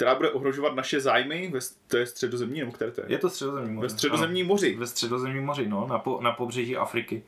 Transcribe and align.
která 0.00 0.14
bude 0.14 0.30
ohrožovat 0.30 0.74
naše 0.74 1.00
zájmy, 1.00 1.50
ve, 1.52 1.60
to 1.88 1.96
je 1.96 2.06
středozemní, 2.06 2.60
nebo 2.60 2.72
které 2.72 2.90
to 2.90 3.00
je? 3.00 3.06
Je 3.08 3.18
to 3.18 3.30
středozemní 3.30 3.74
moře. 3.74 3.86
Ve 3.86 3.90
středozemní 3.90 4.42
moři. 4.42 4.76
Ve 4.76 4.86
středozemní 4.86 5.40
moři, 5.40 5.68
no, 5.68 5.86
na, 5.86 5.98
po, 5.98 6.20
na 6.22 6.32
pobřeží 6.32 6.76
Afriky. 6.76 7.22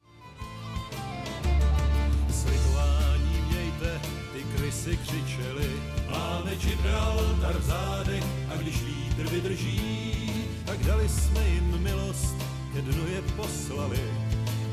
Slitování 2.31 3.45
mějte, 3.49 4.01
ty 4.33 4.45
krysy 4.57 4.97
křičely. 4.97 5.71
Máme 6.11 6.57
Gibraltar 6.57 7.57
v 7.59 7.63
zádech 7.63 8.25
a 8.55 8.57
když 8.57 8.83
vítr 8.83 9.31
vydrží, 9.31 10.47
tak 10.67 10.79
dali 10.79 11.09
jsme 11.09 11.49
jim 11.49 11.83
milost, 11.83 12.37
ke 12.75 12.81
dnu 12.81 13.05
je 13.15 13.23
poslali. 13.37 14.01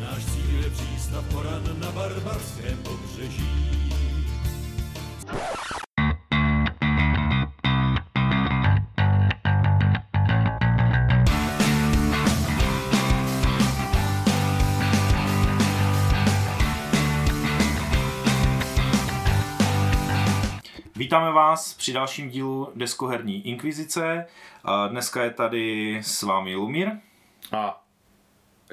Náš 0.02 0.26
cíl 0.26 0.64
je 0.64 0.70
přístav 0.70 1.34
Koran 1.34 1.80
na 1.80 1.92
barbarském 1.92 2.78
pobřeží. 2.78 3.79
Vítáme 21.10 21.32
vás 21.32 21.74
při 21.74 21.94
dalším 21.94 22.30
dílu 22.30 22.72
Deskoherní 22.76 23.48
inkvizice. 23.48 24.26
Dneska 24.90 25.24
je 25.24 25.30
tady 25.30 25.98
s 26.04 26.22
vámi 26.22 26.56
Lumír. 26.56 26.90
A 27.52 27.84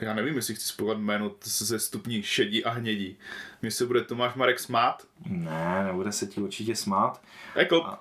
já 0.00 0.14
nevím, 0.14 0.36
jestli 0.36 0.54
chci 0.54 0.68
spojovat 0.68 0.98
jméno 0.98 1.30
ze 1.42 1.78
stupní 1.78 2.22
šedí 2.22 2.64
a 2.64 2.70
hnědí. 2.70 3.16
Mně 3.62 3.70
se 3.70 3.86
bude 3.86 4.00
Tomáš 4.00 4.34
Marek 4.34 4.60
smát. 4.60 5.02
Ne, 5.26 5.84
nebude 5.86 6.12
se 6.12 6.26
ti 6.26 6.40
určitě 6.40 6.76
smát. 6.76 7.20
Eklop. 7.54 7.84
A- 7.86 8.00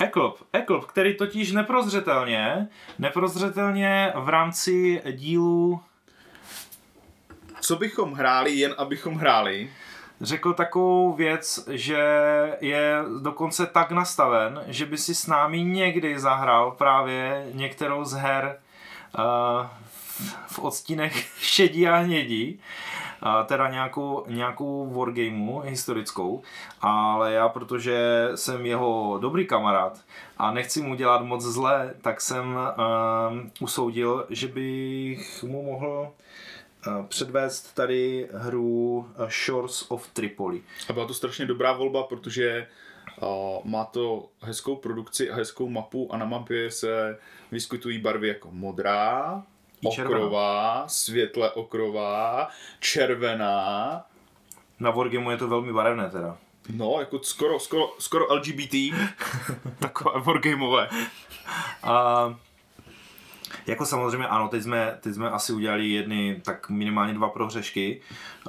Eklop, 0.00 0.42
Eklop, 0.52 0.84
který 0.84 1.16
totiž 1.16 1.52
neprozřetelně, 1.52 2.68
neprozřetelně 2.98 4.12
v 4.16 4.28
rámci 4.28 5.02
dílu 5.12 5.80
Co 7.60 7.76
bychom 7.76 8.12
hráli, 8.12 8.52
jen 8.52 8.74
abychom 8.78 9.14
hráli? 9.14 9.70
Řekl 10.22 10.52
takovou 10.52 11.12
věc, 11.12 11.68
že 11.70 12.02
je 12.60 12.96
dokonce 13.20 13.66
tak 13.66 13.90
nastaven, 13.90 14.64
že 14.66 14.86
by 14.86 14.98
si 14.98 15.14
s 15.14 15.26
námi 15.26 15.64
někdy 15.64 16.18
zahrál 16.18 16.70
právě 16.70 17.46
některou 17.52 18.04
z 18.04 18.12
her 18.12 18.56
uh, 19.18 19.66
v 20.46 20.58
odstínech 20.58 21.14
šedí 21.40 21.88
a 21.88 21.96
hnědí, 21.96 22.60
uh, 23.26 23.46
teda 23.46 23.68
nějakou, 23.68 24.24
nějakou 24.28 24.90
wargameu 24.94 25.60
historickou, 25.60 26.42
ale 26.80 27.32
já, 27.32 27.48
protože 27.48 28.28
jsem 28.34 28.66
jeho 28.66 29.18
dobrý 29.20 29.46
kamarád 29.46 30.00
a 30.38 30.50
nechci 30.50 30.82
mu 30.82 30.94
dělat 30.94 31.22
moc 31.22 31.42
zle, 31.42 31.94
tak 32.02 32.20
jsem 32.20 32.54
uh, 32.54 33.38
usoudil, 33.60 34.26
že 34.30 34.48
bych 34.48 35.42
mu 35.42 35.62
mohl 35.62 36.08
eh, 36.08 36.22
předvést 37.08 37.74
tady 37.74 38.28
hru 38.34 39.08
eh, 39.14 39.30
Shores 39.44 39.84
of 39.88 40.08
Tripoli. 40.08 40.62
A 40.88 40.92
byla 40.92 41.06
to 41.06 41.14
strašně 41.14 41.46
dobrá 41.46 41.72
volba, 41.72 42.02
protože 42.02 42.66
má 43.64 43.84
to 43.84 44.28
hezkou 44.42 44.76
produkci 44.76 45.30
a 45.30 45.34
hezkou 45.34 45.68
mapu 45.68 46.12
a 46.12 46.16
na 46.16 46.24
mapě 46.26 46.70
se 46.70 47.18
vyskytují 47.52 47.98
barvy 47.98 48.28
jako 48.28 48.48
modrá, 48.52 49.42
okrová, 49.84 50.84
světle 50.88 51.50
okrová, 51.50 52.48
červená, 52.80 54.04
Na 54.80 54.90
Wargameu 54.90 55.30
je 55.30 55.36
to 55.36 55.48
velmi 55.48 55.72
barevné 55.72 56.10
teda. 56.10 56.36
no 56.76 56.96
jako 57.00 57.18
skoro, 57.22 57.58
skoro, 57.60 57.94
skoro 57.98 58.34
LGBT, 58.34 58.74
takové 59.78 60.20
wargameové. 60.20 60.88
A 61.82 62.24
jako 63.66 63.86
samozřejmě 63.86 64.26
ano, 64.26 64.48
teď 64.48 64.62
jsme, 64.62 64.98
teď 65.00 65.14
jsme 65.14 65.30
asi 65.30 65.52
udělali 65.52 65.88
jedny, 65.88 66.40
tak 66.44 66.70
minimálně 66.70 67.14
dva 67.14 67.28
prohřešky 67.28 68.00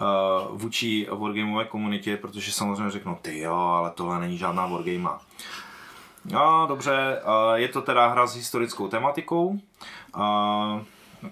uh, 0.02 0.58
vůči 0.58 1.08
wargameové 1.12 1.66
komunitě, 1.66 2.18
protože 2.18 2.52
samozřejmě 2.52 2.92
řeknou, 2.92 3.18
ty 3.22 3.40
jo, 3.40 3.56
ale 3.56 3.92
tohle 3.92 4.20
není 4.20 4.38
žádná 4.38 4.68
wargame. 4.68 5.10
No, 6.26 6.66
dobře, 6.68 7.22
uh, 7.26 7.54
je 7.54 7.68
to 7.68 7.82
teda 7.82 8.08
hra 8.08 8.28
s 8.28 8.36
historickou 8.36 8.88
tematikou. 8.88 9.48
Uh, 9.48 10.82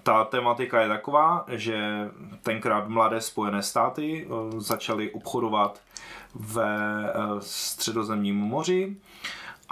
ta 0.02 0.24
tematika 0.24 0.80
je 0.80 0.88
taková, 0.88 1.44
že 1.48 2.10
tenkrát 2.42 2.88
mladé 2.88 3.20
Spojené 3.20 3.62
státy 3.62 4.28
začaly 4.58 5.10
obchodovat 5.10 5.80
ve 6.34 6.76
středozemním 7.40 8.36
moři 8.36 8.96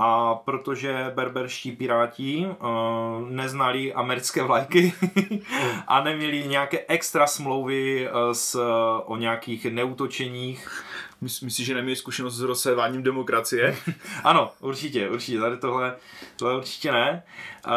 a 0.03 0.35
protože 0.35 1.13
berberští 1.15 1.73
piráti 1.73 2.47
uh, 2.47 3.29
neznali 3.29 3.95
americké 3.95 4.43
vlajky 4.43 4.93
a 5.89 6.03
neměli 6.05 6.49
nějaké 6.49 6.85
extra 6.89 7.27
smlouvy 7.27 8.09
uh, 8.09 8.33
s, 8.33 8.61
o 9.05 9.17
nějakých 9.17 9.65
neutočeních, 9.65 10.85
Mys- 11.23 11.45
Myslíš, 11.45 11.67
že 11.67 11.75
neměli 11.75 11.97
zkušenost 11.97 12.37
s 12.37 12.41
rozséváním 12.41 13.03
demokracie? 13.03 13.77
ano, 14.25 14.51
určitě, 14.61 15.09
určitě, 15.09 15.41
tady 15.41 15.57
tohle, 15.57 15.97
tohle 16.37 16.57
určitě 16.57 16.93
ne. 16.93 17.23
Uh, 17.67 17.73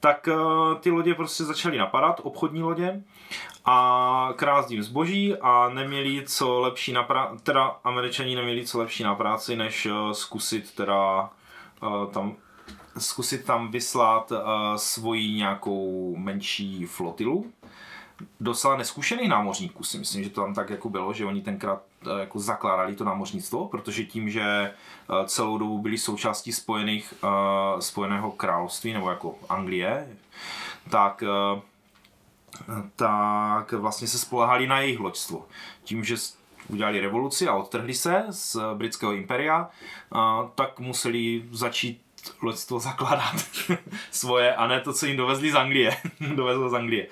tak 0.00 0.28
uh, 0.32 0.78
ty 0.78 0.90
lodě 0.90 1.14
prostě 1.14 1.44
začaly 1.44 1.78
napadat, 1.78 2.20
obchodní 2.22 2.62
lodě, 2.62 3.02
a 3.66 4.32
krást 4.36 4.68
zboží 4.68 5.36
a 5.36 5.68
neměli 5.68 6.22
co 6.26 6.60
lepší 6.60 6.92
na 6.92 7.02
práci, 7.02 7.42
teda 7.42 7.76
američani 7.84 8.34
neměli 8.34 8.66
co 8.66 8.78
lepší 8.78 9.02
na 9.02 9.14
práci, 9.14 9.56
než 9.56 9.86
uh, 9.86 10.12
zkusit 10.12 10.74
teda 10.74 11.30
uh, 11.82 12.06
tam 12.12 12.36
zkusit 12.98 13.44
tam 13.44 13.70
vyslat 13.70 14.32
uh, 14.32 14.38
svoji 14.76 15.32
nějakou 15.32 16.16
menší 16.16 16.86
flotilu. 16.86 17.52
Docela 18.40 18.76
neskušených 18.76 19.28
námořníků 19.28 19.84
si 19.84 19.98
myslím, 19.98 20.24
že 20.24 20.30
to 20.30 20.40
tam 20.40 20.54
tak 20.54 20.70
jako 20.70 20.88
bylo, 20.88 21.12
že 21.12 21.24
oni 21.24 21.42
tenkrát 21.42 21.82
eh, 22.06 22.20
jako 22.20 22.38
zakládali 22.38 22.96
to 22.96 23.04
námořnictvo, 23.04 23.68
protože 23.68 24.04
tím, 24.04 24.30
že 24.30 24.42
eh, 24.42 24.72
celou 25.26 25.58
dobu 25.58 25.78
byli 25.78 25.98
součástí 25.98 26.52
spojených, 26.52 27.14
eh, 27.24 27.82
spojeného 27.82 28.32
království 28.32 28.92
nebo 28.92 29.10
jako 29.10 29.34
Anglie, 29.48 30.08
tak 30.90 31.22
eh, 31.22 31.60
tak 32.96 33.72
vlastně 33.72 34.08
se 34.08 34.18
spolehali 34.18 34.66
na 34.66 34.80
jejich 34.80 35.00
loďstvo. 35.00 35.46
Tím, 35.84 36.04
že 36.04 36.16
udělali 36.68 37.00
revoluci 37.00 37.48
a 37.48 37.54
odtrhli 37.54 37.94
se 37.94 38.24
z 38.30 38.56
britského 38.74 39.12
imperia, 39.12 39.70
tak 40.54 40.80
museli 40.80 41.44
začít 41.50 42.06
loďstvo 42.42 42.78
zakládat 42.78 43.36
svoje 44.10 44.54
a 44.54 44.66
ne 44.66 44.80
to, 44.80 44.92
co 44.92 45.06
jim 45.06 45.16
dovezli 45.16 45.50
z 45.50 45.54
Anglie. 45.54 45.96
Dovezlo 46.34 46.68
z 46.68 46.74
Anglie. 46.74 47.06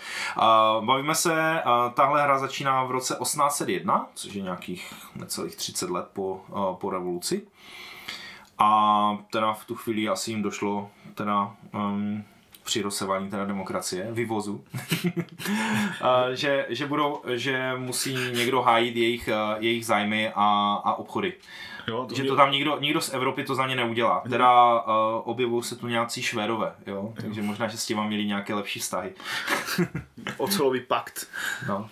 Bavíme 0.80 1.14
se, 1.14 1.62
tahle 1.94 2.22
hra 2.22 2.38
začíná 2.38 2.84
v 2.84 2.90
roce 2.90 3.16
1801, 3.22 4.06
což 4.14 4.34
je 4.34 4.42
nějakých 4.42 4.94
necelých 5.14 5.56
30 5.56 5.90
let 5.90 6.06
po, 6.12 6.40
po 6.80 6.90
revoluci. 6.90 7.46
A 8.58 9.18
teda 9.30 9.52
v 9.52 9.64
tu 9.64 9.74
chvíli 9.74 10.08
asi 10.08 10.30
jim 10.30 10.42
došlo 10.42 10.90
teda 11.14 11.56
um, 11.74 12.24
při 12.64 12.82
rozsevání 12.82 13.30
teda 13.30 13.44
demokracie, 13.44 14.08
vyvozu, 14.10 14.64
a 16.00 16.34
že, 16.34 16.66
že, 16.68 16.86
budou, 16.86 17.22
že 17.34 17.72
musí 17.76 18.14
někdo 18.14 18.62
hájit 18.62 18.96
jejich, 18.96 19.28
jejich 19.58 19.86
zájmy 19.86 20.32
a, 20.34 20.74
a 20.84 20.94
obchody. 20.94 21.32
Jo, 21.88 22.08
Že 22.14 22.24
to 22.24 22.36
tam 22.36 22.52
nikdo, 22.52 22.78
nikdo 22.80 23.00
z 23.00 23.14
Evropy 23.14 23.44
to 23.44 23.54
za 23.54 23.66
ně 23.66 23.76
neudělá. 23.76 24.22
Teda 24.28 24.80
uh, 24.82 24.90
objevují 25.24 25.62
se 25.64 25.76
tu 25.76 25.86
nějací 25.86 26.22
švédové, 26.22 26.74
jo? 26.86 27.12
takže 27.16 27.42
možná, 27.42 27.68
že 27.68 27.78
s 27.78 27.86
těma 27.86 28.06
měli 28.06 28.26
nějaké 28.26 28.54
lepší 28.54 28.80
vztahy. 28.80 29.12
Ocelový 30.36 30.80
pakt. 30.80 31.28
No. 31.68 31.88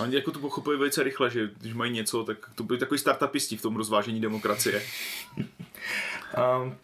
A 0.00 0.02
Oni 0.02 0.14
jako 0.14 0.30
to 0.30 0.38
pochopili 0.38 0.76
velice 0.76 1.02
rychle, 1.02 1.30
že 1.30 1.50
když 1.60 1.74
mají 1.74 1.92
něco, 1.92 2.24
tak 2.24 2.36
to 2.54 2.64
byli 2.64 2.78
takový 2.78 2.98
startupisti 2.98 3.56
v 3.56 3.62
tom 3.62 3.76
rozvážení 3.76 4.20
demokracie. 4.20 4.82
Um, 5.36 6.76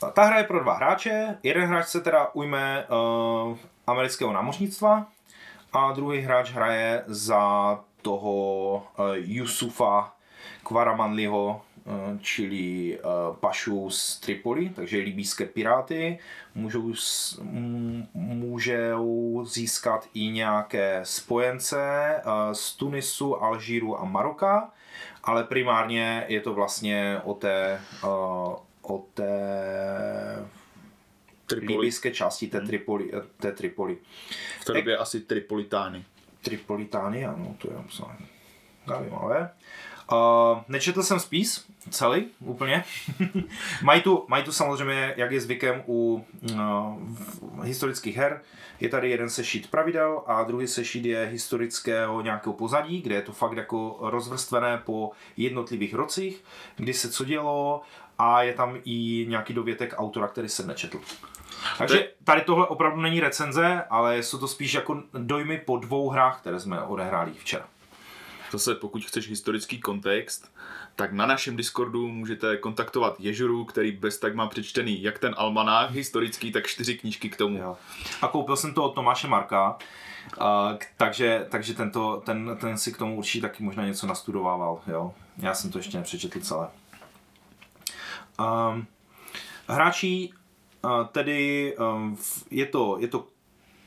ta- 0.00 0.24
hra 0.24 0.38
je 0.38 0.44
pro 0.44 0.60
dva 0.60 0.74
hráče. 0.74 1.38
Jeden 1.42 1.68
hráč 1.68 1.86
se 1.86 2.00
teda 2.00 2.28
ujme 2.32 2.86
uh, 2.88 3.56
amerického 3.86 4.32
námořnictva 4.32 5.06
a 5.72 5.92
druhý 5.92 6.20
hráč 6.20 6.50
hraje 6.50 7.04
za 7.06 7.80
toho 8.02 8.74
uh, 8.74 9.06
Yusufa 9.14 10.12
Kvaramanliho, 10.62 11.62
uh, 11.84 11.94
čili 12.20 12.98
pašu 13.40 13.90
z 13.90 14.20
Tripoli, 14.20 14.68
takže 14.68 14.98
libýské 14.98 15.46
piráty. 15.46 16.18
Můžou, 16.54 16.92
můžou 18.14 19.44
získat 19.44 20.06
i 20.14 20.28
nějaké 20.28 21.00
spojence 21.02 22.14
z 22.52 22.76
Tunisu, 22.76 23.42
Alžíru 23.42 24.00
a 24.00 24.04
Maroka, 24.04 24.70
ale 25.24 25.44
primárně 25.44 26.24
je 26.28 26.40
to 26.40 26.54
vlastně 26.54 27.20
o 27.24 27.34
té, 27.34 27.80
o 28.88 29.06
té 29.14 29.28
Tripoli. 31.46 31.76
libijské 31.76 32.10
části 32.10 32.46
té 32.48 32.60
Tripoli. 32.60 33.10
eh, 33.14 33.22
Té 33.36 33.52
Tripoli. 33.52 33.98
V 34.60 34.64
té 34.64 34.72
době 34.72 34.96
asi 34.96 35.20
Tripolitány. 35.20 36.04
Tripolitány, 36.42 37.24
ano, 37.24 37.56
to 37.58 37.70
je 37.70 37.76
absolutně 37.76 38.26
zajímavé. 38.86 39.50
Uh, 40.12 40.58
nečetl 40.68 41.02
jsem 41.02 41.20
spis 41.20 41.66
celý 41.90 42.26
úplně. 42.40 42.84
mají, 43.82 44.02
tu, 44.02 44.24
mají 44.28 44.44
tu 44.44 44.52
samozřejmě, 44.52 45.14
jak 45.16 45.30
je 45.30 45.40
zvykem 45.40 45.82
u 45.86 46.24
uh, 46.52 47.64
historických 47.64 48.16
her, 48.16 48.40
je 48.80 48.88
tady 48.88 49.10
jeden 49.10 49.30
sešit 49.30 49.70
pravidel 49.70 50.22
a 50.26 50.42
druhý 50.42 50.66
sešit 50.66 51.04
je 51.04 51.28
historického 51.32 52.20
nějakého 52.20 52.52
pozadí, 52.52 53.02
kde 53.02 53.14
je 53.14 53.22
to 53.22 53.32
fakt 53.32 53.56
jako 53.56 53.98
rozvrstvené 54.00 54.78
po 54.84 55.10
jednotlivých 55.36 55.94
rocích, 55.94 56.44
kdy 56.76 56.94
se 56.94 57.10
co 57.10 57.24
dělo 57.24 57.82
a 58.18 58.42
je 58.42 58.54
tam 58.54 58.76
i 58.84 59.26
nějaký 59.28 59.54
dovětek 59.54 59.94
autora, 59.96 60.28
který 60.28 60.48
jsem 60.48 60.66
nečetl. 60.66 61.00
Takže 61.78 62.08
tady 62.24 62.40
tohle 62.40 62.66
opravdu 62.66 63.00
není 63.00 63.20
recenze, 63.20 63.84
ale 63.90 64.22
jsou 64.22 64.38
to 64.38 64.48
spíš 64.48 64.74
jako 64.74 65.02
dojmy 65.12 65.58
po 65.58 65.76
dvou 65.76 66.08
hrách, 66.08 66.40
které 66.40 66.60
jsme 66.60 66.82
odehráli 66.82 67.32
včera. 67.38 67.64
Zase 68.52 68.74
pokud 68.74 69.04
chceš 69.04 69.28
historický 69.28 69.80
kontext, 69.80 70.52
tak 70.98 71.12
na 71.12 71.26
našem 71.26 71.56
Discordu 71.56 72.08
můžete 72.08 72.56
kontaktovat 72.56 73.20
Ježuru, 73.20 73.64
který 73.64 73.92
bez 73.92 74.18
tak 74.18 74.34
má 74.34 74.46
přečtený 74.46 75.02
jak 75.02 75.18
ten 75.18 75.34
almanách 75.38 75.90
historický, 75.90 76.52
tak 76.52 76.66
čtyři 76.66 76.98
knížky 76.98 77.30
k 77.30 77.36
tomu. 77.36 77.58
Jo. 77.58 77.76
A 78.22 78.28
koupil 78.28 78.56
jsem 78.56 78.74
to 78.74 78.84
od 78.84 78.94
Tomáše 78.94 79.28
Marka, 79.28 79.76
a, 80.40 80.76
takže, 80.96 81.46
takže 81.48 81.74
tento, 81.74 82.22
ten, 82.26 82.56
ten 82.60 82.78
si 82.78 82.92
k 82.92 82.98
tomu 82.98 83.16
určitě 83.16 83.42
taky 83.42 83.62
možná 83.62 83.86
něco 83.86 84.06
nastudovával. 84.06 84.80
Jo. 84.86 85.14
Já 85.36 85.54
jsem 85.54 85.70
to 85.70 85.78
ještě 85.78 85.98
nepřečetl 85.98 86.40
celé. 86.40 86.68
Um, 88.40 88.86
hráči, 89.68 90.30
uh, 90.84 91.06
tedy 91.06 91.76
um, 91.76 92.18
je, 92.50 92.66
to, 92.66 92.96
je 93.00 93.08
to 93.08 93.26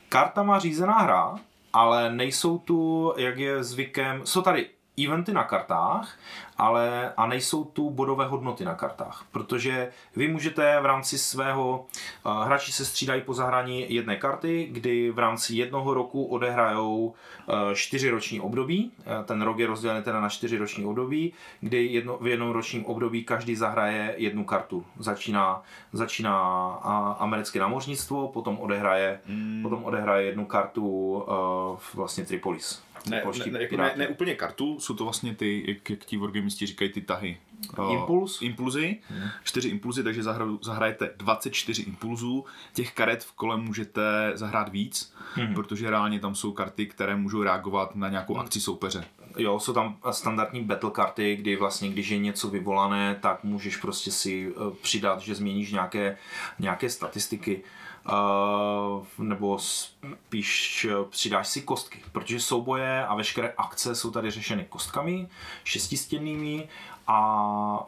kartama 0.08 0.58
řízená 0.58 0.98
hra, 0.98 1.34
ale 1.72 2.12
nejsou 2.12 2.58
tu, 2.58 3.12
jak 3.16 3.38
je 3.38 3.64
zvykem, 3.64 4.20
jsou 4.24 4.42
tady 4.42 4.70
eventy 4.98 5.32
na 5.32 5.44
kartách, 5.44 6.18
ale 6.58 7.12
a 7.16 7.26
nejsou 7.26 7.64
tu 7.64 7.90
bodové 7.90 8.26
hodnoty 8.26 8.64
na 8.64 8.74
kartách, 8.74 9.24
protože 9.32 9.92
vy 10.16 10.28
můžete 10.28 10.80
v 10.80 10.86
rámci 10.86 11.18
svého, 11.18 11.86
uh, 12.26 12.42
hráči 12.42 12.72
se 12.72 12.84
střídají 12.84 13.22
po 13.22 13.34
zahrání 13.34 13.94
jedné 13.94 14.16
karty, 14.16 14.68
kdy 14.72 15.10
v 15.10 15.18
rámci 15.18 15.54
jednoho 15.54 15.94
roku 15.94 16.24
odehrajou 16.24 17.06
uh, 17.06 17.54
čtyři 17.74 18.10
roční 18.10 18.40
období, 18.40 18.92
uh, 18.98 19.24
ten 19.24 19.42
rok 19.42 19.58
je 19.58 19.66
rozdělený 19.66 20.02
teda 20.02 20.20
na 20.20 20.28
čtyři 20.28 20.58
roční 20.58 20.84
období, 20.84 21.32
kdy 21.60 21.86
jedno, 21.86 22.18
v 22.20 22.26
jednom 22.26 22.50
ročním 22.50 22.86
období 22.86 23.24
každý 23.24 23.56
zahraje 23.56 24.14
jednu 24.16 24.44
kartu. 24.44 24.84
Začíná, 24.98 25.62
začíná 25.92 26.68
americké 27.18 27.58
námořnictvo, 27.58 28.28
potom 28.28 28.58
odehraje, 28.58 29.20
mm. 29.26 29.62
potom 29.62 29.84
odehraje 29.84 30.26
jednu 30.26 30.44
kartu 30.44 31.24
vlastně 31.94 32.24
Tripolis. 32.24 32.82
Ne, 33.06 33.22
ne, 33.38 33.52
ne, 33.52 33.62
jako 33.62 33.76
ne, 33.76 33.92
ne, 33.96 34.08
úplně 34.08 34.34
kartu, 34.34 34.80
jsou 34.80 34.94
to 34.94 35.04
vlastně 35.04 35.34
ty, 35.34 35.64
jak, 35.68 35.90
jak 35.90 36.04
ti 36.04 36.16
wargamisti 36.16 36.66
říkají, 36.66 36.92
ty 36.92 37.00
tahy. 37.00 37.38
Impuls? 37.90 38.40
Uh, 38.40 38.46
impulzy, 38.46 38.98
hmm. 39.08 39.28
čtyři 39.44 39.68
impulzy, 39.68 40.04
takže 40.04 40.22
zahra, 40.22 40.46
zahrajete 40.62 41.10
24 41.16 41.82
impulzů. 41.82 42.44
Těch 42.74 42.92
karet 42.92 43.24
v 43.24 43.32
kole 43.32 43.56
můžete 43.56 44.32
zahrát 44.34 44.68
víc, 44.68 45.14
hmm. 45.34 45.54
protože 45.54 45.90
reálně 45.90 46.20
tam 46.20 46.34
jsou 46.34 46.52
karty, 46.52 46.86
které 46.86 47.16
můžou 47.16 47.42
reagovat 47.42 47.96
na 47.96 48.08
nějakou 48.08 48.36
akci 48.36 48.60
soupeře. 48.60 49.04
Jo, 49.38 49.60
jsou 49.60 49.72
tam 49.72 49.96
standardní 50.10 50.64
battle 50.64 50.90
karty, 50.90 51.36
kdy 51.36 51.56
vlastně, 51.56 51.90
když 51.90 52.08
je 52.08 52.18
něco 52.18 52.48
vyvolané, 52.48 53.16
tak 53.20 53.44
můžeš 53.44 53.76
prostě 53.76 54.10
si 54.10 54.52
eh, 54.56 54.74
přidat, 54.82 55.20
že 55.20 55.34
změníš 55.34 55.72
nějaké, 55.72 56.18
nějaké 56.58 56.90
statistiky. 56.90 57.62
Uh, 58.08 59.04
nebo 59.18 59.58
spíš 59.58 60.86
přidáš 61.10 61.48
si 61.48 61.62
kostky, 61.62 62.02
protože 62.12 62.40
souboje 62.40 63.06
a 63.06 63.14
veškeré 63.14 63.52
akce 63.56 63.94
jsou 63.94 64.10
tady 64.10 64.30
řešeny 64.30 64.66
kostkami 64.68 65.28
šestistěnnými 65.64 66.68
a 67.06 67.86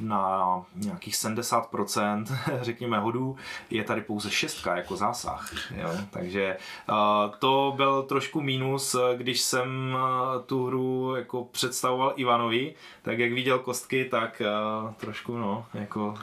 na 0.00 0.62
nějakých 0.74 1.14
70% 1.14 2.24
řekněme 2.60 2.98
hodů 2.98 3.36
je 3.70 3.84
tady 3.84 4.00
pouze 4.00 4.30
šestka 4.30 4.76
jako 4.76 4.96
zásah. 4.96 5.52
Jo? 5.76 5.90
Takže 6.10 6.56
uh, 6.88 6.96
to 7.38 7.72
byl 7.76 8.02
trošku 8.02 8.40
mínus, 8.40 8.96
když 9.16 9.40
jsem 9.40 9.94
uh, 9.94 10.42
tu 10.46 10.66
hru 10.66 11.14
jako 11.16 11.44
představoval 11.44 12.12
Ivanovi, 12.16 12.74
tak 13.02 13.18
jak 13.18 13.32
viděl 13.32 13.58
kostky, 13.58 14.04
tak 14.04 14.42
uh, 14.84 14.92
trošku 14.94 15.36
no, 15.36 15.66
jako 15.74 16.14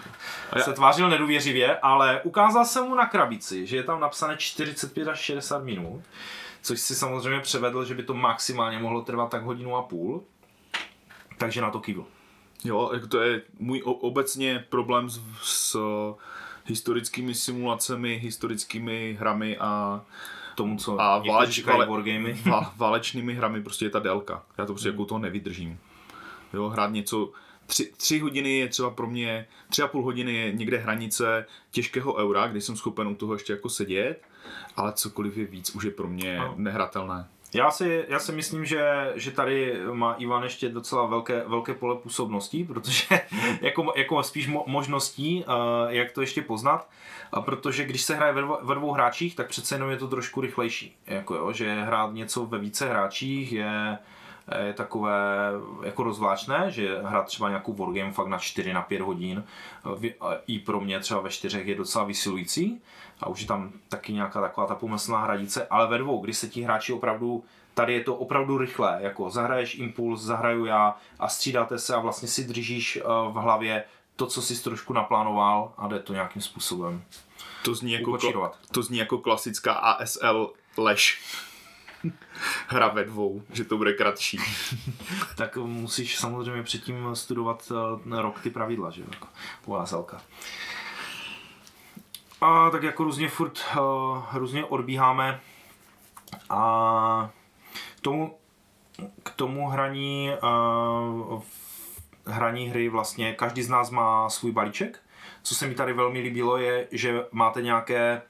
se 0.63 0.73
tvářil 0.73 1.09
nedůvěřivě, 1.09 1.77
ale 1.79 2.21
ukázal 2.21 2.65
jsem 2.65 2.85
mu 2.85 2.95
na 2.95 3.05
krabici, 3.05 3.67
že 3.67 3.75
je 3.75 3.83
tam 3.83 3.99
napsané 3.99 4.37
45 4.37 5.07
až 5.07 5.19
60 5.19 5.63
minut, 5.63 6.01
což 6.61 6.79
si 6.79 6.95
samozřejmě 6.95 7.39
převedl, 7.39 7.85
že 7.85 7.95
by 7.95 8.03
to 8.03 8.13
maximálně 8.13 8.79
mohlo 8.79 9.01
trvat 9.01 9.29
tak 9.29 9.43
hodinu 9.43 9.75
a 9.75 9.81
půl, 9.81 10.23
takže 11.37 11.61
na 11.61 11.69
to 11.69 11.79
kývil. 11.79 12.05
Jo, 12.63 12.89
jako 12.93 13.07
to 13.07 13.21
je 13.21 13.41
můj 13.59 13.81
obecně 13.85 14.65
problém 14.69 15.09
s, 15.09 15.19
s 15.41 15.77
historickými 16.65 17.35
simulacemi, 17.35 18.19
historickými 18.23 19.17
hrami 19.19 19.57
a 19.57 20.01
tomu, 20.55 20.77
co 20.77 21.01
a 21.01 21.17
váleč, 21.17 21.63
vale, 21.63 21.85
wargamy. 21.85 22.41
válečnými 22.75 23.33
hrami 23.33 23.63
prostě 23.63 23.85
je 23.85 23.89
ta 23.89 23.99
délka. 23.99 24.43
Já 24.57 24.65
to 24.65 24.73
prostě 24.73 24.89
hmm. 24.89 24.99
jako 24.99 25.05
toho 25.05 25.19
nevydržím. 25.19 25.79
Jo, 26.53 26.69
hrát 26.69 26.91
něco, 26.91 27.31
tři, 27.65 27.91
tři 27.97 28.19
hodiny 28.19 28.57
je 28.57 28.67
třeba 28.67 28.89
pro 28.89 29.07
mě, 29.07 29.47
tři 29.69 29.81
a 29.81 29.87
půl 29.87 30.03
hodiny 30.03 30.33
je 30.33 30.51
někde 30.51 30.77
hranice 30.77 31.45
těžkého 31.71 32.15
eura, 32.15 32.47
kdy 32.47 32.61
jsem 32.61 32.75
schopen 32.75 33.07
u 33.07 33.15
toho 33.15 33.33
ještě 33.33 33.53
jako 33.53 33.69
sedět, 33.69 34.21
ale 34.75 34.93
cokoliv 34.93 35.37
je 35.37 35.45
víc, 35.45 35.75
už 35.75 35.83
je 35.83 35.91
pro 35.91 36.07
mě 36.07 36.37
no. 36.37 36.53
nehratelné. 36.57 37.27
Já 37.53 37.71
si, 37.71 38.05
já 38.07 38.19
si 38.19 38.31
myslím, 38.31 38.65
že, 38.65 39.11
že 39.15 39.31
tady 39.31 39.81
má 39.91 40.13
Ivan 40.13 40.43
ještě 40.43 40.69
docela 40.69 41.05
velké, 41.05 41.43
velké 41.47 41.73
pole 41.73 41.95
působností, 41.95 42.63
protože 42.63 43.05
jako, 43.61 43.93
jako 43.95 44.23
spíš 44.23 44.47
mo, 44.47 44.63
možností, 44.67 45.45
uh, 45.47 45.53
jak 45.91 46.11
to 46.11 46.21
ještě 46.21 46.41
poznat, 46.41 46.89
a 47.31 47.41
protože 47.41 47.83
když 47.83 48.01
se 48.01 48.15
hraje 48.15 48.33
ve, 48.33 48.41
ve 48.61 48.75
dvou 48.75 48.91
hráčích, 48.91 49.35
tak 49.35 49.47
přece 49.47 49.75
jenom 49.75 49.89
je 49.89 49.97
to 49.97 50.07
trošku 50.07 50.41
rychlejší. 50.41 50.95
Jako 51.07 51.35
jo, 51.35 51.51
že 51.53 51.81
hrát 51.81 52.13
něco 52.13 52.45
ve 52.45 52.59
více 52.59 52.89
hráčích 52.89 53.51
je, 53.51 53.97
je 54.65 54.73
takové 54.73 55.51
jako 55.83 56.03
rozvláčné, 56.03 56.65
že 56.71 57.01
hrát 57.03 57.25
třeba 57.25 57.49
nějakou 57.49 57.73
wargame 57.73 58.11
fakt 58.11 58.27
na 58.27 58.37
4 58.37 58.73
na 58.73 58.81
5 58.81 59.01
hodin 59.01 59.43
i 60.47 60.59
pro 60.59 60.81
mě 60.81 60.99
třeba 60.99 61.21
ve 61.21 61.29
čtyřech 61.29 61.67
je 61.67 61.75
docela 61.75 62.03
vysilující 62.03 62.81
a 63.21 63.29
už 63.29 63.41
je 63.41 63.47
tam 63.47 63.71
taky 63.89 64.13
nějaká 64.13 64.41
taková 64.41 64.67
ta 64.67 64.75
pomyslná 64.75 65.23
hranice, 65.23 65.67
ale 65.67 65.87
ve 65.87 65.97
dvou, 65.97 66.21
kdy 66.21 66.33
se 66.33 66.47
ti 66.47 66.61
hráči 66.61 66.93
opravdu 66.93 67.43
tady 67.73 67.93
je 67.93 68.03
to 68.03 68.15
opravdu 68.15 68.57
rychlé, 68.57 68.97
jako 69.01 69.29
zahraješ 69.29 69.75
impuls, 69.75 70.21
zahraju 70.21 70.65
já 70.65 70.97
a 71.19 71.29
střídáte 71.29 71.79
se 71.79 71.95
a 71.95 71.99
vlastně 71.99 72.27
si 72.27 72.43
držíš 72.43 72.95
eh, 72.95 73.01
v 73.05 73.33
hlavě 73.33 73.83
to, 74.15 74.27
co 74.27 74.41
jsi 74.41 74.63
trošku 74.63 74.93
naplánoval 74.93 75.73
a 75.77 75.87
jde 75.87 75.99
to 75.99 76.13
nějakým 76.13 76.41
způsobem 76.41 77.03
to 77.63 77.75
zní 77.75 77.91
jako, 77.91 78.11
kla- 78.11 78.51
to 78.71 78.83
zní 78.83 78.97
jako 78.97 79.17
klasická 79.17 79.73
ASL 79.73 80.53
lež. 80.77 81.21
Hra 82.67 82.87
ve 82.87 83.03
dvou, 83.03 83.43
že 83.53 83.63
to 83.63 83.77
bude 83.77 83.93
kratší. 83.93 84.39
tak 85.37 85.57
musíš 85.57 86.17
samozřejmě 86.17 86.63
předtím 86.63 87.09
studovat 87.13 87.71
uh, 87.71 88.19
rok 88.19 88.41
ty 88.41 88.49
pravidla, 88.49 88.89
že 88.89 89.01
jo, 89.01 89.07
jako 89.11 89.27
u 89.65 89.75
ASLka. 89.75 90.21
A 92.43 92.69
tak 92.69 92.83
jako 92.83 93.03
různě 93.03 93.29
furt 93.29 93.59
uh, 93.77 94.23
různě 94.33 94.65
odbíháme 94.65 95.39
a 96.49 97.29
k 97.97 98.01
tomu, 98.01 98.37
k 99.23 99.29
tomu 99.29 99.67
hraní 99.69 100.29
uh, 100.43 101.41
hraní 102.25 102.69
hry 102.69 102.89
vlastně 102.89 103.33
každý 103.33 103.63
z 103.63 103.69
nás 103.69 103.89
má 103.89 104.29
svůj 104.29 104.51
balíček. 104.51 104.99
Co 105.43 105.55
se 105.55 105.67
mi 105.67 105.75
tady 105.75 105.93
velmi 105.93 106.19
líbilo 106.19 106.57
je, 106.57 106.87
že 106.91 107.25
máte 107.31 107.61
nějaké 107.61 108.21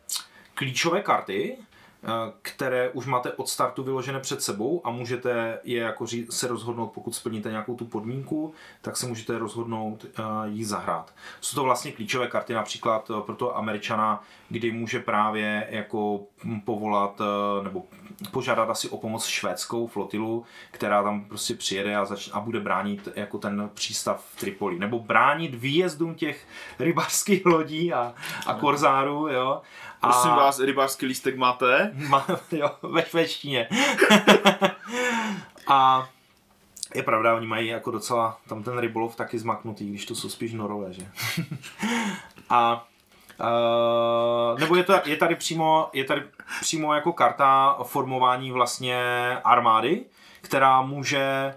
klíčové 0.53 1.01
karty, 1.01 1.57
které 2.41 2.89
už 2.89 3.05
máte 3.05 3.31
od 3.31 3.49
startu 3.49 3.83
vyložené 3.83 4.19
před 4.19 4.41
sebou 4.41 4.81
a 4.83 4.89
můžete 4.89 5.59
je 5.63 5.81
jako 5.81 6.05
se 6.29 6.47
rozhodnout, 6.47 6.87
pokud 6.87 7.15
splníte 7.15 7.49
nějakou 7.49 7.75
tu 7.75 7.85
podmínku, 7.85 8.53
tak 8.81 8.97
se 8.97 9.07
můžete 9.07 9.37
rozhodnout 9.37 10.03
uh, 10.03 10.25
jí 10.45 10.63
zahrát. 10.63 11.13
Jsou 11.41 11.55
to 11.55 11.63
vlastně 11.63 11.91
klíčové 11.91 12.27
karty 12.27 12.53
například 12.53 13.11
eh, 13.11 13.21
pro 13.21 13.35
toho 13.35 13.57
Američana, 13.57 14.23
kdy 14.49 14.71
může 14.71 14.99
právě 14.99 15.67
jako 15.69 16.19
povolat 16.65 17.21
uh, 17.21 17.63
nebo 17.63 17.83
požádat 18.31 18.69
asi 18.69 18.89
o 18.89 18.97
pomoc 18.97 19.25
švédskou 19.25 19.87
flotilu, 19.87 20.45
která 20.71 21.03
tam 21.03 21.25
prostě 21.25 21.53
přijede 21.53 21.95
a, 21.95 22.05
zač- 22.05 22.29
a 22.33 22.39
bude 22.39 22.59
bránit 22.59 23.09
jako 23.15 23.37
ten 23.37 23.69
přístav 23.73 24.25
v 24.35 24.39
Tripoli. 24.39 24.79
Nebo 24.79 24.99
bránit 24.99 25.55
výjezdům 25.55 26.15
těch 26.15 26.47
rybářských 26.79 27.45
lodí 27.45 27.93
a, 27.93 28.13
a 28.47 28.53
korzárů, 28.53 29.27
jo. 29.27 29.61
Prosím 30.03 30.31
a... 30.31 30.35
vás, 30.35 30.59
rybářský 30.59 31.05
lístek 31.05 31.37
máte? 31.37 31.91
Má, 32.09 32.25
jo, 32.51 32.71
ve 32.81 33.05
švédštině. 33.05 33.69
a 35.67 36.09
je 36.95 37.03
pravda, 37.03 37.35
oni 37.35 37.47
mají 37.47 37.67
jako 37.67 37.91
docela 37.91 38.37
tam 38.47 38.63
ten 38.63 38.77
rybolov 38.77 39.15
taky 39.15 39.39
zmaknutý, 39.39 39.89
když 39.89 40.05
to 40.05 40.15
jsou 40.15 40.29
spíš 40.29 40.53
norové, 40.53 40.93
že? 40.93 41.07
a 42.49 42.87
Uh, 43.39 44.59
nebo 44.59 44.75
je, 44.75 44.83
to, 44.83 44.93
je, 45.05 45.15
tady 45.15 45.35
přímo, 45.35 45.89
je 45.93 46.03
tady 46.03 46.23
přímo 46.61 46.93
jako 46.93 47.13
karta 47.13 47.77
formování 47.83 48.51
vlastně 48.51 48.97
armády, 49.43 50.05
která 50.41 50.81
může 50.81 51.55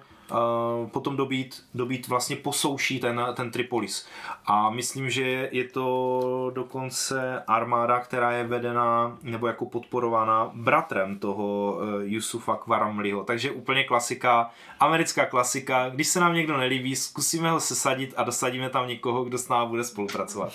potom 0.93 1.17
dobít, 1.17 1.65
dobít 1.75 2.09
vlastně 2.09 2.37
po 2.37 2.53
souší 2.53 3.01
ten, 3.01 3.27
ten 3.35 3.51
Tripolis. 3.51 4.07
A 4.47 4.71
myslím, 4.71 5.11
že 5.11 5.49
je 5.53 5.65
to 5.65 6.51
dokonce 6.55 7.43
armáda, 7.47 8.01
která 8.01 8.33
je 8.33 8.45
vedena 8.45 9.19
nebo 9.23 9.47
jako 9.47 9.67
podporovaná 9.67 10.51
bratrem 10.55 11.19
toho 11.19 11.73
uh, 11.73 12.03
Yusufa 12.03 12.57
Kvaramliho. 12.57 13.25
Takže 13.25 13.51
úplně 13.51 13.85
klasika, 13.85 14.51
americká 14.81 15.27
klasika. 15.27 15.89
Když 15.89 16.09
se 16.09 16.21
nám 16.21 16.35
někdo 16.35 16.57
nelíbí, 16.57 16.97
zkusíme 16.97 17.51
ho 17.51 17.61
sesadit 17.61 18.15
a 18.17 18.23
dosadíme 18.23 18.71
tam 18.71 18.89
někoho, 18.89 19.25
kdo 19.25 19.39
s 19.39 19.49
námi 19.49 19.69
bude 19.71 19.85
spolupracovat. 19.85 20.53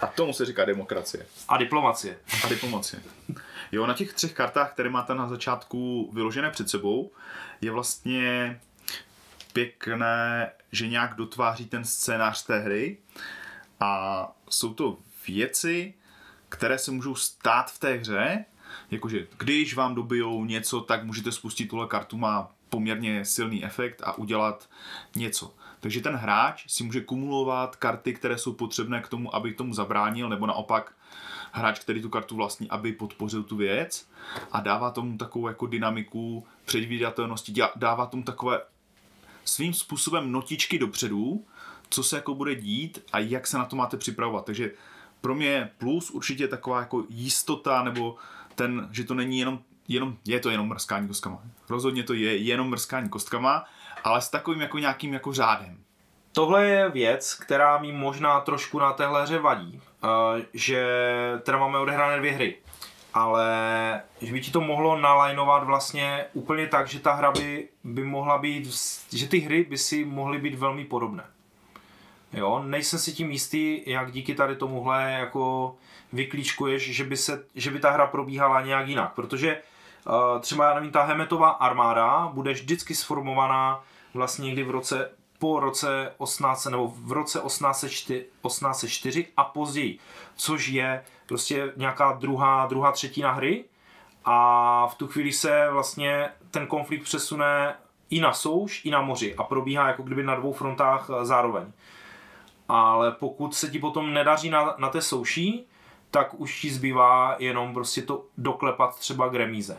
A 0.00 0.06
tomu 0.06 0.32
se 0.32 0.44
říká 0.44 0.64
demokracie. 0.64 1.26
A 1.48 1.56
diplomacie. 1.56 2.18
A 2.44 2.48
diplomacie. 2.48 3.02
Jo, 3.72 3.86
na 3.86 3.94
těch 3.94 4.12
třech 4.12 4.32
kartách, 4.32 4.72
které 4.72 4.90
máte 4.90 5.14
na 5.14 5.28
začátku 5.28 6.10
vyložené 6.12 6.50
před 6.50 6.70
sebou, 6.70 7.12
je 7.60 7.70
vlastně 7.70 8.60
pěkné, 9.52 10.50
že 10.72 10.88
nějak 10.88 11.14
dotváří 11.14 11.66
ten 11.66 11.84
scénář 11.84 12.46
té 12.46 12.58
hry 12.58 12.98
a 13.80 14.32
jsou 14.50 14.74
to 14.74 14.98
věci, 15.26 15.94
které 16.48 16.78
se 16.78 16.90
můžou 16.90 17.14
stát 17.14 17.70
v 17.70 17.78
té 17.78 17.92
hře, 17.94 18.44
jakože 18.90 19.26
když 19.38 19.74
vám 19.74 19.94
dobijou 19.94 20.44
něco, 20.44 20.80
tak 20.80 21.04
můžete 21.04 21.32
spustit 21.32 21.66
tuhle 21.66 21.86
kartu, 21.86 22.16
má 22.16 22.50
poměrně 22.68 23.24
silný 23.24 23.64
efekt 23.64 24.02
a 24.04 24.18
udělat 24.18 24.68
něco. 25.16 25.54
Takže 25.80 26.00
ten 26.00 26.14
hráč 26.14 26.64
si 26.68 26.84
může 26.84 27.00
kumulovat 27.00 27.76
karty, 27.76 28.14
které 28.14 28.38
jsou 28.38 28.52
potřebné 28.52 29.00
k 29.00 29.08
tomu, 29.08 29.34
aby 29.34 29.52
tomu 29.52 29.74
zabránil, 29.74 30.28
nebo 30.28 30.46
naopak 30.46 30.94
hráč, 31.52 31.78
který 31.78 32.02
tu 32.02 32.08
kartu 32.08 32.36
vlastní, 32.36 32.70
aby 32.70 32.92
podpořil 32.92 33.42
tu 33.42 33.56
věc 33.56 34.08
a 34.52 34.60
dává 34.60 34.90
tomu 34.90 35.18
takovou 35.18 35.48
jako 35.48 35.66
dynamiku 35.66 36.46
předvídatelnosti, 36.64 37.54
dává 37.76 38.06
tomu 38.06 38.22
takové 38.22 38.60
svým 39.44 39.74
způsobem 39.74 40.32
notičky 40.32 40.78
dopředu, 40.78 41.44
co 41.88 42.02
se 42.02 42.16
jako 42.16 42.34
bude 42.34 42.54
dít 42.54 43.04
a 43.12 43.18
jak 43.18 43.46
se 43.46 43.58
na 43.58 43.64
to 43.64 43.76
máte 43.76 43.96
připravovat. 43.96 44.44
Takže 44.44 44.70
pro 45.20 45.34
mě 45.34 45.70
plus 45.78 46.10
určitě 46.10 46.48
taková 46.48 46.80
jako 46.80 47.04
jistota, 47.08 47.82
nebo 47.82 48.16
ten, 48.54 48.88
že 48.92 49.04
to 49.04 49.14
není 49.14 49.38
jenom, 49.38 49.60
jenom 49.88 50.16
je 50.24 50.40
to 50.40 50.50
jenom 50.50 50.68
mrskání 50.68 51.08
kostkama. 51.08 51.42
Rozhodně 51.68 52.02
to 52.02 52.14
je 52.14 52.36
jenom 52.36 52.70
mrskání 52.70 53.08
kostkama, 53.08 53.64
ale 54.04 54.22
s 54.22 54.28
takovým 54.28 54.60
jako 54.60 54.78
nějakým 54.78 55.12
jako 55.12 55.32
řádem. 55.32 55.78
Tohle 56.32 56.66
je 56.66 56.88
věc, 56.88 57.34
která 57.34 57.78
mi 57.78 57.92
možná 57.92 58.40
trošku 58.40 58.78
na 58.78 58.92
téhle 58.92 59.22
hře 59.22 59.38
vadí, 59.38 59.80
uh, 60.04 60.10
že 60.54 60.86
teda 61.42 61.58
máme 61.58 61.78
odehrané 61.78 62.18
dvě 62.18 62.32
hry, 62.32 62.56
ale 63.14 63.46
že 64.20 64.32
by 64.32 64.40
ti 64.40 64.50
to 64.50 64.60
mohlo 64.60 65.00
nalajnovat 65.00 65.64
vlastně 65.64 66.24
úplně 66.32 66.66
tak, 66.66 66.88
že 66.88 67.00
ta 67.00 67.12
hra 67.12 67.32
by, 67.32 67.68
by 67.84 68.04
mohla 68.04 68.38
být, 68.38 68.74
že 69.12 69.28
ty 69.28 69.38
hry 69.38 69.64
by 69.64 69.78
si 69.78 70.04
mohly 70.04 70.38
být 70.38 70.54
velmi 70.54 70.84
podobné. 70.84 71.24
Jo, 72.32 72.62
nejsem 72.66 72.98
si 72.98 73.12
tím 73.12 73.30
jistý, 73.30 73.82
jak 73.86 74.12
díky 74.12 74.34
tady 74.34 74.56
tomuhle 74.56 75.12
jako 75.12 75.74
vyklíčkuješ, 76.12 76.90
že 76.90 77.04
by, 77.04 77.16
se, 77.16 77.44
že 77.54 77.70
by 77.70 77.78
ta 77.80 77.90
hra 77.90 78.06
probíhala 78.06 78.60
nějak 78.60 78.88
jinak, 78.88 79.12
protože 79.14 79.62
uh, 80.06 80.40
třeba, 80.40 80.68
já 80.68 80.74
nevím, 80.74 80.90
ta 80.90 81.02
Hemetová 81.02 81.50
armáda 81.50 82.30
bude 82.32 82.52
vždycky 82.52 82.94
sformovaná 82.94 83.84
vlastně 84.14 84.46
někdy 84.46 84.62
v 84.62 84.70
roce 84.70 85.10
po 85.42 85.60
roce 85.60 86.14
18 86.18 86.64
nebo 86.64 86.92
v 86.96 87.12
roce 87.12 87.40
1804, 87.40 88.26
1804 88.46 89.26
a 89.36 89.44
později, 89.44 89.98
což 90.36 90.68
je 90.68 91.04
prostě 91.26 91.72
nějaká 91.76 92.12
druhá, 92.12 92.66
druhá 92.66 92.92
třetina 92.92 93.32
hry 93.32 93.64
a 94.24 94.86
v 94.86 94.94
tu 94.94 95.06
chvíli 95.06 95.32
se 95.32 95.68
vlastně 95.70 96.28
ten 96.50 96.66
konflikt 96.66 97.02
přesune 97.02 97.74
i 98.10 98.20
na 98.20 98.32
souš, 98.32 98.84
i 98.84 98.90
na 98.90 99.02
moři 99.02 99.34
a 99.36 99.42
probíhá 99.42 99.88
jako 99.88 100.02
kdyby 100.02 100.22
na 100.22 100.34
dvou 100.34 100.52
frontách 100.52 101.10
eh, 101.10 101.24
zároveň. 101.24 101.72
Ale 102.68 103.12
pokud 103.12 103.54
se 103.54 103.68
ti 103.68 103.78
potom 103.78 104.14
nedaří 104.14 104.50
na, 104.50 104.74
na 104.78 104.88
té 104.88 105.02
souší, 105.02 105.66
tak 106.10 106.40
už 106.40 106.60
ti 106.60 106.70
zbývá 106.70 107.36
jenom 107.38 107.74
prostě 107.74 108.02
to 108.02 108.24
doklepat 108.38 108.98
třeba 108.98 109.28
k 109.28 109.34
remíze. 109.34 109.78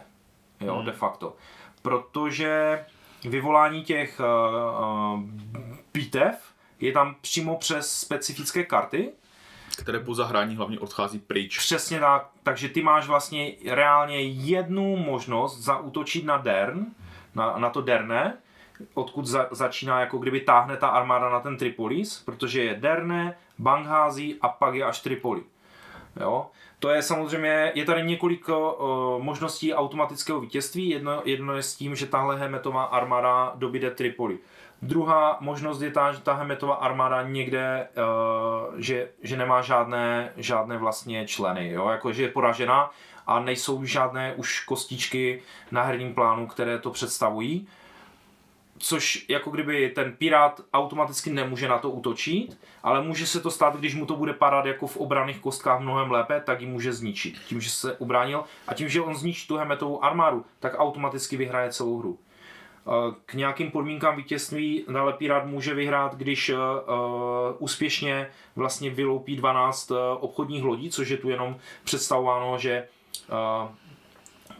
Jo, 0.61 0.75
hmm. 0.75 0.85
de 0.85 0.91
facto. 0.91 1.35
Protože 1.81 2.85
vyvolání 3.25 3.83
těch 3.83 4.19
uh, 4.19 5.23
bitev 5.93 6.53
je 6.79 6.91
tam 6.91 7.15
přímo 7.21 7.57
přes 7.57 7.99
specifické 7.99 8.63
karty, 8.63 9.11
které 9.77 9.99
po 9.99 10.15
zahrání 10.15 10.55
hlavně 10.55 10.79
odchází 10.79 11.19
pryč. 11.19 11.57
Přesně 11.57 11.99
tak, 11.99 12.29
takže 12.43 12.69
ty 12.69 12.81
máš 12.81 13.07
vlastně 13.07 13.51
reálně 13.69 14.21
jednu 14.21 14.97
možnost 14.97 15.59
zaútočit 15.59 16.25
na 16.25 16.37
Dern, 16.37 16.85
na, 17.35 17.57
na 17.57 17.69
to 17.69 17.81
Derne, 17.81 18.37
odkud 18.93 19.25
za, 19.25 19.47
začíná, 19.51 19.99
jako 19.99 20.17
kdyby 20.17 20.39
táhne 20.39 20.77
ta 20.77 20.87
armáda 20.87 21.29
na 21.29 21.39
ten 21.39 21.57
Tripolis, 21.57 22.23
protože 22.25 22.63
je 22.63 22.75
Derne, 22.75 23.37
Banghází 23.59 24.37
a 24.41 24.49
pak 24.49 24.75
je 24.75 24.83
až 24.83 24.99
Tripoli. 24.99 25.43
Jo? 26.19 26.45
To 26.79 26.89
je 26.89 27.01
samozřejmě, 27.01 27.71
je 27.75 27.85
tady 27.85 28.03
několik 28.03 28.49
uh, 28.49 28.55
možností 29.23 29.73
automatického 29.73 30.39
vítězství. 30.39 30.89
Jedno, 30.89 31.21
jedno 31.25 31.55
je 31.55 31.63
s 31.63 31.75
tím, 31.75 31.95
že 31.95 32.05
tahle 32.05 32.39
Hemetová 32.39 32.83
armáda 32.83 33.53
dobíde 33.55 33.91
Tripoli. 33.91 34.39
Druhá 34.81 35.37
možnost 35.39 35.81
je 35.81 35.91
ta, 35.91 36.11
že 36.11 36.19
ta 36.19 36.33
Hemetová 36.33 36.75
armáda 36.75 37.21
někde, 37.21 37.87
uh, 37.97 38.79
že, 38.79 39.09
že 39.21 39.37
nemá 39.37 39.61
žádné, 39.61 40.33
žádné 40.37 40.77
vlastně 40.77 41.27
členy, 41.27 41.71
jo? 41.71 41.89
Jako, 41.89 42.13
že 42.13 42.23
je 42.23 42.29
poražena 42.29 42.91
a 43.27 43.39
nejsou 43.39 43.85
žádné 43.85 44.33
už 44.33 44.59
kostičky 44.59 45.41
na 45.71 45.83
herním 45.83 46.13
plánu, 46.13 46.47
které 46.47 46.79
to 46.79 46.91
představují 46.91 47.67
což 48.77 49.25
jako 49.29 49.51
kdyby 49.51 49.89
ten 49.89 50.13
pirát 50.17 50.61
automaticky 50.73 51.29
nemůže 51.29 51.67
na 51.67 51.77
to 51.77 51.89
útočit, 51.89 52.57
ale 52.83 53.01
může 53.01 53.27
se 53.27 53.39
to 53.39 53.51
stát, 53.51 53.75
když 53.75 53.95
mu 53.95 54.05
to 54.05 54.15
bude 54.15 54.33
padat 54.33 54.65
jako 54.65 54.87
v 54.87 54.97
obraných 54.97 55.39
kostkách 55.39 55.79
mnohem 55.79 56.11
lépe, 56.11 56.41
tak 56.45 56.61
ji 56.61 56.67
může 56.67 56.93
zničit. 56.93 57.39
Tím, 57.39 57.61
že 57.61 57.69
se 57.69 57.97
ubránil 57.97 58.43
a 58.67 58.73
tím, 58.73 58.89
že 58.89 59.01
on 59.01 59.15
zničí 59.15 59.47
tu 59.47 59.57
hemetovou 59.57 60.03
armádu, 60.03 60.45
tak 60.59 60.75
automaticky 60.77 61.37
vyhraje 61.37 61.71
celou 61.71 61.99
hru. 61.99 62.19
Eh, 62.87 63.15
k 63.25 63.33
nějakým 63.33 63.71
podmínkám 63.71 64.15
vítězství 64.15 64.85
dále 64.87 65.13
Pirát 65.13 65.45
může 65.45 65.73
vyhrát, 65.73 66.15
když 66.15 66.49
uh, 66.49 66.57
úspěšně 67.59 68.29
vlastně 68.55 68.89
vyloupí 68.89 69.35
12 69.35 69.91
uh, 69.91 69.97
obchodních 70.19 70.63
lodí, 70.63 70.89
což 70.89 71.09
je 71.09 71.17
tu 71.17 71.29
jenom 71.29 71.57
představováno, 71.83 72.57
že 72.57 72.87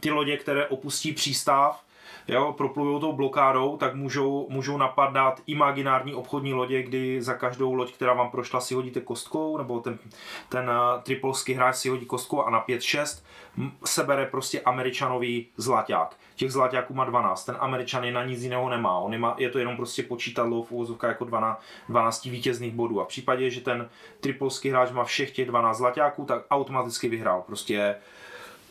ty 0.00 0.10
lodě, 0.10 0.36
které 0.36 0.66
opustí 0.66 1.12
přístav, 1.12 1.84
jo, 2.28 2.54
proplují 2.56 3.00
tou 3.00 3.12
blokádou, 3.12 3.76
tak 3.76 3.94
můžou, 3.94 4.46
můžou 4.50 4.76
napadat 4.76 5.40
imaginární 5.46 6.14
obchodní 6.14 6.54
lodě, 6.54 6.82
kdy 6.82 7.22
za 7.22 7.34
každou 7.34 7.74
loď, 7.74 7.92
která 7.92 8.12
vám 8.12 8.30
prošla, 8.30 8.60
si 8.60 8.74
hodíte 8.74 9.00
kostkou, 9.00 9.58
nebo 9.58 9.80
ten, 9.80 9.98
ten 10.48 10.70
uh, 10.70 11.02
tripolský 11.02 11.54
hráč 11.54 11.76
si 11.76 11.88
hodí 11.88 12.06
kostkou 12.06 12.42
a 12.42 12.50
na 12.50 12.64
5-6 12.64 13.22
sebere 13.84 14.26
prostě 14.26 14.60
američanový 14.60 15.46
zlaťák. 15.56 16.16
Těch 16.36 16.52
zlaťáků 16.52 16.94
má 16.94 17.04
12, 17.04 17.44
ten 17.44 17.56
američan 17.60 18.04
je 18.04 18.12
na 18.12 18.24
nic 18.24 18.42
jiného 18.42 18.70
nemá, 18.70 18.98
on 18.98 19.18
má, 19.18 19.34
je 19.38 19.50
to 19.50 19.58
jenom 19.58 19.76
prostě 19.76 20.02
počítadlo 20.02 20.62
v 20.62 20.72
úvozovkách 20.72 21.08
jako 21.08 21.24
12, 21.24 21.62
12 21.88 22.24
vítězných 22.24 22.74
bodů 22.74 23.00
a 23.00 23.04
v 23.04 23.08
případě, 23.08 23.50
že 23.50 23.60
ten 23.60 23.88
tripolský 24.20 24.70
hráč 24.70 24.90
má 24.90 25.04
všech 25.04 25.30
těch 25.30 25.46
12 25.46 25.78
zlaťáků, 25.78 26.24
tak 26.24 26.42
automaticky 26.50 27.08
vyhrál. 27.08 27.42
Prostě 27.46 27.96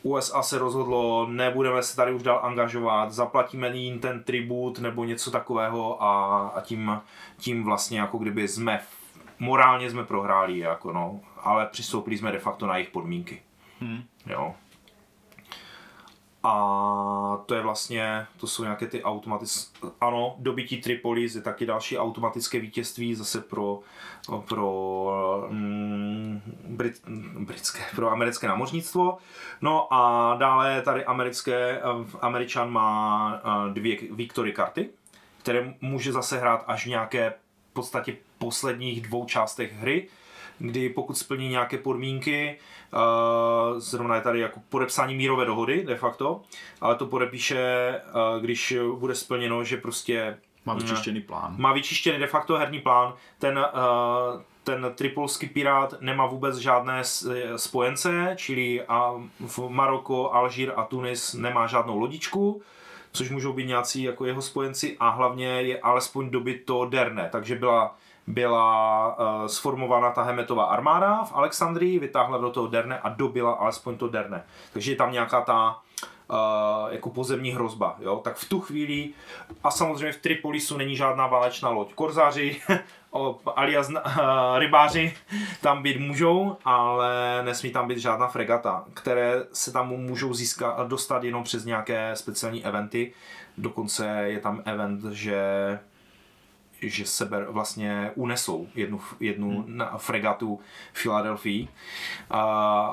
USA 0.03 0.41
se 0.43 0.57
rozhodlo, 0.57 1.27
nebudeme 1.27 1.83
se 1.83 1.95
tady 1.95 2.13
už 2.13 2.23
dál 2.23 2.39
angažovat, 2.43 3.11
zaplatíme 3.11 3.69
jim 3.69 3.99
ten 3.99 4.23
tribut 4.23 4.79
nebo 4.79 5.03
něco 5.03 5.31
takového 5.31 6.03
a, 6.03 6.47
a 6.47 6.61
tím, 6.61 7.01
tím 7.37 7.63
vlastně 7.63 7.99
jako 7.99 8.17
kdyby 8.17 8.47
jsme, 8.47 8.79
morálně 9.39 9.89
jsme 9.89 10.03
prohráli, 10.03 10.57
jako 10.57 10.93
no, 10.93 11.19
ale 11.37 11.65
přistoupili 11.65 12.17
jsme 12.17 12.31
de 12.31 12.39
facto 12.39 12.67
na 12.67 12.77
jejich 12.77 12.89
podmínky. 12.89 13.41
Hmm. 13.79 14.03
Jo. 14.25 14.55
A 16.43 17.43
to 17.45 17.55
je 17.55 17.61
vlastně, 17.61 18.27
to 18.37 18.47
jsou 18.47 18.63
nějaké 18.63 18.87
ty 18.87 19.03
automatické, 19.03 19.87
ano, 20.01 20.35
dobytí 20.39 20.81
Tripolis 20.81 21.35
je 21.35 21.41
taky 21.41 21.65
další 21.65 21.97
automatické 21.97 22.59
vítězství 22.59 23.15
zase 23.15 23.41
pro, 23.41 23.79
pro 24.49 25.47
mm, 25.49 26.41
Brit, 26.67 27.01
britské, 27.39 27.83
pro 27.95 28.11
americké 28.11 28.47
námořnictvo. 28.47 29.17
No 29.61 29.93
a 29.93 30.35
dále 30.39 30.81
tady 30.81 31.05
americké, 31.05 31.81
američan 32.21 32.71
má 32.71 33.33
eh, 33.35 33.73
dvě 33.73 33.97
Victory 34.11 34.51
karty, 34.53 34.89
které 35.37 35.73
může 35.81 36.11
zase 36.11 36.39
hrát 36.39 36.63
až 36.67 36.85
v 36.85 36.89
nějaké 36.89 37.33
v 37.69 37.73
podstatě 37.73 38.15
posledních 38.37 39.01
dvou 39.01 39.25
částech 39.25 39.73
hry, 39.73 40.07
kdy 40.59 40.89
pokud 40.89 41.17
splní 41.17 41.49
nějaké 41.49 41.77
podmínky, 41.77 42.57
uh, 42.93 43.79
zrovna 43.79 44.15
je 44.15 44.21
tady 44.21 44.39
jako 44.39 44.59
podepsání 44.69 45.15
mírové 45.15 45.45
dohody 45.45 45.83
de 45.83 45.95
facto, 45.95 46.41
ale 46.81 46.95
to 46.95 47.05
podepíše, 47.05 47.93
uh, 48.35 48.41
když 48.41 48.75
bude 48.95 49.15
splněno, 49.15 49.63
že 49.63 49.77
prostě 49.77 50.37
má 50.65 50.73
vyčištěný 50.73 51.21
plán. 51.21 51.55
Má 51.57 51.73
vyčištěný 51.73 52.19
de 52.19 52.27
facto 52.27 52.57
herní 52.57 52.79
plán. 52.79 53.13
Ten, 53.39 53.65
ten 54.63 54.91
tripolský 54.95 55.47
pirát 55.47 55.93
nemá 56.01 56.25
vůbec 56.25 56.57
žádné 56.57 57.01
spojence, 57.55 58.33
čili 58.35 58.81
a 58.87 59.13
v 59.39 59.69
Maroko, 59.69 60.31
Alžír 60.33 60.71
a 60.75 60.83
Tunis 60.83 61.33
nemá 61.33 61.67
žádnou 61.67 61.99
lodičku, 61.99 62.61
což 63.11 63.29
můžou 63.29 63.53
být 63.53 63.67
nějací 63.67 64.03
jako 64.03 64.25
jeho 64.25 64.41
spojenci 64.41 64.97
a 64.99 65.09
hlavně 65.09 65.47
je 65.47 65.79
alespoň 65.79 66.29
dobyto 66.29 66.85
Derne, 66.85 67.29
takže 67.31 67.55
byla 67.55 67.95
byla 68.27 69.07
uh, 69.19 69.47
sformována 69.47 70.11
ta 70.11 70.23
Hemetová 70.23 70.63
armáda 70.63 71.23
v 71.23 71.33
Alexandrii, 71.33 71.99
vytáhla 71.99 72.37
do 72.37 72.49
toho 72.49 72.67
Derne 72.67 72.99
a 72.99 73.09
dobila 73.09 73.51
alespoň 73.51 73.97
to 73.97 74.07
Derne. 74.07 74.43
Takže 74.73 74.91
je 74.91 74.95
tam 74.95 75.11
nějaká 75.11 75.41
ta 75.41 75.79
uh, 76.27 76.37
jako 76.93 77.09
pozemní 77.09 77.51
hrozba, 77.51 77.95
jo? 77.99 78.21
tak 78.23 78.35
v 78.35 78.49
tu 78.49 78.61
chvíli 78.61 79.09
a 79.63 79.71
samozřejmě 79.71 80.11
v 80.11 80.17
Tripolisu 80.17 80.77
není 80.77 80.95
žádná 80.95 81.27
válečná 81.27 81.69
loď. 81.69 81.93
Korzáři 81.93 82.61
alias 83.55 83.89
uh, 83.89 83.99
rybáři 84.57 85.13
tam 85.61 85.83
být 85.83 85.99
můžou, 85.99 86.57
ale 86.65 87.41
nesmí 87.43 87.71
tam 87.71 87.87
být 87.87 87.97
žádná 87.97 88.27
fregata, 88.27 88.85
které 88.93 89.43
se 89.53 89.71
tam 89.71 89.89
můžou 89.89 90.33
získat, 90.33 90.87
dostat 90.87 91.23
jenom 91.23 91.43
přes 91.43 91.65
nějaké 91.65 92.11
speciální 92.15 92.65
eventy. 92.65 93.13
Dokonce 93.57 94.07
je 94.07 94.39
tam 94.39 94.61
event, 94.65 95.03
že 95.11 95.79
že 96.89 97.05
sebe 97.05 97.45
vlastně 97.49 98.11
unesou 98.15 98.67
jednu, 98.75 99.01
jednu 99.19 99.61
hmm. 99.61 99.77
na 99.77 99.97
fregatu 99.97 100.59
Philadelphia 101.01 101.67
a, 102.29 102.41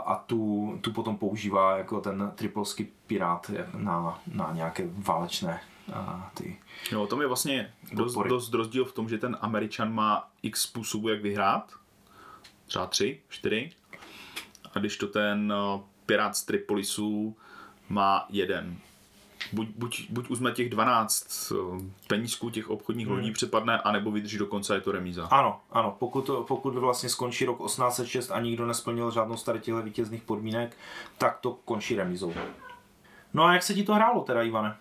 a 0.07 0.15
tu, 0.17 0.79
tu 0.81 0.93
potom 0.93 1.17
používá 1.17 1.79
jako 1.79 2.01
ten 2.01 2.33
tripolský 2.35 2.89
pirát 3.07 3.51
na, 3.75 4.21
na 4.35 4.51
nějaké 4.53 4.89
válečné 4.93 5.61
a, 5.93 6.31
ty 6.35 6.57
No, 6.93 7.07
to 7.07 7.21
je 7.23 7.27
vlastně 7.27 7.73
dost, 7.93 8.15
dost 8.15 8.55
rozdíl 8.55 8.85
v 8.85 8.93
tom, 8.93 9.09
že 9.09 9.19
ten 9.19 9.37
Američan 9.41 9.95
má 9.95 10.31
x 10.43 10.63
způsobů, 10.63 11.09
jak 11.09 11.23
vyhrát. 11.23 11.73
Třeba 12.67 12.87
tři, 12.87 13.21
čtyři. 13.29 13.71
A 14.75 14.79
když 14.79 14.97
to 14.97 15.07
ten 15.07 15.53
uh, 15.53 15.81
pirát 16.07 16.37
z 16.37 16.45
Tripolisu 16.45 17.37
má 17.89 18.27
jeden 18.29 18.79
buď, 19.53 19.69
buď, 19.77 20.07
buď 20.11 20.31
uzme 20.31 20.53
těch 20.53 20.71
12 20.71 21.53
eh, 21.53 21.85
penízků 22.09 22.51
těch 22.51 22.71
obchodních 22.71 23.07
hmm. 23.07 23.17
lodí 23.17 23.33
přepadne, 23.33 23.79
anebo 23.79 24.11
vydrží 24.11 24.39
do 24.39 24.47
konce, 24.47 24.75
je 24.75 24.81
to 24.81 24.93
remíza. 24.93 25.27
Ano, 25.27 25.61
ano, 25.71 25.97
pokud, 25.99 26.31
pokud 26.49 26.75
vlastně 26.75 27.09
skončí 27.09 27.45
rok 27.45 27.67
1806 27.67 28.31
a 28.31 28.41
nikdo 28.41 28.67
nesplnil 28.67 29.11
žádnou 29.11 29.37
z 29.37 29.45
těchto 29.45 29.83
vítězných 29.83 30.23
podmínek, 30.23 30.77
tak 31.19 31.39
to 31.39 31.53
končí 31.65 31.97
remízou. 31.97 32.35
No 33.35 33.45
a 33.45 33.53
jak 33.53 33.63
se 33.63 33.75
ti 33.75 33.83
to 33.83 33.95
hrálo 33.95 34.25
teda, 34.25 34.43
Ivane? 34.43 34.77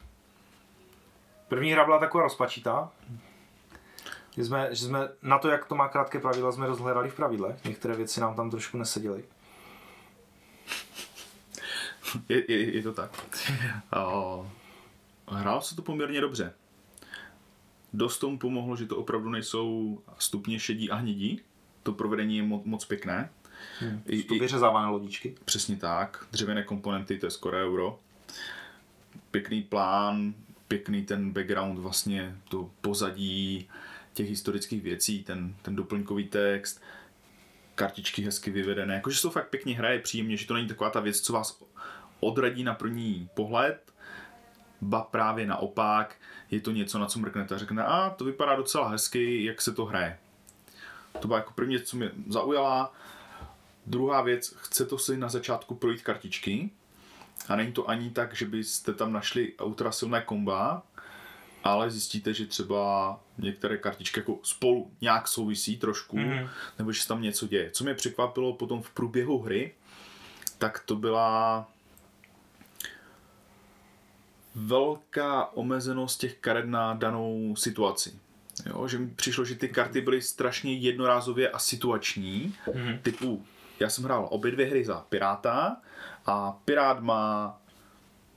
První 1.48 1.72
hra 1.72 1.86
byla 1.86 2.00
taková 2.00 2.24
rozpačitá. 2.24 2.92
Že 4.38 4.46
jsme, 4.46 4.68
že 4.72 4.86
jsme 4.86 5.10
na 5.22 5.40
to, 5.40 5.50
jak 5.50 5.66
to 5.66 5.76
má 5.76 5.88
krátké 5.88 6.20
pravidla, 6.20 6.52
jsme 6.52 6.68
rozhledali 6.68 7.10
v 7.10 7.16
pravidle. 7.16 7.58
Některé 7.66 7.96
věci 7.96 8.22
nám 8.22 8.36
tam 8.36 8.50
trošku 8.50 8.78
neseděly. 8.78 9.24
je, 12.30 12.52
je, 12.52 12.76
je 12.76 12.84
to 12.84 12.94
tak. 12.94 13.40
Uh, 13.96 14.46
hrál 15.28 15.62
se 15.62 15.76
to 15.76 15.82
poměrně 15.82 16.22
dobře. 16.22 16.54
Dost 17.94 18.20
tomu 18.20 18.38
pomohlo, 18.40 18.76
že 18.76 18.86
to 18.86 18.98
opravdu 18.98 19.30
nejsou 19.30 20.00
stupně 20.20 20.60
šedí 20.60 20.90
a 20.90 20.96
hnědí. 20.96 21.42
To 21.84 21.94
provedení 21.94 22.38
je 22.38 22.44
mo- 22.44 22.62
moc 22.66 22.86
pěkné. 22.86 23.30
Hmm. 23.80 24.02
I, 24.06 24.24
to 24.24 24.36
vyřezávané 24.36 24.88
lodičky. 24.88 25.36
Přesně 25.46 25.78
tak. 25.78 26.28
Dřevěné 26.32 26.64
komponenty, 26.64 27.18
to 27.18 27.26
je 27.26 27.32
skoro 27.32 27.58
euro. 27.58 28.00
Pěkný 29.32 29.64
plán, 29.64 30.34
pěkný 30.68 31.06
ten 31.06 31.32
background, 31.32 31.80
vlastně 31.80 32.36
to 32.50 32.72
pozadí 32.82 33.70
těch 34.14 34.30
historických 34.30 34.84
věcí, 34.84 35.24
ten, 35.24 35.56
ten 35.62 35.76
doplňkový 35.76 36.28
text, 36.28 36.82
kartičky 37.76 38.22
hezky 38.22 38.52
vyvedené. 38.52 38.94
Jakože 38.94 39.18
jsou 39.18 39.30
fakt 39.30 39.50
pěkně 39.50 39.78
hraje, 39.78 40.00
příjemně, 40.00 40.38
že 40.38 40.48
to 40.48 40.54
není 40.54 40.68
taková 40.68 40.90
ta 40.90 41.00
věc, 41.00 41.22
co 41.22 41.34
vás 41.34 41.64
odradí 42.20 42.64
na 42.64 42.74
první 42.74 43.30
pohled, 43.34 43.94
ba 44.82 45.02
právě 45.02 45.46
naopak, 45.46 46.16
je 46.52 46.60
to 46.60 46.72
něco, 46.72 47.00
na 47.00 47.06
co 47.06 47.20
mrknete 47.20 47.56
a 47.56 47.58
řekne, 47.58 47.84
a 47.84 48.10
to 48.10 48.26
vypadá 48.26 48.56
docela 48.56 48.88
hezky, 48.90 49.44
jak 49.46 49.62
se 49.62 49.74
to 49.74 49.86
hraje. 49.86 50.18
To 51.20 51.28
byla 51.28 51.40
jako 51.40 51.54
první 51.54 51.80
co 51.80 51.98
mě 51.98 52.12
zaujala. 52.28 52.94
Druhá 53.86 54.22
věc, 54.22 54.56
chce 54.58 54.86
to 54.86 54.98
si 54.98 55.18
na 55.18 55.30
začátku 55.30 55.76
projít 55.76 56.02
kartičky, 56.02 56.70
a 57.48 57.56
není 57.56 57.72
to 57.72 57.90
ani 57.90 58.10
tak, 58.10 58.36
že 58.36 58.46
byste 58.46 58.94
tam 58.94 59.14
našli 59.14 59.54
ultrasilné 59.54 60.22
komba, 60.22 60.84
ale 61.64 61.92
zjistíte, 61.92 62.34
že 62.34 62.46
třeba 62.46 63.20
některé 63.38 63.78
kartičky 63.78 64.20
jako 64.20 64.40
spolu 64.44 64.92
nějak 65.02 65.28
souvisí 65.28 65.78
trošku, 65.78 66.18
mm-hmm. 66.18 66.50
nebo 66.78 66.92
že 66.92 67.02
se 67.02 67.08
tam 67.08 67.22
něco 67.22 67.48
děje. 67.48 67.72
Co 67.72 67.84
mě 67.84 67.94
překvapilo 67.94 68.54
potom 68.54 68.82
v 68.82 68.90
průběhu 68.90 69.42
hry, 69.42 69.74
tak 70.58 70.80
to 70.80 70.96
byla 70.96 71.68
velká 74.60 75.46
omezenost 75.46 76.20
těch 76.20 76.38
karet 76.38 76.66
na 76.66 76.94
danou 76.94 77.56
situaci. 77.56 78.14
Jo, 78.66 78.88
že 78.88 78.98
mi 78.98 79.08
přišlo, 79.08 79.46
že 79.46 79.56
ty 79.56 79.70
karty 79.70 80.02
byly 80.02 80.22
strašně 80.22 80.74
jednorázově 80.74 81.50
a 81.50 81.60
situační, 81.60 82.56
mm-hmm. 82.68 83.00
typu, 83.02 83.46
já 83.80 83.90
jsem 83.90 84.04
hrál 84.04 84.28
obě 84.32 84.52
dvě 84.52 84.66
hry 84.66 84.86
za 84.86 85.06
Piráta 85.10 85.78
a 86.26 86.52
Pirát 86.52 87.00
má 87.00 87.58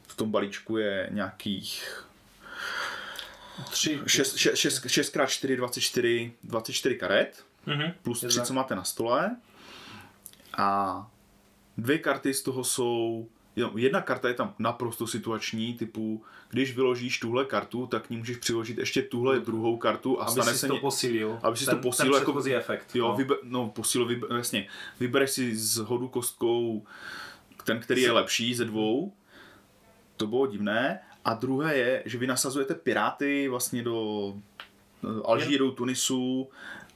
v 0.09 0.17
tom 0.17 0.31
balíčku 0.31 0.77
je 0.77 1.09
nějakých 1.11 2.05
3, 3.71 4.01
6, 4.07 4.37
6, 4.37 4.57
6, 4.57 4.89
6 4.89 5.17
x 5.17 5.33
4, 5.33 5.57
24, 5.57 6.33
24 6.45 6.95
karet, 6.95 7.45
mm-hmm. 7.67 7.95
plus 8.03 8.25
3, 8.29 8.41
co 8.43 8.55
máte 8.55 8.75
na 8.75 8.85
stole. 8.85 9.37
A 10.59 11.11
dvě 11.79 11.99
karty 11.99 12.35
z 12.35 12.43
toho 12.43 12.65
jsou 12.65 13.29
jedna 13.57 14.01
karta 14.01 14.29
je 14.29 14.35
tam 14.35 14.55
naprosto 14.59 15.07
situační, 15.07 15.75
typu, 15.75 16.25
když 16.51 16.77
vyložíš 16.77 17.21
tuhle 17.21 17.45
kartu, 17.45 17.87
tak 17.87 18.07
k 18.07 18.11
ní 18.11 18.17
můžeš 18.17 18.37
přiložit 18.37 18.79
ještě 18.79 19.03
tuhle 19.03 19.41
druhou 19.41 19.77
kartu 19.77 20.21
a 20.21 20.25
aby 20.25 20.33
stane 20.33 20.55
se 20.55 20.69
to 20.69 20.77
posílil. 20.77 21.39
Aby 21.43 21.57
si 21.57 21.67
to 21.67 21.77
posílil 21.77 22.13
ten 22.13 22.29
jako 22.29 22.45
efekt. 22.57 22.97
Jo, 22.97 23.09
no. 23.09 23.17
Vybe, 23.17 23.35
no 23.43 23.69
posílil, 23.69 24.07
vybe, 24.07 24.27
jasně. 24.37 24.69
Vybereš 25.01 25.31
si 25.31 25.57
z 25.57 25.77
hodu 25.77 26.09
kostkou 26.09 26.85
ten, 27.65 27.81
který 27.81 28.03
je 28.03 28.13
lepší 28.13 28.55
ze 28.55 28.65
dvou. 28.65 29.13
To 30.17 30.27
bylo 30.27 30.47
divné. 30.47 31.01
A 31.25 31.35
druhé 31.35 31.77
je, 31.77 32.03
že 32.07 32.19
vy 32.19 32.27
nasazujete 32.27 32.75
piráty 32.75 33.49
vlastně 33.49 33.83
do 33.83 34.35
eh, 35.05 35.23
Alžíru, 35.25 35.71
Tunisu 35.71 36.49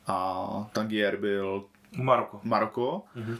a 0.07 0.71
Tangier 0.73 1.16
byl 1.16 1.64
Maroko. 1.97 2.40
Maroko. 2.42 3.03
Mm-hmm. 3.16 3.37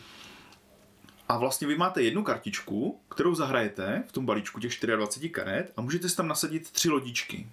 A 1.29 1.39
vlastně 1.39 1.67
vy 1.67 1.77
máte 1.77 2.03
jednu 2.03 2.23
kartičku, 2.23 3.01
kterou 3.09 3.35
zahrajete 3.35 4.03
v 4.09 4.12
tom 4.12 4.27
balíčku 4.27 4.61
těch 4.61 4.73
24 4.97 5.29
karet 5.29 5.73
a 5.77 5.81
můžete 5.81 6.09
si 6.09 6.17
tam 6.17 6.29
nasadit 6.29 6.71
tři 6.71 6.91
lodičky. 6.91 7.49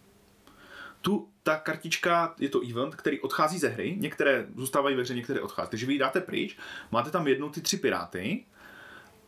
Tu, 1.02 1.30
ta 1.44 1.58
kartička, 1.58 2.36
je 2.40 2.50
to 2.50 2.62
event, 2.70 2.96
který 2.96 3.20
odchází 3.20 3.60
ze 3.60 3.68
hry, 3.68 3.96
některé 4.00 4.46
zůstávají 4.56 4.96
ve 4.96 5.02
hře, 5.02 5.16
některé 5.16 5.42
odchází. 5.42 5.70
Takže 5.70 5.86
vy 5.86 5.98
dáte 5.98 6.22
pryč, 6.22 6.58
máte 6.92 7.12
tam 7.12 7.28
jednou 7.28 7.50
ty 7.50 7.62
tři 7.62 7.78
piráty 7.78 8.46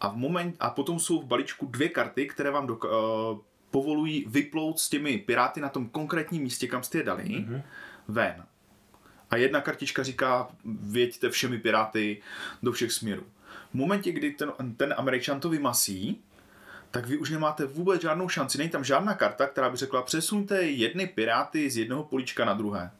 a, 0.01 0.07
v 0.07 0.15
moment, 0.15 0.55
a 0.59 0.69
potom 0.69 0.99
jsou 0.99 1.21
v 1.21 1.25
balíčku 1.25 1.65
dvě 1.65 1.89
karty, 1.89 2.27
které 2.27 2.51
vám 2.51 2.67
do, 2.67 2.75
uh, 2.75 3.39
povolují 3.71 4.25
vyplout 4.27 4.79
s 4.79 4.89
těmi 4.89 5.17
piráty 5.17 5.61
na 5.61 5.69
tom 5.69 5.89
konkrétním 5.89 6.43
místě, 6.43 6.67
kam 6.67 6.83
jste 6.83 6.97
je 6.97 7.03
dali, 7.03 7.23
mm-hmm. 7.23 7.61
ven. 8.07 8.45
A 9.29 9.37
jedna 9.37 9.61
kartička 9.61 10.03
říká, 10.03 10.47
věďte 10.65 11.29
všemi 11.29 11.57
piráty 11.57 12.21
do 12.63 12.71
všech 12.71 12.91
směrů. 12.91 13.23
V 13.75 13.77
momentě, 13.77 14.11
kdy 14.11 14.31
ten, 14.31 14.51
ten 14.77 14.93
Američan 14.97 15.39
to 15.39 15.49
vymasí, 15.49 16.21
tak 16.91 17.07
vy 17.07 17.17
už 17.17 17.29
nemáte 17.29 17.65
vůbec 17.65 18.01
žádnou 18.01 18.29
šanci. 18.29 18.57
Není 18.57 18.69
tam 18.69 18.83
žádná 18.83 19.13
karta, 19.13 19.47
která 19.47 19.69
by 19.69 19.77
řekla, 19.77 20.01
přesuňte 20.01 20.63
jedny 20.63 21.07
piráty 21.07 21.69
z 21.69 21.77
jednoho 21.77 22.03
políčka 22.03 22.45
na 22.45 22.53
druhé. 22.53 22.91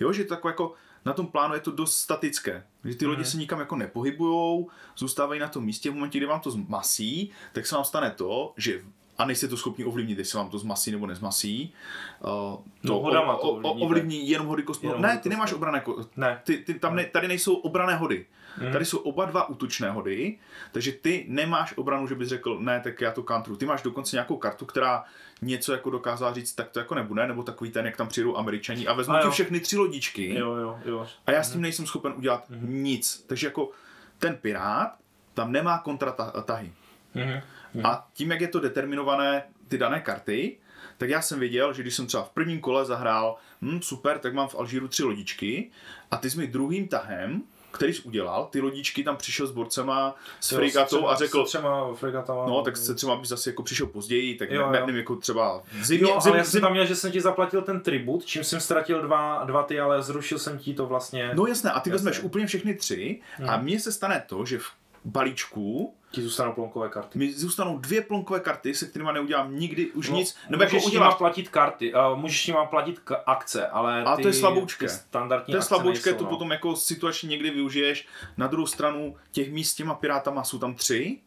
Jo, 0.00 0.12
že 0.12 0.24
to 0.24 0.34
jako, 0.34 0.48
jako 0.48 0.74
na 1.04 1.12
tom 1.12 1.26
plánu 1.26 1.54
je 1.54 1.60
to 1.60 1.70
dost 1.70 1.96
statické. 1.96 2.64
Že 2.84 2.94
ty 2.94 3.06
lodi 3.06 3.20
mhm. 3.20 3.30
se 3.30 3.36
nikam 3.36 3.60
jako 3.60 3.76
nepohybujou, 3.76 4.68
zůstávají 4.96 5.40
na 5.40 5.48
tom 5.48 5.64
místě. 5.64 5.90
V 5.90 5.94
momentě, 5.94 6.18
kdy 6.18 6.26
vám 6.26 6.40
to 6.40 6.50
zmasí, 6.50 7.30
tak 7.52 7.66
se 7.66 7.74
vám 7.74 7.84
stane 7.84 8.10
to, 8.10 8.52
že 8.56 8.82
a 9.18 9.24
nejste 9.24 9.48
to 9.48 9.56
schopni 9.56 9.84
ovlivnit, 9.84 10.18
jestli 10.18 10.36
vám 10.36 10.50
to 10.50 10.58
zmasí 10.58 10.90
nebo 10.90 11.06
nezmasí. 11.06 11.72
Uh, 12.20 12.28
to, 12.28 12.62
no, 12.82 13.00
hodama 13.00 13.36
to 13.36 13.50
ovlivní, 13.50 13.82
ovlivní 13.82 14.28
jenom 14.28 14.46
hody 14.46 14.62
kostnou. 14.62 14.98
Ne, 14.98 15.18
ty 15.18 15.28
nemáš 15.28 15.52
obrané 15.52 15.82
ko- 15.86 16.06
ne. 16.16 16.40
Ty, 16.44 16.56
ty, 16.56 16.74
tam 16.74 16.96
ne, 16.96 17.04
tady 17.04 17.28
nejsou 17.28 17.54
obrané 17.54 17.96
hody. 17.96 18.26
Mm. 18.58 18.72
Tady 18.72 18.84
jsou 18.84 18.98
oba 18.98 19.24
dva 19.24 19.48
útočné 19.48 19.90
hody, 19.90 20.38
takže 20.72 20.92
ty 20.92 21.24
nemáš 21.28 21.76
obranu, 21.76 22.06
že 22.06 22.14
bys 22.14 22.28
řekl, 22.28 22.58
ne, 22.60 22.80
tak 22.80 23.00
já 23.00 23.12
to 23.12 23.22
kantru. 23.22 23.56
Ty 23.56 23.66
máš 23.66 23.82
dokonce 23.82 24.16
nějakou 24.16 24.36
kartu, 24.36 24.66
která 24.66 25.04
něco 25.42 25.72
jako 25.72 25.90
dokázala 25.90 26.32
říct, 26.32 26.54
tak 26.54 26.70
to 26.70 26.78
jako 26.78 26.94
nebude, 26.94 27.26
nebo 27.26 27.42
takový 27.42 27.70
ten, 27.70 27.86
jak 27.86 27.96
tam 27.96 28.08
přijdou 28.08 28.36
američani 28.36 28.86
a 28.86 28.92
vezmu 28.92 29.14
a 29.14 29.22
ti 29.22 29.30
všechny 29.30 29.60
tři 29.60 29.76
lodičky 29.76 30.34
jo, 30.38 30.54
jo, 30.54 30.78
jo. 30.84 31.06
a 31.26 31.32
já 31.32 31.42
s 31.42 31.48
tím 31.48 31.56
mhm. 31.56 31.62
nejsem 31.62 31.86
schopen 31.86 32.12
udělat 32.16 32.50
mm. 32.50 32.82
nic. 32.82 33.24
Takže 33.26 33.46
jako 33.46 33.70
ten 34.18 34.36
pirát 34.36 34.94
tam 35.34 35.52
nemá 35.52 35.78
kontratahy. 35.78 36.72
Mm. 37.14 37.86
A 37.86 38.08
tím, 38.12 38.30
jak 38.30 38.40
je 38.40 38.48
to 38.48 38.60
determinované, 38.60 39.42
ty 39.68 39.78
dané 39.78 40.00
karty, 40.00 40.56
tak 40.98 41.08
já 41.08 41.22
jsem 41.22 41.40
věděl, 41.40 41.72
že 41.72 41.82
když 41.82 41.94
jsem 41.94 42.06
třeba 42.06 42.22
v 42.22 42.30
prvním 42.30 42.60
kole 42.60 42.84
zahrál, 42.84 43.36
hm, 43.62 43.82
super, 43.82 44.18
tak 44.18 44.34
mám 44.34 44.48
v 44.48 44.54
Alžíru 44.54 44.88
tři 44.88 45.02
lodičky 45.02 45.70
a 46.10 46.16
ty 46.16 46.30
jsi 46.30 46.38
mi 46.38 46.46
druhým 46.46 46.88
tahem 46.88 47.42
který 47.72 47.94
jsi 47.94 48.02
udělal, 48.02 48.48
ty 48.52 48.60
lodičky 48.60 49.04
tam 49.04 49.16
přišel 49.16 49.46
s 49.46 49.50
borcema, 49.50 50.14
s 50.40 50.52
Jo, 50.52 50.58
fregatou 50.58 51.08
a 51.08 51.14
řekl, 51.14 51.46
s 51.46 51.48
třema 51.48 51.94
fregatama. 51.94 52.46
no 52.46 52.62
tak 52.62 52.76
se 52.76 52.94
třeba 52.94 53.16
bys 53.16 53.28
zase 53.28 53.50
jako 53.50 53.62
přišel 53.62 53.86
později, 53.86 54.34
tak 54.34 54.50
Jo, 54.50 54.70
ne, 54.70 54.78
jo. 54.78 54.86
nevím, 54.86 54.96
jako 55.00 55.16
třeba 55.16 55.62
zimě, 55.82 56.10
Jo, 56.10 56.20
zim, 56.20 56.32
ale 56.32 56.38
já 56.38 56.44
jsem 56.44 56.52
zim, 56.52 56.60
tam 56.60 56.72
měl, 56.72 56.86
že 56.86 56.96
jsem 56.96 57.12
ti 57.12 57.20
zaplatil 57.20 57.62
ten 57.62 57.80
tribut, 57.80 58.24
čím 58.24 58.44
jsem 58.44 58.60
ztratil 58.60 59.02
dva, 59.02 59.44
dva 59.44 59.62
ty, 59.62 59.80
ale 59.80 60.02
zrušil 60.02 60.38
jsem 60.38 60.58
ti 60.58 60.74
to 60.74 60.86
vlastně. 60.86 61.30
No 61.34 61.46
jasné, 61.46 61.70
a 61.70 61.80
ty 61.80 61.90
Jasně. 61.90 61.92
vezmeš 61.92 62.20
úplně 62.24 62.46
všechny 62.46 62.74
tři 62.74 63.20
a 63.48 63.54
Hmm. 63.54 63.64
mně 63.64 63.80
se 63.80 63.92
stane 63.92 64.24
to, 64.28 64.44
že 64.44 64.58
v 64.58 64.64
balíčku 65.04 65.94
Ti 66.12 66.22
zůstanou 66.22 66.52
plonkové 66.52 66.88
karty. 66.88 67.18
mi 67.18 67.32
zůstanou 67.32 67.78
dvě 67.78 68.00
plonkové 68.02 68.40
karty, 68.40 68.74
se 68.74 68.86
kterými 68.86 69.10
neudělám 69.12 69.56
nikdy 69.56 69.90
už 69.90 70.08
No, 70.10 70.16
nic, 70.16 70.36
nebo 70.48 70.62
jako 70.62 70.74
můžeš 70.76 70.88
s 70.88 70.92
nima 70.92 71.04
uděláš, 71.04 71.18
platit 71.18 71.48
karty, 71.48 71.94
uh, 71.94 72.18
můžeš 72.18 72.46
nima 72.46 72.64
platit 72.64 72.98
k- 72.98 73.22
akce, 73.26 73.66
ale 73.66 74.02
A 74.04 74.16
ty, 74.16 74.22
to 74.22 74.28
je 74.28 74.34
slaboučké. 74.34 74.88
standardní 74.88 75.52
to 75.52 75.58
je 75.58 75.62
slaboučké, 75.62 76.14
to 76.14 76.24
no. 76.24 76.30
potom 76.30 76.50
jako 76.50 76.76
situačně 76.76 77.26
někdy 77.28 77.50
využiješ. 77.50 78.08
Na 78.36 78.46
druhou 78.46 78.66
stranu 78.66 79.16
těch 79.32 79.52
míst 79.52 79.70
s 79.70 79.74
těma 79.74 79.94
pirátama 79.94 80.44
jsou 80.44 80.58
tam 80.58 80.74
tři. 80.74 81.18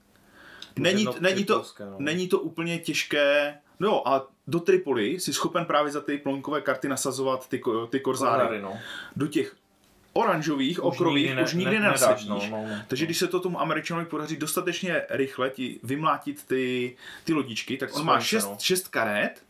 Není, 0.80 1.04
jedno 1.04 1.16
není, 1.20 1.46
to, 1.46 1.66
no. 1.80 1.96
není 2.00 2.28
to 2.28 2.40
úplně 2.40 2.80
těžké. 2.80 3.58
No 3.80 3.88
jo, 3.88 4.02
a 4.06 4.28
do 4.48 4.60
Tripoli 4.60 5.20
si 5.20 5.34
schopen 5.34 5.66
právě 5.66 5.92
za 5.92 6.02
ty 6.02 6.18
plonkové 6.18 6.62
karty 6.62 6.88
nasazovat 6.88 7.48
ty, 7.50 7.62
ty 7.90 8.00
korzáry. 8.00 8.40
Korzáry, 8.42 8.62
no. 8.62 8.78
Do 9.16 9.28
těch 9.28 9.56
oranžových, 10.14 10.80
Už 10.84 10.84
okrových 10.96 11.24
nikdy 11.24 11.36
ne- 11.36 11.44
už 11.44 11.54
nikdy 11.54 11.76
ne- 11.76 11.82
nenasadíš. 11.86 12.28
no, 12.28 12.40
no, 12.52 12.66
no. 12.70 12.76
Takže 12.88 13.06
když 13.06 13.18
se 13.18 13.28
to 13.28 13.40
tomu 13.40 13.62
Američanovi 13.62 14.06
podaří 14.06 14.38
dostatečně 14.38 15.02
rychle 15.10 15.50
ti 15.50 15.80
vymlátit 15.84 16.46
ty, 16.48 16.96
ty 17.24 17.34
lodičky, 17.34 17.78
tak 17.78 17.96
on 17.96 18.06
má 18.06 18.20
šest, 18.20 18.46
no. 18.46 18.58
šest 18.60 18.88
karet, 18.88 19.44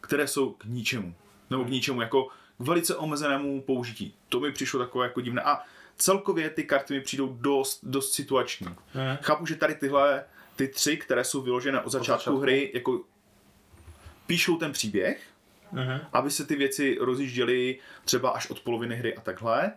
které 0.00 0.26
jsou 0.26 0.50
k 0.52 0.64
ničemu. 0.64 1.14
Nebo 1.50 1.64
k 1.64 1.68
ničemu, 1.68 2.00
jako 2.00 2.24
k 2.24 2.30
velice 2.58 2.96
omezenému 2.96 3.62
použití. 3.62 4.14
To 4.28 4.40
mi 4.40 4.52
přišlo 4.52 4.80
takové 4.80 5.06
jako 5.06 5.20
divné. 5.20 5.42
A 5.42 5.58
celkově 5.96 6.50
ty 6.50 6.64
karty 6.64 6.94
mi 6.94 7.00
přijdou 7.00 7.36
dost, 7.40 7.80
dost 7.82 8.12
situační. 8.14 8.66
Mhm. 8.66 9.16
Chápu, 9.22 9.46
že 9.46 9.54
tady 9.56 9.74
tyhle, 9.74 10.24
ty 10.56 10.68
tři, 10.68 10.96
které 10.96 11.24
jsou 11.24 11.42
vyložené 11.42 11.80
od 11.80 11.90
začátku, 11.92 12.18
začátku. 12.20 12.40
hry, 12.40 12.70
jako 12.74 13.00
píšou 14.26 14.56
ten 14.56 14.72
příběh, 14.72 15.22
Mhm. 15.72 16.00
aby 16.12 16.30
se 16.30 16.44
ty 16.46 16.56
věci 16.56 16.98
rozjížděly 17.00 17.78
třeba 18.04 18.30
až 18.30 18.50
od 18.50 18.60
poloviny 18.60 18.96
hry 18.96 19.16
a 19.16 19.20
takhle. 19.20 19.72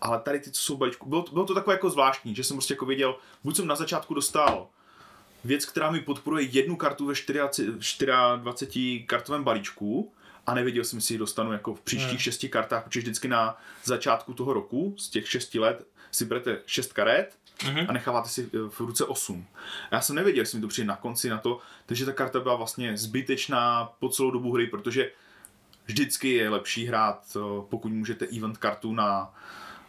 Ale 0.00 0.20
tady 0.20 0.40
ty, 0.40 0.50
co 0.50 0.62
jsou 0.62 0.76
balíčku, 0.76 1.08
bylo, 1.08 1.22
to- 1.22 1.32
bylo 1.32 1.44
to 1.44 1.54
takové 1.54 1.74
jako 1.74 1.90
zvláštní, 1.90 2.34
že 2.34 2.44
jsem 2.44 2.56
prostě 2.56 2.74
jako 2.74 2.86
věděl, 2.86 3.16
buď 3.44 3.56
jsem 3.56 3.66
na 3.66 3.74
začátku 3.76 4.14
dostal 4.14 4.68
věc, 5.44 5.64
která 5.66 5.90
mi 5.90 6.00
podporuje 6.00 6.44
jednu 6.44 6.76
kartu 6.76 7.06
ve 7.06 7.14
24, 7.28 8.12
24 8.36 9.04
kartovém 9.06 9.44
balíčku 9.44 10.12
a 10.46 10.54
nevěděl 10.54 10.84
jsem, 10.84 10.96
jestli 10.96 11.14
ji 11.14 11.18
dostanu 11.18 11.52
jako 11.52 11.74
v 11.74 11.80
příštích 11.80 12.08
Hmm. 12.10 12.18
šesti 12.18 12.48
kartách, 12.48 12.84
protože 12.84 13.00
vždycky 13.00 13.28
na 13.28 13.58
začátku 13.84 14.34
toho 14.34 14.52
roku, 14.52 14.94
z 14.98 15.08
těch 15.08 15.28
šesti 15.30 15.58
let, 15.58 15.86
si 16.10 16.24
berete 16.24 16.58
šest 16.66 16.92
karet 16.92 17.36
Mhm. 17.66 17.86
a 17.88 17.92
necháváte 17.92 18.28
si 18.28 18.42
eh, 18.54 18.58
v 18.68 18.80
ruce 18.80 19.04
8. 19.04 19.46
Já 19.90 20.00
jsem 20.00 20.16
nevěděl, 20.16 20.42
jestli 20.42 20.58
mi 20.58 20.62
to 20.62 20.68
přijde 20.68 20.88
na 20.88 20.96
konci 20.96 21.28
na 21.28 21.38
to, 21.38 21.58
takže 21.86 22.06
ta 22.06 22.12
karta 22.12 22.40
byla 22.40 22.54
vlastně 22.56 22.96
zbytečná 22.96 23.92
po 23.98 24.08
celou 24.08 24.30
dobu 24.30 24.52
hry, 24.52 24.66
protože 24.66 25.10
vždycky 25.86 26.28
je 26.34 26.48
lepší 26.48 26.86
hrát, 26.86 27.36
eh, 27.36 27.40
pokud 27.68 27.92
můžete 27.92 28.26
event 28.36 28.58
kartu 28.58 28.92
na, 28.94 29.34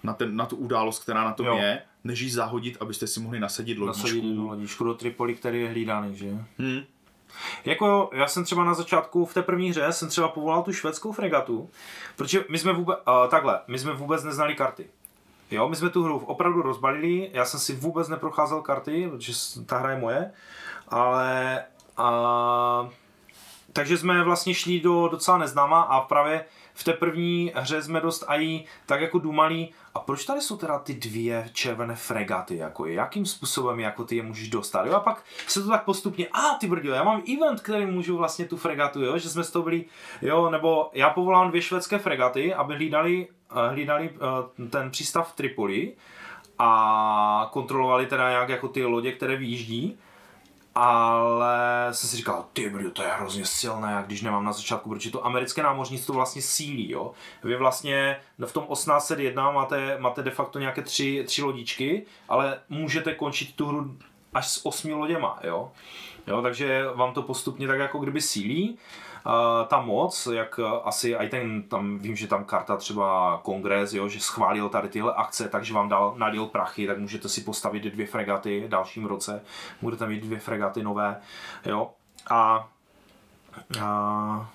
na, 0.04 0.14
ten, 0.14 0.36
na 0.36 0.46
tu 0.46 0.56
událost, 0.56 1.04
která 1.04 1.24
na 1.24 1.34
tom 1.34 1.46
Jo. 1.46 1.58
je, 1.58 1.82
než 2.04 2.20
ji 2.20 2.30
zahodit, 2.32 2.78
abyste 2.80 3.08
si 3.08 3.20
mohli 3.20 3.40
nasadit 3.40 3.80
Nasadit 3.80 4.16
jednu 4.16 4.30
lodičku. 4.30 4.48
lodičku 4.48 4.84
do 4.84 4.94
Tripoli, 4.94 5.36
který 5.36 5.62
je 5.62 5.70
hlídaný, 5.70 6.16
že? 6.18 6.30
Hmm. 6.60 6.82
Jako 7.66 8.10
já 8.14 8.28
jsem 8.28 8.44
třeba 8.44 8.64
na 8.64 8.74
začátku 8.74 9.26
v 9.26 9.34
té 9.34 9.42
první 9.42 9.70
hře 9.70 9.94
jsem 9.94 10.08
třeba 10.10 10.28
povolal 10.28 10.64
tu 10.64 10.74
švédskou 10.74 11.12
fregatu, 11.12 11.70
protože 12.16 12.46
my 12.50 12.58
jsme 12.60 12.74
vůbec, 12.74 12.98
uh, 13.08 13.30
takhle, 13.30 13.60
my 13.68 13.80
jsme 13.80 13.94
vůbec 13.94 14.24
neznali 14.24 14.56
karty. 14.56 14.88
Jo, 15.52 15.70
my 15.70 15.76
jsme 15.76 15.90
tu 15.90 16.04
hru 16.04 16.18
opravdu 16.18 16.62
rozbalili, 16.62 17.30
já 17.34 17.46
jsem 17.46 17.60
si 17.60 17.76
vůbec 17.76 18.08
neprocházel 18.08 18.62
karty, 18.62 19.08
protože 19.12 19.34
ta 19.66 19.78
hra 19.78 19.92
je 19.92 20.00
moje, 20.00 20.32
ale 20.88 21.64
a, 21.98 22.90
takže 23.74 23.98
jsme 23.98 24.24
vlastně 24.24 24.54
šli 24.54 24.80
do 24.80 25.08
docela 25.08 25.38
neznáma 25.38 25.82
a 25.82 26.02
právě 26.02 26.46
v 26.74 26.84
té 26.84 26.94
první 26.94 27.52
hře 27.56 27.82
jsme 27.82 28.02
dost 28.02 28.26
aj 28.28 28.64
tak 28.86 29.02
jako 29.02 29.20
dumali, 29.20 29.70
a 29.96 30.00
proč 30.00 30.26
tady 30.26 30.42
jsou 30.42 30.58
teda 30.58 30.80
ty 30.80 30.94
dvě 30.94 31.50
červené 31.54 31.96
fregaty, 31.96 32.58
jako 32.58 32.86
jakým 32.86 33.26
způsobem 33.26 33.80
jako 33.80 34.04
ty 34.04 34.16
je 34.16 34.24
můžeš 34.24 34.50
dostat, 34.50 34.86
jo, 34.86 34.94
a 34.94 35.00
pak 35.00 35.24
se 35.48 35.62
to 35.62 35.70
tak 35.70 35.84
postupně, 35.84 36.28
a 36.28 36.58
ty 36.60 36.68
brdio, 36.68 36.94
já 36.94 37.04
mám 37.04 37.24
event, 37.38 37.62
který 37.62 37.86
můžu 37.86 38.18
vlastně 38.18 38.46
tu 38.46 38.58
fregatu, 38.58 39.02
jo, 39.02 39.18
že 39.18 39.30
jsme 39.30 39.44
z 39.44 39.52
toho 39.52 39.64
byli, 39.64 39.86
jo, 40.22 40.50
nebo 40.50 40.90
já 40.94 41.10
povolám 41.10 41.50
dvě 41.50 41.62
švédské 41.62 42.00
fregaty, 42.00 42.54
aby 42.54 42.76
hlídali, 42.76 43.28
eh, 43.52 43.70
hlídali 43.70 44.10
eh, 44.16 44.68
ten 44.70 44.92
přístav 44.92 45.32
v 45.32 45.36
Tripoli 45.36 45.94
a 46.60 47.50
kontrolovali 47.54 48.06
teda 48.06 48.30
jak 48.30 48.50
jako 48.50 48.68
ty 48.68 48.86
lodě, 48.86 49.12
které 49.12 49.36
vyjíždí, 49.36 49.98
ale 50.76 51.88
jsem 51.92 52.10
si 52.10 52.18
říkal, 52.18 52.46
ty 52.54 52.70
brdo, 52.70 52.92
to 52.92 53.04
je 53.04 53.10
hrozně 53.10 53.46
silné, 53.46 54.04
když 54.08 54.22
nemám 54.22 54.46
na 54.46 54.54
začátku, 54.54 54.90
protože 54.90 55.12
to 55.12 55.26
americké 55.26 55.64
námořnictvo 55.64 56.14
vlastně 56.14 56.42
sílí, 56.42 56.92
jo. 56.92 57.12
Vy 57.44 57.56
vlastně 57.56 58.20
v 58.46 58.54
tom 58.54 58.64
1801 58.68 59.52
máte, 59.52 59.98
máte 60.00 60.24
de 60.24 60.32
facto 60.32 60.60
nějaké 60.60 60.82
tři, 60.82 61.24
tři 61.28 61.44
lodičky, 61.44 62.06
ale 62.30 62.60
můžete 62.70 63.14
končit 63.16 63.56
tu 63.56 63.66
hru 63.66 63.98
až 64.34 64.48
s 64.48 64.66
osmi 64.66 64.94
loděma, 64.94 65.40
jo. 65.44 65.72
Jo, 66.28 66.42
takže 66.42 66.86
vám 66.96 67.14
to 67.14 67.22
postupně 67.22 67.68
tak 67.68 67.80
jako 67.80 68.00
kdyby 68.00 68.22
sílí. 68.22 68.72
Uh, 68.72 68.80
ta 69.68 69.82
moc, 69.82 70.28
jak 70.34 70.60
uh, 70.60 70.66
asi 70.84 71.16
i 71.16 71.30
ten, 71.30 71.64
tam 71.64 72.00
vím, 72.00 72.16
že 72.16 72.28
tam 72.28 72.46
karta 72.46 72.78
třeba 72.78 73.40
kongres, 73.44 73.94
jo, 73.94 74.08
že 74.08 74.20
schválil 74.20 74.70
tady 74.70 74.90
tyhle 74.90 75.14
akce, 75.14 75.50
takže 75.50 75.74
vám 75.74 75.90
dal, 75.90 76.14
nalil 76.18 76.46
prachy, 76.46 76.88
tak 76.88 76.98
můžete 76.98 77.30
si 77.30 77.42
postavit 77.42 77.84
dvě 77.84 78.08
fregaty 78.08 78.64
v 78.66 78.70
dalším 78.70 79.06
roce, 79.06 79.42
budete 79.82 80.08
mít 80.08 80.24
dvě 80.24 80.40
fregaty 80.40 80.84
nové, 80.84 81.22
jo. 81.66 81.92
A, 82.30 82.70
a, 83.82 84.50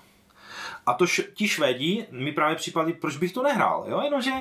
a 0.85 0.93
to 0.93 1.07
š, 1.07 1.21
ti 1.33 1.47
Švédi 1.47 2.07
mi 2.11 2.31
právě 2.31 2.55
připadli, 2.55 2.93
proč 2.93 3.17
bych 3.17 3.33
to 3.33 3.43
nehrál, 3.43 3.85
jo, 3.87 4.01
jenomže 4.01 4.31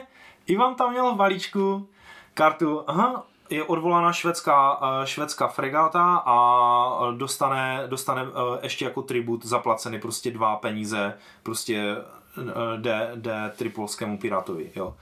Ivan 0.46 0.74
tam 0.74 0.90
měl 0.90 1.14
v 1.14 1.16
balíčku 1.16 1.88
kartu, 2.34 2.84
aha, 2.86 3.26
je 3.50 3.64
odvolána 3.64 4.12
švédská, 4.12 4.80
eh, 4.82 5.06
švédská 5.06 5.48
fregata 5.48 6.22
a 6.26 7.11
dostane, 7.16 7.82
dostane 7.87 8.22
eh, 8.22 8.58
ještě 8.62 8.84
jako 8.84 9.02
tribut 9.02 9.44
zaplacený 9.44 10.00
prostě 10.00 10.30
dva 10.30 10.56
peníze 10.56 11.14
prostě 11.42 11.96
eh, 12.38 12.76
jde, 12.76 13.11
jde 13.14 13.52
tripolskému 13.56 14.18
pirátovi, 14.18 14.72
jo. 14.76 14.94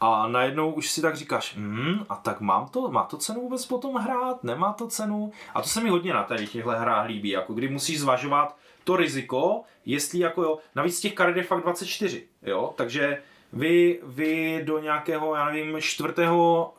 A 0.00 0.28
najednou 0.28 0.72
už 0.72 0.90
si 0.90 1.02
tak 1.02 1.16
říkáš, 1.16 1.54
hm, 1.56 2.04
a 2.08 2.16
tak 2.16 2.40
mám 2.40 2.68
to, 2.68 2.90
má 2.90 3.02
to 3.02 3.16
cenu 3.16 3.40
vůbec 3.40 3.66
potom 3.66 3.94
hrát, 3.94 4.44
nemá 4.44 4.72
to 4.72 4.88
cenu? 4.88 5.32
A 5.54 5.62
to 5.62 5.68
se 5.68 5.80
mi 5.80 5.90
hodně 5.90 6.12
na 6.12 6.22
tady 6.22 6.46
těchto 6.46 6.70
hrách 6.70 7.06
líbí, 7.06 7.28
jako 7.28 7.54
kdy 7.54 7.68
musíš 7.68 8.00
zvažovat 8.00 8.56
to 8.84 8.96
riziko, 8.96 9.62
jestli 9.84 10.18
jako 10.18 10.42
jo, 10.42 10.58
navíc 10.74 11.00
těch 11.00 11.14
karet 11.14 11.36
je 11.36 11.42
fakt 11.42 11.62
24, 11.62 12.26
jo, 12.42 12.74
takže 12.76 13.22
vy, 13.52 14.00
vy 14.02 14.62
do 14.64 14.78
nějakého, 14.78 15.34
já 15.34 15.50
nevím, 15.50 15.76
čtvrtého, 15.80 16.74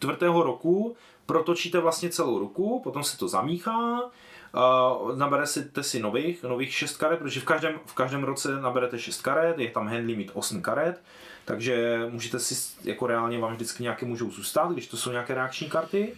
čtvrtého 0.00 0.42
roku 0.42 0.96
protočíte 1.26 1.80
vlastně 1.80 2.10
celou 2.10 2.38
ruku, 2.38 2.80
potom 2.84 3.04
se 3.04 3.18
to 3.18 3.28
zamíchá, 3.28 4.00
Uh, 4.54 5.16
nabere 5.16 5.46
si, 5.46 5.70
si 5.80 6.00
nových, 6.00 6.42
nových 6.42 6.74
6 6.74 6.96
karet, 6.96 7.18
protože 7.18 7.40
v 7.40 7.44
každém, 7.44 7.80
v 7.86 7.94
každém 7.94 8.24
roce 8.24 8.60
naberete 8.60 8.98
6 8.98 9.22
karet, 9.22 9.58
je 9.58 9.70
tam 9.70 9.88
hand 9.88 10.06
limit 10.06 10.30
8 10.34 10.62
karet, 10.62 11.02
takže 11.44 12.06
můžete 12.10 12.38
si, 12.38 12.54
jako 12.84 13.06
reálně 13.06 13.38
vám 13.38 13.52
vždycky 13.52 13.82
nějaké 13.82 14.06
můžou 14.06 14.30
zůstat, 14.30 14.72
když 14.72 14.86
to 14.86 14.96
jsou 14.96 15.10
nějaké 15.10 15.34
reakční 15.34 15.70
karty, 15.70 16.14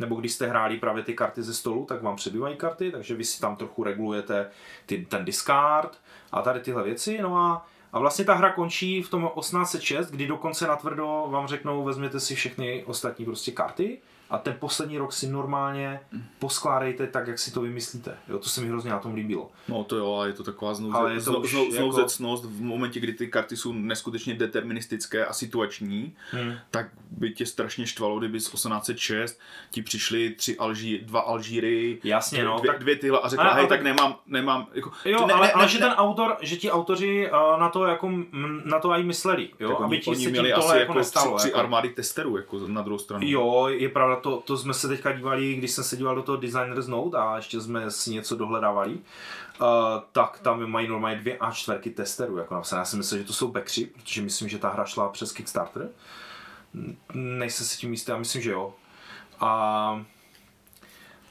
nebo 0.00 0.16
když 0.16 0.32
jste 0.32 0.46
hráli 0.46 0.78
právě 0.78 1.02
ty 1.02 1.14
karty 1.14 1.42
ze 1.42 1.54
stolu, 1.54 1.84
tak 1.84 2.02
vám 2.02 2.16
přebývají 2.16 2.56
karty, 2.56 2.90
takže 2.90 3.14
vy 3.14 3.24
si 3.24 3.40
tam 3.40 3.56
trochu 3.56 3.84
regulujete 3.84 4.50
ty, 4.86 5.06
ten 5.08 5.24
discard 5.24 5.98
a 6.32 6.42
tady 6.42 6.60
tyhle 6.60 6.82
věci, 6.82 7.18
no 7.22 7.36
a 7.36 7.66
a 7.92 7.98
vlastně 7.98 8.24
ta 8.24 8.34
hra 8.34 8.52
končí 8.52 9.02
v 9.02 9.10
tom 9.10 9.30
1806, 9.40 10.10
kdy 10.10 10.26
dokonce 10.26 10.66
natvrdo 10.66 11.26
vám 11.30 11.48
řeknou, 11.48 11.84
vezměte 11.84 12.20
si 12.20 12.34
všechny 12.34 12.84
ostatní 12.84 13.24
prostě 13.24 13.50
karty 13.50 13.98
a 14.30 14.38
ten 14.38 14.56
poslední 14.58 14.98
rok 14.98 15.12
si 15.12 15.26
normálně 15.26 16.00
poskládejte 16.38 17.06
tak, 17.06 17.26
jak 17.26 17.38
si 17.38 17.50
to 17.52 17.60
vymyslíte. 17.60 18.16
Jo, 18.28 18.38
to 18.38 18.48
se 18.48 18.60
mi 18.60 18.68
hrozně 18.68 18.90
na 18.90 18.98
tom 18.98 19.14
líbilo. 19.14 19.50
No 19.68 19.84
to 19.84 19.96
jo, 19.96 20.14
ale 20.14 20.28
je 20.28 20.32
to 20.32 20.44
taková 20.44 20.74
znouze, 20.74 20.96
Ale 20.98 21.10
je 21.12 21.16
to 21.16 21.20
znou, 21.32 21.40
už 21.40 21.50
znou, 21.50 21.62
jako- 21.64 21.74
znouzecnost 21.76 22.44
v 22.44 22.62
momentě, 22.62 23.00
kdy 23.00 23.12
ty 23.12 23.26
karty 23.28 23.56
jsou 23.56 23.72
neskutečně 23.72 24.34
deterministické 24.34 25.26
a 25.26 25.32
situační, 25.32 26.14
Hmm. 26.30 26.54
tak 26.70 26.86
by 27.10 27.30
tě 27.30 27.46
strašně 27.46 27.86
štvalo, 27.86 28.18
kdyby 28.18 28.40
z 28.40 28.48
1806 28.48 29.40
ti 29.70 29.82
přišli 29.82 30.30
tři 30.30 30.56
Alží, 30.58 30.98
dva 30.98 31.20
Alžíry, 31.20 31.98
Jasně, 32.04 32.44
no, 32.44 32.58
dvě, 32.58 32.70
tak- 32.72 32.80
dvě 32.80 32.96
tyhle 32.96 33.18
a 33.22 33.28
řekla, 33.28 33.44
Ale- 33.44 33.54
hej, 33.54 33.60
ale 33.60 33.68
tak 33.68 33.78
tak- 33.78 33.84
nemám, 33.84 34.16
nemám, 34.26 34.66
jako, 34.74 34.90
Jo, 35.04 35.26
ne, 35.26 35.34
ale, 35.34 35.46
ne, 35.46 35.52
ale 35.52 35.64
ne, 35.64 35.68
že 35.72 35.78
ne, 35.78 35.86
ten 35.86 35.94
autor, 35.94 36.36
že 36.40 36.56
ti 36.56 36.70
autoři 36.70 37.30
uh, 37.30 37.60
na 37.60 37.68
to 37.68 37.84
jako, 37.84 38.08
mm, 38.08 38.62
na 38.64 38.78
to 38.78 38.90
i 38.92 39.02
mysleli, 39.02 39.50
jo, 39.60 39.68
tak 39.68 39.80
aby 39.80 39.84
oni, 39.96 39.98
ti 40.00 40.10
oni 40.10 40.24
se 40.24 40.30
měli 40.30 40.48
tím 40.48 40.54
asi 40.56 40.62
tohle 40.62 40.80
jako 40.80 40.90
jako 40.92 40.98
nestalo. 40.98 41.36
tři, 41.36 41.42
tři 41.42 41.48
jako. 41.48 41.58
armády 41.58 41.88
testerů, 41.88 42.36
jako 42.36 42.58
na 42.66 42.82
druhou 42.82 42.98
stranu. 42.98 43.26
Jo, 43.28 43.66
je 43.68 43.88
pravda, 43.88 44.16
to, 44.22 44.40
to 44.40 44.56
jsme 44.56 44.74
se 44.74 44.88
teďka 44.88 45.12
dívali, 45.12 45.54
když 45.54 45.70
jsem 45.70 45.84
se 45.84 45.96
díval 45.96 46.14
do 46.14 46.22
toho 46.22 46.36
Designer's 46.36 46.86
Note 46.86 47.18
a 47.18 47.36
ještě 47.36 47.60
jsme 47.60 47.90
si 47.90 48.10
něco 48.10 48.36
dohledávali, 48.36 48.92
uh, 48.94 49.66
tak 50.12 50.38
tam 50.38 50.66
mají 50.66 50.88
normálně 50.88 51.16
dvě 51.16 51.38
a 51.38 51.50
čtverky 51.50 51.90
testerů, 51.90 52.36
jako 52.36 52.54
napsané. 52.54 52.80
Já 52.80 52.84
si 52.84 52.96
myslím, 52.96 53.18
že 53.18 53.24
to 53.24 53.32
jsou 53.32 53.48
backři, 53.48 53.86
protože 53.86 54.22
myslím, 54.22 54.48
že 54.48 54.58
ta 54.58 54.68
hra 54.68 54.84
šla 54.84 55.08
přes 55.08 55.32
Kickstarter. 55.32 55.88
nejsem 57.14 57.66
si 57.66 57.78
tím 57.78 57.90
jistý, 57.92 58.10
já 58.10 58.18
myslím, 58.18 58.42
že 58.42 58.50
jo. 58.50 58.74
A 59.40 60.04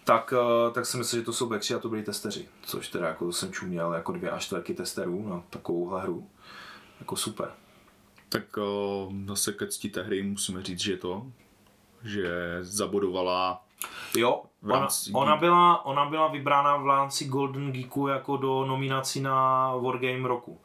tak, 0.03 0.33
eh, 0.33 0.71
tak 0.71 0.85
si 0.85 0.97
myslím, 0.97 1.19
že 1.19 1.25
to 1.25 1.33
jsou 1.33 1.49
backři 1.49 1.73
a 1.73 1.79
to 1.79 1.89
byli 1.89 2.03
testeři, 2.03 2.47
což 2.61 2.87
teda 2.87 3.07
jako 3.07 3.31
jsem 3.31 3.51
čuměl 3.51 3.93
jako 3.93 4.11
dvě 4.11 4.31
až 4.31 4.45
čtvrky 4.45 4.73
testerů 4.73 5.29
na 5.29 5.43
takovouhle 5.49 6.01
hru. 6.01 6.29
Jako 6.99 7.15
super. 7.15 7.51
Tak 8.29 8.57
o, 8.57 9.11
zase 9.27 9.53
ke 9.53 9.67
cti 9.67 9.89
té 9.89 10.03
hry 10.03 10.23
musíme 10.23 10.63
říct, 10.63 10.79
že 10.79 10.97
to, 10.97 11.31
že 12.03 12.57
zabodovala 12.61 13.61
Jo, 14.17 14.43
ona, 14.63 14.87
ona, 15.13 15.35
byla, 15.35 15.85
ona 15.85 16.05
byla 16.05 16.27
vybrána 16.27 16.77
v 16.77 16.87
rámci 16.87 17.25
Golden 17.25 17.71
Geeku 17.71 18.07
jako 18.07 18.37
do 18.37 18.65
nominací 18.65 19.21
na 19.21 19.71
Wargame 19.75 20.27
roku. 20.27 20.59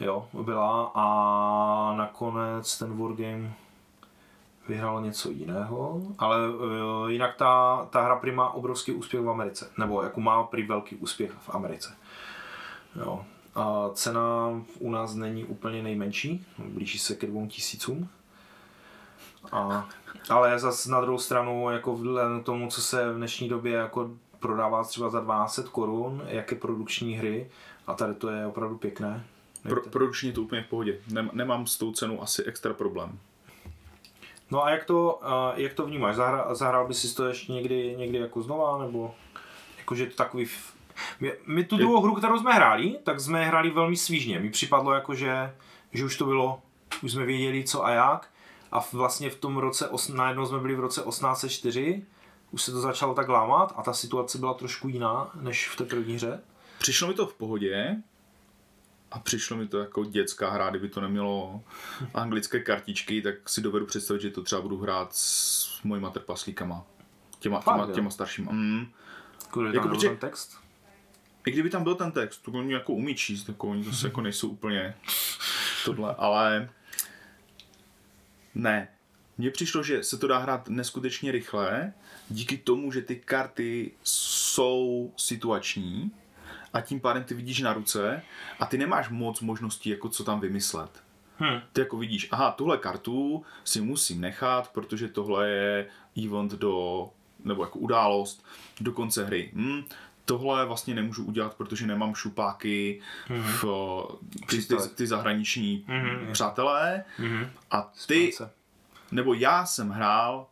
Jo, 0.00 0.28
byla 0.42 0.92
a 0.94 1.94
nakonec 1.96 2.78
ten 2.78 2.98
Wargame 2.98 3.54
vyhrál 4.68 5.00
něco 5.02 5.30
jiného, 5.30 6.02
ale 6.18 6.48
uh, 6.48 7.10
jinak 7.10 7.36
ta, 7.36 7.84
ta 7.90 8.02
hra 8.02 8.16
prý 8.16 8.32
má 8.32 8.50
obrovský 8.50 8.92
úspěch 8.92 9.22
v 9.22 9.30
Americe, 9.30 9.70
nebo 9.78 10.02
jako 10.02 10.20
má 10.20 10.42
prý 10.42 10.62
velký 10.66 10.96
úspěch 10.96 11.32
v 11.32 11.50
Americe. 11.54 11.96
Jo. 12.96 13.24
A 13.54 13.88
cena 13.94 14.22
u 14.78 14.90
nás 14.90 15.14
není 15.14 15.44
úplně 15.44 15.82
nejmenší, 15.82 16.46
blíží 16.58 16.98
se 16.98 17.14
ke 17.14 17.26
dvou 17.26 17.46
tisícům. 17.46 18.08
A, 19.52 19.88
ale 20.28 20.58
zas 20.58 20.86
na 20.86 21.00
druhou 21.00 21.18
stranu, 21.18 21.70
jako 21.70 21.94
vzhledem 21.94 22.42
tomu, 22.42 22.68
co 22.68 22.82
se 22.82 23.12
v 23.12 23.16
dnešní 23.16 23.48
době 23.48 23.72
jako 23.72 24.10
prodává 24.40 24.84
třeba 24.84 25.10
za 25.10 25.20
12 25.20 25.58
korun, 25.58 26.22
jaké 26.26 26.54
produkční 26.54 27.14
hry, 27.14 27.50
a 27.86 27.94
tady 27.94 28.14
to 28.14 28.30
je 28.30 28.46
opravdu 28.46 28.76
pěkné. 28.78 29.24
pro, 29.62 29.80
produkčně 29.82 30.28
je 30.28 30.32
to 30.32 30.42
úplně 30.42 30.62
v 30.62 30.66
pohodě. 30.66 30.98
Nem, 31.10 31.30
nemám 31.32 31.66
s 31.66 31.78
tou 31.78 31.92
cenou 31.92 32.22
asi 32.22 32.44
extra 32.44 32.74
problém. 32.74 33.18
No 34.50 34.64
a 34.64 34.70
jak 34.70 34.84
to, 34.84 35.20
jak 35.56 35.74
to 35.74 35.86
vnímáš? 35.86 36.16
Zahra, 36.16 36.54
zahrál 36.54 36.86
bys 36.86 36.98
si 36.98 37.16
to 37.16 37.28
ještě 37.28 37.52
někdy, 37.52 37.96
někdy 37.98 38.18
jako 38.18 38.42
znova, 38.42 38.78
nebo 38.78 39.14
jakože 39.78 40.06
to 40.06 40.16
takový... 40.16 40.46
My, 41.20 41.32
my 41.46 41.64
tu 41.64 41.76
druhou 41.76 42.00
hru, 42.00 42.14
kterou 42.14 42.38
jsme 42.38 42.52
hráli, 42.52 42.98
tak 43.04 43.20
jsme 43.20 43.44
hráli 43.44 43.70
velmi 43.70 43.96
svížně. 43.96 44.40
Mi 44.40 44.50
připadlo 44.50 44.92
jako, 44.92 45.14
že, 45.14 45.54
že 45.92 46.04
už 46.04 46.16
to 46.16 46.24
bylo, 46.24 46.62
už 47.02 47.12
jsme 47.12 47.24
věděli 47.24 47.64
co 47.64 47.84
a 47.84 47.90
jak. 47.90 48.30
A 48.74 48.84
vlastně 48.92 49.30
v 49.30 49.36
tom 49.36 49.56
roce, 49.56 49.88
os- 49.88 50.14
najednou 50.14 50.46
jsme 50.46 50.58
byli 50.58 50.74
v 50.74 50.80
roce 50.80 51.00
1804, 51.02 52.02
už 52.50 52.62
se 52.62 52.72
to 52.72 52.80
začalo 52.80 53.14
tak 53.14 53.28
lámat 53.28 53.72
a 53.76 53.82
ta 53.82 53.92
situace 53.92 54.38
byla 54.38 54.54
trošku 54.54 54.88
jiná, 54.88 55.30
než 55.40 55.68
v 55.68 55.76
té 55.76 55.84
první 55.84 56.14
hře. 56.14 56.40
Přišlo 56.78 57.08
mi 57.08 57.14
to 57.14 57.26
v 57.26 57.34
pohodě 57.34 57.96
a 59.10 59.18
přišlo 59.18 59.56
mi 59.56 59.68
to 59.68 59.78
jako 59.78 60.04
dětská 60.04 60.50
hra, 60.50 60.70
kdyby 60.70 60.88
to 60.88 61.00
nemělo 61.00 61.60
anglické 62.14 62.60
kartičky, 62.60 63.22
tak 63.22 63.48
si 63.48 63.60
dovedu 63.60 63.86
představit, 63.86 64.22
že 64.22 64.30
to 64.30 64.42
třeba 64.42 64.60
budu 64.62 64.78
hrát 64.78 65.08
s 65.14 65.80
mojima 65.84 66.10
trpaslíkama. 66.10 66.84
Těma, 67.38 67.60
Fakt, 67.60 67.74
těma, 67.82 67.94
těma 67.94 68.10
staršíma. 68.10 68.52
Mm. 68.52 68.86
Kudy 69.50 69.76
Jako 69.76 69.88
protože- 69.88 70.08
ten 70.08 70.16
text? 70.16 70.58
I 71.46 71.50
kdyby 71.50 71.70
tam 71.70 71.84
byl 71.84 71.94
ten 71.94 72.12
text, 72.12 72.38
to 72.42 72.50
oni 72.52 72.72
jako 72.72 72.92
umí 72.92 73.14
číst, 73.14 73.48
jako 73.48 73.68
oni 73.68 73.84
zase 73.84 74.06
jako 74.06 74.20
nejsou 74.20 74.48
úplně 74.48 74.94
tohle, 75.84 76.14
ale 76.18 76.70
ne. 78.54 78.88
Mně 79.38 79.50
přišlo, 79.50 79.82
že 79.82 80.02
se 80.02 80.18
to 80.18 80.26
dá 80.26 80.38
hrát 80.38 80.68
neskutečně 80.68 81.32
rychle, 81.32 81.92
díky 82.28 82.56
tomu, 82.58 82.92
že 82.92 83.02
ty 83.02 83.16
karty 83.16 83.92
jsou 84.04 85.12
situační 85.16 86.10
a 86.72 86.80
tím 86.80 87.00
pádem 87.00 87.24
ty 87.24 87.34
vidíš 87.34 87.60
na 87.60 87.72
ruce 87.72 88.22
a 88.58 88.66
ty 88.66 88.78
nemáš 88.78 89.08
moc 89.08 89.40
možností, 89.40 89.90
jako 89.90 90.08
co 90.08 90.24
tam 90.24 90.40
vymyslet. 90.40 90.90
Hm. 91.40 91.60
Ty 91.72 91.80
jako 91.80 91.96
vidíš, 91.96 92.28
aha, 92.30 92.50
tuhle 92.50 92.78
kartu 92.78 93.44
si 93.64 93.80
musím 93.80 94.20
nechat, 94.20 94.72
protože 94.72 95.08
tohle 95.08 95.48
je 95.48 95.86
event 96.26 96.52
do, 96.52 97.08
nebo 97.44 97.62
jako 97.62 97.78
událost 97.78 98.44
do 98.80 98.92
konce 98.92 99.24
hry. 99.24 99.50
Hm, 99.54 99.82
tohle 100.24 100.66
vlastně 100.66 100.94
nemůžu 100.94 101.24
udělat, 101.24 101.54
protože 101.54 101.86
nemám 101.86 102.14
šupáky 102.14 103.00
v 103.28 103.64
ty, 104.48 104.62
ty, 104.62 104.74
ty 104.94 105.06
zahraniční 105.06 105.84
Mhm. 105.88 106.32
přátelé. 106.32 107.04
Mhm. 107.18 107.50
A 107.70 107.92
ty, 108.06 108.30
nebo 109.12 109.34
já 109.34 109.66
jsem 109.66 109.90
hrál 109.90 110.46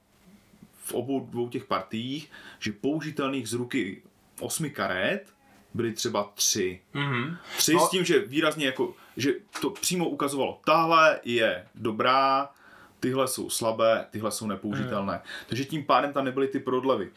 v 0.85 0.93
obou 0.95 1.21
dvou 1.31 1.49
těch 1.49 1.65
partiích, 1.65 2.31
že 2.59 2.73
použitelných 2.73 3.49
z 3.49 3.53
ruky 3.53 4.03
osmi 4.41 4.71
karet 4.71 5.33
byly 5.75 5.93
třeba 5.93 6.31
tři. 6.35 6.81
Mhm. 6.95 7.37
Tři 7.57 7.75
No. 7.75 7.87
s 7.87 7.91
tím, 7.91 8.05
že 8.05 8.19
výrazně 8.19 8.67
jako, 8.67 8.95
že 9.17 9.33
to 9.61 9.71
přímo 9.71 10.09
ukazovalo, 10.09 10.61
tahle 10.65 11.21
je 11.25 11.67
dobrá, 11.75 12.51
tyhle 13.01 13.29
jsou 13.29 13.51
slabé, 13.51 14.07
tyhle 14.11 14.31
jsou 14.31 14.47
nepoužitelné. 14.47 15.21
Takže 15.47 15.65
tím 15.65 15.85
pádem 15.85 16.13
tam 16.13 16.25
nebyly 16.25 16.49
ty 16.49 16.61
prodlevy. 16.61 17.11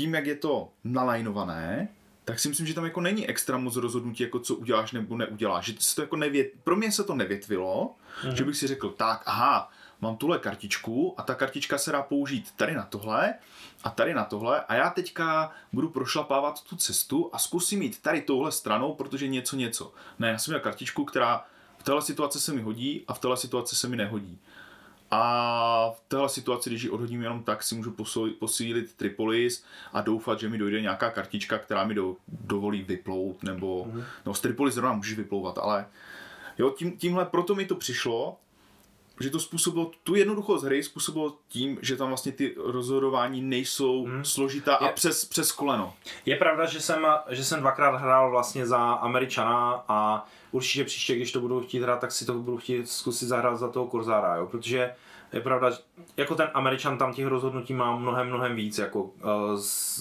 Tím, 0.00 0.14
jak 0.14 0.26
je 0.26 0.36
to 0.36 0.68
nalajnované, 0.84 1.88
tak 2.24 2.38
si 2.38 2.48
myslím, 2.48 2.66
že 2.66 2.74
tam 2.74 2.84
jako 2.84 3.00
není 3.00 3.28
extra 3.28 3.58
moc 3.58 3.76
rozhodnutí, 3.76 4.22
jako 4.22 4.38
co 4.38 4.54
uděláš 4.54 4.92
nebo 4.92 5.16
neuděláš. 5.16 5.64
Že 5.64 5.72
se 5.78 5.94
to 5.94 6.02
jako 6.02 6.16
nevět... 6.16 6.52
Pro 6.64 6.76
mě 6.76 6.92
se 6.92 7.04
to 7.04 7.14
nevětvilo, 7.14 7.94
mm-hmm. 8.22 8.34
že 8.34 8.44
bych 8.44 8.56
si 8.56 8.66
řekl, 8.66 8.90
tak, 8.90 9.22
aha, 9.26 9.70
mám 10.00 10.16
tuhle 10.16 10.38
kartičku 10.38 11.14
a 11.16 11.22
ta 11.22 11.34
kartička 11.34 11.78
se 11.78 11.92
dá 11.92 12.02
použít 12.02 12.52
tady 12.56 12.74
na 12.74 12.82
tohle 12.82 13.34
a 13.84 13.90
tady 13.90 14.14
na 14.14 14.24
tohle 14.24 14.60
a 14.60 14.74
já 14.74 14.90
teďka 14.90 15.52
budu 15.72 15.88
prošlapávat 15.88 16.62
tu 16.62 16.76
cestu 16.76 17.30
a 17.32 17.38
zkusím 17.38 17.82
jít 17.82 18.02
tady 18.02 18.22
touhle 18.22 18.52
stranou, 18.52 18.94
protože 18.94 19.28
něco 19.28 19.56
něco. 19.56 19.92
Ne, 20.18 20.28
já 20.28 20.38
jsem 20.38 20.52
měl 20.52 20.60
kartičku, 20.60 21.04
která 21.04 21.44
v 21.78 21.82
téhle 21.82 22.02
situaci 22.02 22.40
se 22.40 22.52
mi 22.52 22.62
hodí 22.62 23.04
a 23.08 23.14
v 23.14 23.18
téhle 23.18 23.36
situaci 23.36 23.76
se 23.76 23.88
mi 23.88 23.96
nehodí. 23.96 24.38
A 25.10 25.92
v 25.96 26.00
téhle 26.08 26.28
situaci, 26.28 26.70
když 26.70 26.82
ji 26.82 26.90
odhodím 26.90 27.22
jenom 27.22 27.42
tak, 27.42 27.62
si 27.62 27.74
můžu 27.74 27.96
posílit, 28.38 28.94
Tripolis 28.96 29.64
a 29.92 30.00
doufat, 30.00 30.40
že 30.40 30.48
mi 30.48 30.58
dojde 30.58 30.80
nějaká 30.80 31.10
kartička, 31.10 31.58
která 31.58 31.84
mi 31.84 31.94
do, 31.94 32.16
dovolí 32.28 32.82
vyplout, 32.82 33.42
nebo, 33.42 33.84
mm. 33.92 34.02
no 34.26 34.34
z 34.34 34.40
Tripolis 34.40 34.74
zrovna 34.74 34.92
můžeš 34.92 35.16
vyplouvat, 35.16 35.58
ale 35.58 35.86
jo, 36.58 36.70
tím, 36.70 36.96
tímhle 36.96 37.24
proto 37.24 37.54
mi 37.54 37.64
to 37.64 37.74
přišlo, 37.74 38.36
že 39.20 39.30
to 39.30 39.40
způsobilo, 39.40 39.90
tu 40.04 40.14
jednoduchost 40.14 40.64
hry 40.64 40.82
způsobilo 40.82 41.36
tím, 41.48 41.78
že 41.82 41.96
tam 41.96 42.08
vlastně 42.08 42.32
ty 42.32 42.54
rozhodování 42.64 43.42
nejsou 43.42 44.06
mm. 44.06 44.24
složitá 44.24 44.74
a 44.74 44.86
Je- 44.86 44.92
přes, 44.92 45.24
přes 45.24 45.52
koleno. 45.52 45.94
Je 46.26 46.36
pravda, 46.36 46.66
že 46.66 46.80
jsem, 46.80 47.06
že 47.28 47.44
jsem 47.44 47.60
dvakrát 47.60 47.96
hrál 47.96 48.30
vlastně 48.30 48.66
za 48.66 48.78
Američana 48.78 49.84
a 49.88 50.26
určitě 50.52 50.84
příště, 50.84 51.16
když 51.16 51.32
to 51.32 51.40
budu 51.40 51.60
chtít 51.60 51.82
hrát, 51.82 52.00
tak 52.00 52.12
si 52.12 52.24
to 52.24 52.34
budu 52.34 52.56
chtít 52.56 52.88
zkusit 52.88 53.26
zahrát 53.26 53.58
za 53.58 53.68
toho 53.68 53.86
Korzára, 53.86 54.36
jo? 54.36 54.46
protože 54.46 54.94
je 55.32 55.40
pravda, 55.40 55.70
že 55.70 55.76
jako 56.16 56.34
ten 56.34 56.50
Američan 56.54 56.98
tam 56.98 57.14
těch 57.14 57.26
rozhodnutí 57.26 57.74
má 57.74 57.96
mnohem, 57.96 58.28
mnohem 58.28 58.56
víc, 58.56 58.78
jako 58.78 59.02
uh, 59.02 59.10
z, 59.56 60.00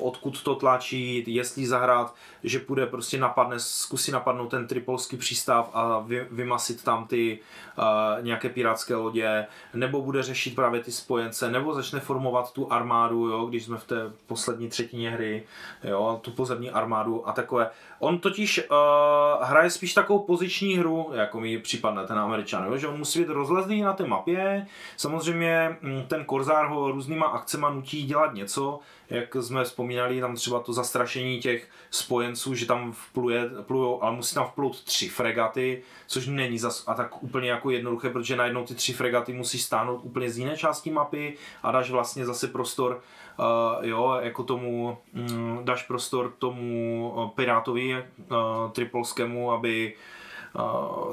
odkud 0.00 0.42
to 0.42 0.54
tlačí, 0.54 1.24
jestli 1.26 1.66
zahrát, 1.66 2.14
že 2.44 2.58
půjde 2.58 2.86
prostě 2.86 3.18
napadne, 3.18 3.58
zkusí 3.58 4.12
napadnout 4.12 4.50
ten 4.50 4.66
tripolský 4.66 5.16
přístav 5.16 5.70
a 5.74 5.98
vy, 5.98 6.26
vymasit 6.30 6.84
tam 6.84 7.06
ty 7.06 7.38
uh, 7.78 8.24
nějaké 8.24 8.48
pirátské 8.48 8.94
lodě, 8.94 9.46
nebo 9.74 10.02
bude 10.02 10.22
řešit 10.22 10.54
právě 10.54 10.80
ty 10.80 10.92
spojence, 10.92 11.50
nebo 11.50 11.74
začne 11.74 12.00
formovat 12.00 12.52
tu 12.52 12.72
armádu, 12.72 13.28
jo, 13.28 13.46
když 13.46 13.64
jsme 13.64 13.78
v 13.78 13.84
té 13.84 14.12
poslední 14.26 14.68
třetině 14.68 15.10
hry, 15.10 15.42
jo, 15.84 16.18
tu 16.22 16.30
pozemní 16.30 16.70
armádu 16.70 17.28
a 17.28 17.32
takové. 17.32 17.70
On 17.98 18.18
totiž 18.18 18.60
uh, 18.70 19.44
hraje 19.44 19.70
spíš 19.70 19.94
takovou 19.94 20.18
poziční 20.18 20.74
hru, 20.78 21.10
jako 21.12 21.40
mi 21.40 21.58
připadne 21.58 22.06
ten 22.06 22.18
Američan, 22.18 22.66
jo, 22.66 22.76
že 22.76 22.88
on 22.88 22.98
musí 22.98 23.18
být 23.18 23.28
rozlezlý 23.28 23.82
na 23.82 23.92
té 23.92 24.06
mapě, 24.06 24.66
samozřejmě 24.96 25.76
mm, 25.82 26.02
ten 26.08 26.24
Korzár 26.24 26.66
ho 26.68 26.90
různýma 26.92 27.26
akcema 27.26 27.70
nutí 27.70 28.02
dělat 28.02 28.34
něco, 28.34 28.80
jak 29.10 29.34
jsme 29.34 29.64
vzpomínali, 29.64 29.87
tam 30.20 30.34
třeba 30.34 30.60
to 30.60 30.72
zastrašení 30.72 31.40
těch 31.40 31.68
spojenců, 31.90 32.54
že 32.54 32.66
tam 32.66 32.92
vpluje, 32.92 33.50
plujou, 33.62 34.02
ale 34.02 34.16
musí 34.16 34.34
tam 34.34 34.46
vplout 34.46 34.84
tři 34.84 35.08
fregaty, 35.08 35.82
což 36.06 36.26
není 36.26 36.58
zas 36.58 36.84
a 36.86 36.94
tak 36.94 37.22
úplně 37.22 37.50
jako 37.50 37.70
jednoduché, 37.70 38.10
protože 38.10 38.36
najednou 38.36 38.64
ty 38.64 38.74
tři 38.74 38.92
fregaty 38.92 39.32
musí 39.32 39.58
stáhnout 39.58 40.00
úplně 40.02 40.30
z 40.30 40.38
jiné 40.38 40.56
části 40.56 40.90
mapy 40.90 41.34
a 41.62 41.72
dáš 41.72 41.90
vlastně 41.90 42.26
zase 42.26 42.48
prostor 42.48 43.00
uh, 43.38 43.86
jo, 43.86 44.18
jako 44.20 44.42
tomu, 44.42 44.98
mm, 45.12 45.60
dáš 45.64 45.82
prostor 45.82 46.32
tomu 46.38 47.12
uh, 47.16 47.30
pirátovi 47.30 47.96
uh, 47.96 48.70
tripolskému, 48.72 49.52
aby 49.52 49.94
uh, 49.94 50.17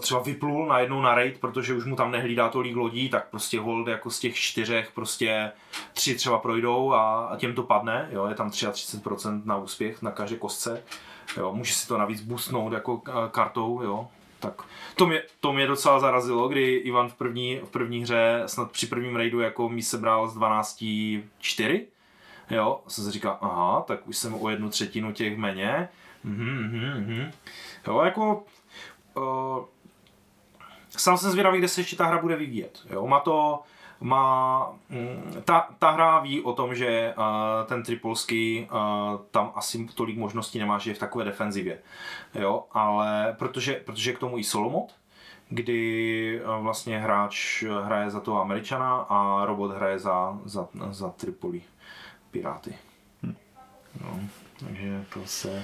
třeba 0.02 0.22
vyplul 0.22 0.68
najednou 0.68 1.02
na 1.02 1.16
raid, 1.16 1.40
protože 1.40 1.74
už 1.74 1.86
mu 1.86 1.96
tam 1.96 2.12
nehlídá 2.12 2.50
tolik 2.50 2.76
lodí, 2.76 3.10
tak 3.10 3.30
prostě 3.30 3.60
hold 3.60 3.88
jako 3.88 4.10
z 4.10 4.20
těch 4.20 4.36
čtyřech 4.36 4.92
prostě 4.92 5.52
tři 5.94 6.16
třeba 6.16 6.40
projdou 6.40 6.94
a, 6.94 7.26
a 7.26 7.38
těm 7.38 7.54
to 7.56 7.64
padne, 7.64 8.10
jo, 8.12 8.28
je 8.28 8.36
tam 8.36 8.50
33% 8.50 9.42
na 9.46 9.58
úspěch 9.58 10.02
na 10.02 10.12
každé 10.12 10.38
kostce, 10.38 10.84
jo, 11.38 11.54
může 11.54 11.74
si 11.74 11.88
to 11.88 11.98
navíc 11.98 12.22
boostnout 12.22 12.74
jako 12.74 12.94
uh, 12.94 13.02
kartou, 13.32 13.82
jo, 13.84 14.08
tak 14.40 14.62
to 14.96 15.08
mě, 15.08 15.24
to 15.40 15.54
mě 15.54 15.68
docela 15.68 16.00
zarazilo, 16.00 16.48
kdy 16.48 16.76
Ivan 16.76 17.10
v 17.10 17.14
první, 17.14 17.60
v 17.64 17.70
první 17.70 18.02
hře, 18.02 18.44
snad 18.46 18.72
při 18.72 18.88
prvním 18.88 19.16
raidu 19.16 19.40
jako 19.40 19.70
mi 19.70 19.82
sebral 19.82 20.28
z 20.28 20.34
12 20.34 20.84
4, 21.40 21.88
jo, 22.50 22.82
jsem 22.88 23.04
si 23.04 23.12
říkal, 23.12 23.38
aha, 23.42 23.84
tak 23.88 24.08
už 24.08 24.18
jsem 24.18 24.42
o 24.42 24.50
jednu 24.50 24.70
třetinu 24.70 25.12
těch 25.12 25.38
méně, 25.38 25.90
mhm, 26.24 26.64
mhm, 26.64 27.06
mhm. 27.08 27.32
jo, 27.88 28.02
jako 28.02 28.44
uh, 29.16 29.66
sám 30.90 31.18
jsem 31.18 31.32
zvědavý, 31.32 31.58
kde 31.58 31.68
se 31.68 31.82
ještě 31.82 31.96
ta 31.96 32.06
hra 32.06 32.18
bude 32.18 32.36
vyvíjet. 32.36 32.80
Jo? 32.90 33.08
Má 33.08 33.20
to, 33.20 33.64
má, 34.02 34.70
mm, 34.90 35.42
ta, 35.46 35.70
ta 35.80 35.92
hra 35.92 36.20
ví 36.20 36.42
o 36.42 36.54
tom, 36.54 36.76
že 36.76 37.14
uh, 37.18 37.68
ten 37.68 37.84
Tripolský 37.84 38.68
uh, 38.72 38.78
tam 39.32 39.52
asi 39.56 39.86
tolik 39.86 40.18
možností 40.18 40.60
nemá, 40.60 40.78
že 40.78 40.92
je 40.92 40.96
v 40.96 41.00
takové 41.00 41.26
defenzivě. 41.26 41.80
Jo? 42.34 42.64
Ale 42.72 43.36
protože, 43.40 43.74
protože 43.74 44.14
k 44.14 44.20
tomu 44.20 44.38
i 44.38 44.44
Solomot, 44.44 44.96
kdy 45.50 46.42
uh, 46.42 46.64
vlastně 46.64 47.00
hráč 47.00 47.64
hraje 47.84 48.10
za 48.10 48.20
toho 48.20 48.42
Američana 48.42 48.96
a 48.98 49.46
robot 49.46 49.72
hraje 49.72 50.00
za, 50.00 50.40
za, 50.46 50.68
za 50.90 51.10
Tripoli 51.10 51.62
Piráty. 52.32 52.76
No, 54.02 54.20
takže 54.60 55.06
to 55.14 55.20
se... 55.26 55.64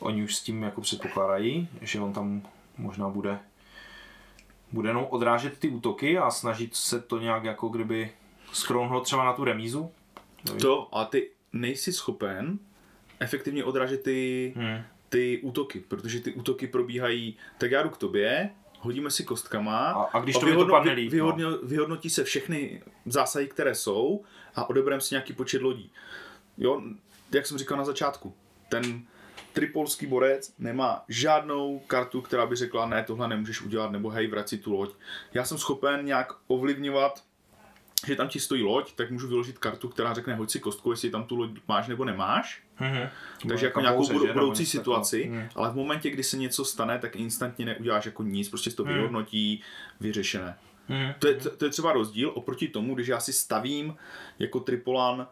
Oni 0.00 0.22
už 0.22 0.36
s 0.36 0.42
tím 0.42 0.62
jako 0.62 0.80
předpokládají, 0.80 1.68
že 1.80 2.00
on 2.00 2.12
tam 2.12 2.42
možná 2.80 3.08
bude 3.08 3.38
bude 4.72 4.88
jenom 4.90 5.06
odrážet 5.10 5.58
ty 5.58 5.68
útoky 5.68 6.18
a 6.18 6.30
snažit 6.30 6.74
se 6.76 7.00
to 7.00 7.18
nějak 7.18 7.44
jako 7.44 7.68
kdyby 7.68 8.12
skrouhnout 8.52 9.04
třeba 9.04 9.24
na 9.24 9.32
tu 9.32 9.44
remízu. 9.44 9.90
To, 10.60 10.88
a 10.94 11.04
ty 11.04 11.30
nejsi 11.52 11.92
schopen 11.92 12.58
efektivně 13.20 13.64
odrážet 13.64 14.02
ty, 14.02 14.52
Hmm. 14.56 14.82
ty 15.08 15.40
útoky, 15.42 15.80
protože 15.80 16.20
ty 16.20 16.32
útoky 16.32 16.66
probíhají, 16.66 17.36
tak 17.58 17.70
já 17.70 17.82
jdu 17.82 17.90
k 17.90 17.96
tobě, 17.96 18.50
hodíme 18.80 19.10
si 19.10 19.24
kostkama 19.24 19.78
A- 19.90 20.02
a 20.02 20.20
když 20.20 20.36
to 20.38 20.46
mi 20.46 20.52
dopadne 20.52 20.92
líp, 20.92 21.06
no. 21.12 21.14
vyhodno, 21.14 21.58
vyhodnotí 21.62 22.10
se 22.10 22.24
všechny 22.24 22.82
zásahy, 23.06 23.46
které 23.48 23.74
jsou 23.74 24.24
a 24.54 24.70
odebereme 24.70 25.00
si 25.00 25.14
nějaký 25.14 25.32
počet 25.32 25.62
lodí. 25.62 25.92
Jo, 26.58 26.82
jak 27.32 27.46
jsem 27.46 27.58
říkal 27.58 27.78
na 27.78 27.84
začátku, 27.84 28.34
ten 28.68 29.02
tripolský 29.52 30.06
borec 30.06 30.54
nemá 30.58 31.04
žádnou 31.08 31.78
kartu, 31.86 32.20
která 32.20 32.46
by 32.46 32.56
řekla, 32.56 32.86
ne, 32.86 33.04
tohle 33.04 33.28
nemůžeš 33.28 33.60
udělat, 33.62 33.92
nebo 33.92 34.10
hej, 34.10 34.26
vrať 34.26 34.48
si 34.48 34.58
tu 34.58 34.72
loď. 34.72 34.90
Já 35.34 35.44
jsem 35.44 35.58
schopen 35.58 36.04
nějak 36.04 36.32
ovlivňovat 36.46 37.22
že 38.06 38.16
tam 38.16 38.28
ti 38.28 38.40
stojí 38.40 38.62
loď, 38.62 38.92
tak 38.94 39.10
můžu 39.10 39.28
vyložit 39.28 39.58
kartu, 39.58 39.88
která 39.88 40.14
řekne, 40.14 40.34
hoď 40.34 40.50
si 40.50 40.60
kostku, 40.60 40.90
jestli 40.90 41.10
tam 41.10 41.24
tu 41.24 41.36
loď 41.36 41.50
máš 41.68 41.88
nebo 41.88 42.04
nemáš. 42.04 42.62
Mhm. 42.80 43.08
Takže 43.48 43.66
jako 43.66 43.80
nějakou 43.80 44.06
budou, 44.06 44.26
že? 44.26 44.32
budoucí 44.32 44.66
situaci. 44.66 45.28
Mhm. 45.30 45.48
ale 45.54 45.70
v 45.70 45.74
momentě, 45.74 46.10
kdy 46.10 46.22
se 46.22 46.36
něco 46.36 46.64
stane, 46.64 46.98
tak 46.98 47.16
instantně 47.16 47.64
neuděláš 47.64 48.06
jako 48.06 48.22
nic, 48.22 48.48
prostě 48.48 48.70
to 48.70 48.84
Mhm. 48.84 48.94
vyhodnotí, 48.94 49.62
vyřešené. 50.00 50.58
Mhm. 50.88 51.14
To 51.18 51.28
je, 51.28 51.34
to, 51.34 51.50
to 51.56 51.64
je 51.64 51.70
třeba 51.70 51.92
rozdíl 51.92 52.32
oproti 52.34 52.68
tomu, 52.68 52.94
když 52.94 53.08
já 53.08 53.20
si 53.20 53.32
stavím 53.32 53.96
jako 54.38 54.60
tripolan 54.60 55.26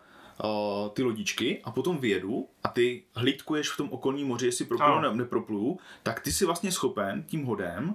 uh, 0.45 0.89
ty 0.93 1.03
lodičky 1.03 1.61
a 1.65 1.71
potom 1.71 1.99
vyjedu 1.99 2.49
a 2.65 2.69
ty 2.69 3.03
hlídkuješ 3.15 3.71
v 3.71 3.77
tom 3.77 3.89
okolním 3.93 4.27
moři, 4.27 4.47
jestli 4.47 4.65
propluju 4.65 5.01
nebo 5.01 5.15
nepropluju, 5.15 5.79
tak 6.03 6.21
ty 6.21 6.33
si 6.33 6.45
vlastně 6.45 6.73
schopen 6.73 7.23
tím 7.23 7.45
hodem 7.45 7.95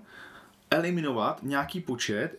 eliminovat 0.71 1.39
nějaký 1.43 1.79
počet 1.81 2.37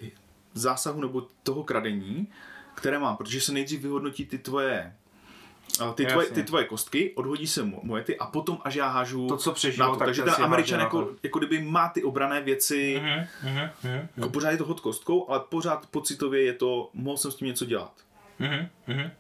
zásahu 0.55 1.01
nebo 1.01 1.27
toho 1.43 1.65
kradení, 1.65 2.29
které 2.75 2.99
mám, 2.99 3.17
protože 3.17 3.41
se 3.41 3.53
nejdřív 3.53 3.81
vyhodnotí 3.83 4.27
ty 4.27 4.39
tvoje 4.39 4.95
uh, 5.83 5.93
ty 5.95 6.07
tvoje, 6.07 6.27
ty 6.31 6.43
tvoje 6.43 6.65
kostky, 6.65 7.13
odhodí 7.15 7.47
se 7.47 7.65
mo- 7.65 7.81
moje 7.83 8.03
ty 8.03 8.19
a 8.19 8.27
potom 8.27 8.59
až 8.65 8.75
já 8.75 8.89
hážu 8.89 9.27
To, 9.27 9.37
co 9.37 9.53
přežilo, 9.53 9.87
na 9.89 9.93
to. 9.93 9.99
tak 9.99 10.07
Takže 10.09 10.23
ten 10.23 10.35
Američan 10.45 10.81
jako, 10.81 11.11
jako 11.23 11.39
kdyby 11.39 11.63
má 11.63 11.89
ty 11.89 12.03
obrané 12.03 12.41
věci, 12.41 13.01
Mhm, 13.03 13.27
mhm, 13.43 13.69
mhm, 13.85 14.09
jako 14.17 14.29
pořád 14.29 14.51
je 14.51 14.57
to 14.57 14.65
hod 14.65 14.81
kostkou, 14.81 15.31
ale 15.31 15.41
pořád 15.49 15.87
pocitově 15.87 16.43
je 16.43 16.53
to, 16.53 16.91
mohl 16.95 17.17
jsem 17.17 17.31
s 17.31 17.35
tím 17.37 17.47
něco 17.49 17.65
dělat. 17.65 17.93
mhm, 18.39 18.69
mhm. 18.87 19.11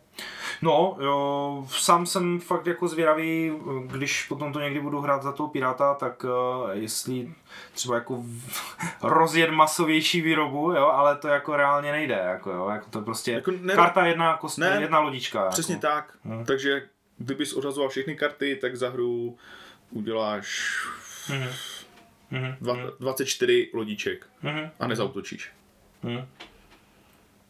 No, 0.63 0.97
jo, 1.01 1.67
sám 1.71 2.07
jsem 2.07 2.41
fakt 2.41 2.67
jako 2.67 2.89
zvědavý, 2.89 3.53
když 3.87 4.25
potom 4.27 4.53
to 4.53 4.61
někdy 4.61 4.81
budu 4.81 5.01
hrát 5.01 5.23
za 5.23 5.33
toho 5.33 5.49
Piráta, 5.49 5.95
tak 5.95 6.25
uh, 6.25 6.71
jestli 6.71 7.33
třeba 7.73 7.95
jako 7.95 8.25
rozjet 9.03 9.51
masovější 9.51 10.21
výrobu, 10.21 10.73
jo, 10.73 10.87
ale 10.87 11.17
to 11.17 11.29
jako 11.29 11.57
reálně 11.57 11.93
nejde, 11.93 12.15
jako 12.15 12.51
jo, 12.51 12.69
jako 12.69 12.91
to 12.91 13.01
prostě 13.01 13.33
Jako 13.33 13.51
ne- 13.61 13.75
karta 13.75 14.07
jedna, 14.07 14.37
kost, 14.37 14.57
Ne. 14.59 14.77
jedna 14.81 15.01
lodička. 15.01 15.49
Přesně 15.49 15.75
jako. 15.75 15.87
tak. 15.87 16.15
Mhm. 16.25 16.45
Takže 16.45 16.89
kdybys 17.19 17.53
odhazoval 17.53 17.89
všechny 17.89 18.17
karty, 18.17 18.57
tak 18.61 18.77
za 18.77 18.91
hru 18.91 19.37
uděláš 19.91 20.77
Mhm. 21.31 21.49
Mhm. 22.31 22.55
dva, 22.61 22.77
24 23.01 23.71
lodiček 23.75 24.27
Mhm. 24.43 24.71
a 24.81 24.87
nezautočíš. 24.87 25.51
Mhm. 26.03 26.27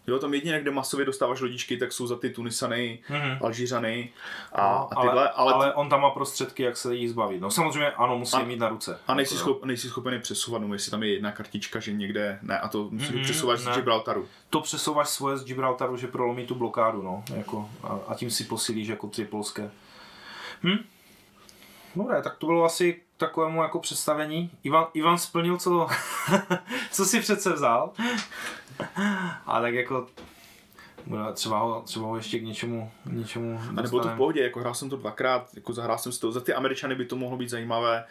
Jo, 0.06 0.18
tam 0.18 0.34
jedině, 0.34 0.60
kde 0.60 0.70
masově 0.70 1.06
dostáváš 1.06 1.40
lodičky, 1.40 1.76
tak 1.76 1.92
jsou 1.92 2.06
za 2.06 2.16
ty 2.16 2.30
Tunisany, 2.30 2.98
Mhm. 3.08 3.38
Alžířany 3.42 4.12
a, 4.52 4.62
No, 4.62 4.98
a 4.98 5.00
tyhle, 5.02 5.12
ale, 5.12 5.30
ale, 5.30 5.52
ale 5.54 5.74
on 5.74 5.88
tam 5.88 6.00
má 6.00 6.10
prostředky, 6.10 6.62
jak 6.62 6.76
se 6.76 6.94
jí 6.94 7.08
zbavit. 7.08 7.40
No 7.40 7.50
samozřejmě 7.50 7.90
ano, 7.90 8.18
musí 8.18 8.36
A- 8.36 8.44
mít 8.44 8.58
na 8.58 8.68
ruce. 8.68 9.00
a 9.06 9.14
nejsi, 9.14 9.34
Jako, 9.34 9.40
schop, 9.42 9.64
nejsi 9.64 9.88
schopen 9.88 10.12
je 10.12 10.18
přesouvat, 10.20 10.62
no 10.62 10.72
jestli 10.74 10.90
tam 10.90 11.02
je 11.02 11.12
jedna 11.12 11.32
kartička, 11.32 11.80
že 11.80 11.92
někde, 11.92 12.38
ne, 12.42 12.58
a 12.58 12.68
to 12.68 12.88
musíš 12.90 13.08
Mhm, 13.08 13.18
mm 13.18 13.24
přesouvat 13.24 13.58
z 13.58 13.66
ne. 13.66 13.72
Gibraltaru. 13.74 14.28
To 14.50 14.60
přesouváš 14.60 15.08
svoje 15.08 15.36
z 15.36 15.44
Gibraltaru, 15.44 15.96
že 15.96 16.06
prolomí 16.06 16.46
tu 16.46 16.54
blokádu, 16.54 17.02
no. 17.02 17.24
Jako, 17.36 17.70
a, 17.82 17.98
a 18.08 18.14
tím 18.14 18.30
si 18.30 18.44
posílíš 18.44 18.88
jako 18.88 19.06
tripolské. 19.06 19.70
Hm? 20.62 20.84
Dobré, 21.96 22.22
tak 22.22 22.36
to 22.36 22.46
bylo 22.46 22.64
asi 22.64 22.92
k 22.92 23.02
takovému 23.16 23.62
jako 23.62 23.78
představení. 23.80 24.50
Ivan, 24.64 24.86
Ivan 24.94 25.18
splnil, 25.18 25.56
co, 25.56 25.86
co 26.92 27.04
si 27.04 27.20
přece 27.20 27.52
vzal. 27.52 27.90
A 29.46 29.60
tak 29.60 29.74
jako 29.74 30.06
bude 31.06 31.20
třeba 31.32 31.58
ho, 31.58 31.82
třeba 31.86 32.06
ho 32.06 32.16
ještě 32.16 32.38
k 32.38 32.42
něčemu, 32.42 32.90
něčemu 33.06 33.60
A 33.68 33.82
nebo 33.82 34.00
to 34.00 34.08
v 34.08 34.16
pohodě, 34.16 34.42
jako 34.42 34.60
hrál 34.60 34.74
jsem 34.74 34.90
to 34.90 34.96
dvakrát, 34.96 35.48
jako 35.54 35.72
zahrál 35.72 35.98
jsem 35.98 36.12
si 36.12 36.20
to, 36.20 36.32
za 36.32 36.40
ty 36.40 36.54
Američany 36.54 36.94
by 36.94 37.04
to 37.04 37.16
mohlo 37.16 37.36
být 37.36 37.50
zajímavé 37.50 38.04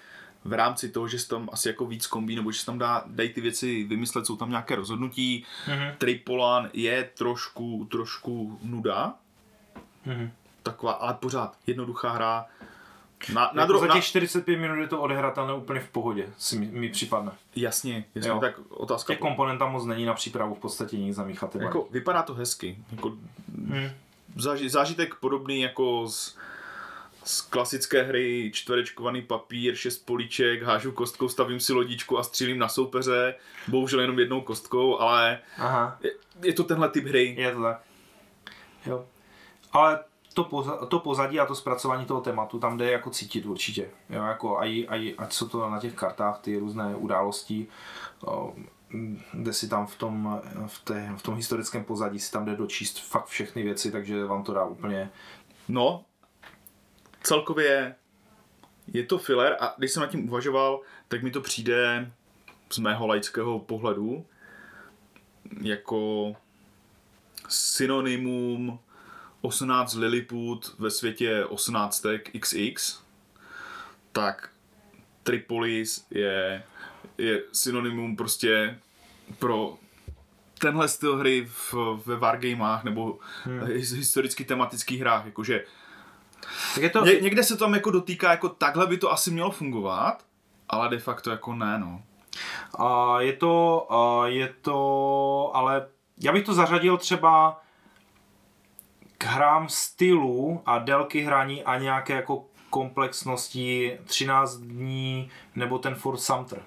v 0.45 0.54
rámci 0.54 0.89
toho, 0.89 1.08
že 1.08 1.19
se 1.19 1.28
tam 1.28 1.49
asi 1.52 1.67
jako 1.67 1.86
víc 1.86 2.08
kombí, 2.08 2.36
nebo 2.36 2.52
že 2.52 2.60
se 2.60 2.65
tam 2.65 2.80
dá, 2.80 3.04
dají 3.08 3.30
ty 3.30 3.41
věci 3.41 3.84
vymyslet, 3.84 4.26
jsou 4.26 4.36
tam 4.36 4.49
nějaké 4.49 4.76
rozhodnutí. 4.76 5.45
Mhm, 5.67 5.91
Tripolan 5.97 6.69
je 6.73 7.10
trošku, 7.17 7.88
trošku 7.91 8.60
nuda, 8.63 9.13
mhm. 10.06 10.32
taková, 10.63 10.91
ale 10.91 11.13
pořád 11.13 11.58
jednoduchá 11.67 12.12
hra. 12.12 12.45
Na, 13.30 13.52
na, 13.54 13.62
Jako 13.62 13.74
dru- 13.74 13.80
za 13.80 13.86
na, 13.88 13.94
těch 13.94 14.04
45 14.04 14.58
minut 14.58 14.76
je 14.82 14.88
to 14.88 15.02
odehratelné 15.02 15.54
úplně 15.54 15.80
v 15.80 15.90
pohodě, 15.90 16.28
si 16.38 16.60
mi, 16.60 16.66
mi 16.66 16.90
připadne. 16.90 17.32
jasně, 17.56 18.06
jasně 18.16 18.30
Jo. 18.32 18.40
tak 18.40 18.60
otázka. 18.70 19.14
Těch 19.14 19.20
komponent 19.20 19.60
tam 19.60 19.72
moc 19.72 19.86
není 19.86 20.06
na 20.06 20.14
přípravu 20.14 20.56
v 20.56 20.60
podstatě 20.60 20.98
nic 20.98 21.16
zamíchat. 21.16 21.56
Jako, 21.56 21.88
vypadá 21.92 22.22
to 22.24 22.34
hezky. 22.34 22.78
Jako, 22.92 23.14
Mhm. 23.58 23.92
záži, 24.36 24.70
zážitek 24.70 25.16
podobný 25.16 25.62
jako 25.62 26.08
z, 26.08 26.38
z 27.24 27.42
klasické 27.42 28.04
hry 28.04 28.52
čtverečkovaný 28.54 29.22
papír, 29.22 29.76
šest 29.76 30.06
políček, 30.06 30.64
hážu 30.64 30.92
kostkou, 30.92 31.30
stavím 31.30 31.60
si 31.60 31.74
lodičku 31.74 32.18
a 32.18 32.24
střílím 32.24 32.60
na 32.60 32.68
soupeře, 32.68 33.36
bohužel 33.68 34.00
jenom 34.00 34.20
jednou 34.20 34.42
kostkou, 34.42 35.00
ale 35.00 35.40
Aha. 35.58 35.98
je, 36.04 36.12
je 36.44 36.54
to 36.54 36.64
tenhle 36.64 36.90
typ 36.90 37.06
hry. 37.06 37.36
Je 37.38 37.52
to 37.52 37.62
tak. 37.62 37.82
Jo. 38.86 39.06
Ale 39.74 40.00
to, 40.34 40.43
poza, 40.43 40.86
to 40.86 41.00
pozadí 41.00 41.39
a 41.39 41.46
to 41.46 41.56
zpracování 41.56 42.06
toho 42.06 42.22
tématu 42.22 42.60
tam 42.60 42.78
jde 42.78 42.91
jako 42.91 43.10
cítit 43.10 43.46
určitě. 43.46 43.89
Jo, 44.10 44.24
jako 44.24 44.60
aj, 44.60 44.86
aj, 44.89 45.13
ať 45.17 45.34
jsou 45.34 45.48
to 45.48 45.69
na 45.69 45.80
těch 45.80 45.93
kartách 45.93 46.39
ty 46.39 46.58
různé 46.58 46.96
události, 46.96 47.67
kde 49.34 49.54
si 49.54 49.69
tam 49.69 49.88
v 49.88 49.96
tom, 49.96 50.41
v, 50.67 50.80
té, 50.80 51.13
v 51.17 51.22
tom 51.22 51.36
historickém 51.36 51.84
pozadí 51.84 52.19
si 52.19 52.32
tam 52.32 52.46
jde 52.46 52.56
dočíst 52.56 53.00
fakt 53.00 53.26
všechny 53.26 53.63
věci, 53.63 53.91
takže 53.91 54.26
vám 54.26 54.43
to 54.43 54.54
dá 54.54 54.65
úplně... 54.65 55.10
No, 55.67 56.06
celkově 57.24 57.96
je 58.88 59.04
to 59.04 59.17
filler 59.17 59.58
a 59.60 59.74
když 59.78 59.91
jsem 59.91 60.02
nad 60.02 60.10
tím 60.10 60.30
uvažoval, 60.30 60.82
tak 61.08 61.24
mi 61.24 61.32
to 61.32 61.41
přijde 61.41 62.12
z 62.69 62.78
mého 62.78 63.08
laického 63.08 63.60
pohledu 63.60 64.26
jako 65.62 66.34
synonymum 67.50 68.80
18 69.46 69.94
Lilliput 69.94 70.76
ve 70.80 70.92
světě 70.92 71.46
18 71.46 72.06
XX, 72.40 73.00
tak 74.12 74.50
Tripolis 75.24 76.06
je, 76.12 76.64
je 77.18 77.42
synonymum 77.52 78.16
prostě 78.16 78.80
pro 79.40 79.78
tenhle 80.60 80.88
styl 80.88 81.18
hry 81.18 81.48
v, 81.50 81.76
ve 82.06 82.16
wargamech 82.16 82.84
nebo 82.84 83.20
hmm. 83.44 83.60
historicky 83.76 84.46
tematických 84.46 85.00
hrách, 85.00 85.26
jakože 85.26 85.66
Tak 86.76 86.84
je 86.84 86.90
to, 86.90 87.06
Ně, 87.06 87.14
někde 87.14 87.44
se 87.44 87.58
tam 87.58 87.74
jako 87.74 87.92
dotýká, 87.92 88.32
jako 88.32 88.50
takhle 88.50 88.88
by 88.88 88.98
to 88.98 89.12
asi 89.12 89.32
mělo 89.32 89.52
fungovat, 89.52 90.26
ale 90.70 90.90
de 90.90 91.00
facto 91.00 91.30
jako 91.30 91.54
ne, 91.54 91.80
no. 91.80 92.04
A 92.80 93.22
je 93.22 93.34
to, 93.34 93.88
a 93.94 94.28
je 94.28 94.54
to, 94.62 95.52
ale 95.54 95.88
já 96.22 96.34
bych 96.34 96.46
to 96.46 96.54
zařadil 96.54 96.98
třeba 96.98 97.62
k 99.24 99.26
hrám 99.26 99.69
stylu 99.69 100.61
a 100.65 100.80
délky 100.80 101.21
hraní 101.21 101.63
a 101.63 101.78
nějaké 101.80 102.13
jako 102.13 102.45
komplexnosti 102.69 103.97
13 104.05 104.55
dní 104.57 105.30
nebo 105.55 105.78
ten 105.80 105.95
Fort 105.95 106.19
Sumter. 106.21 106.61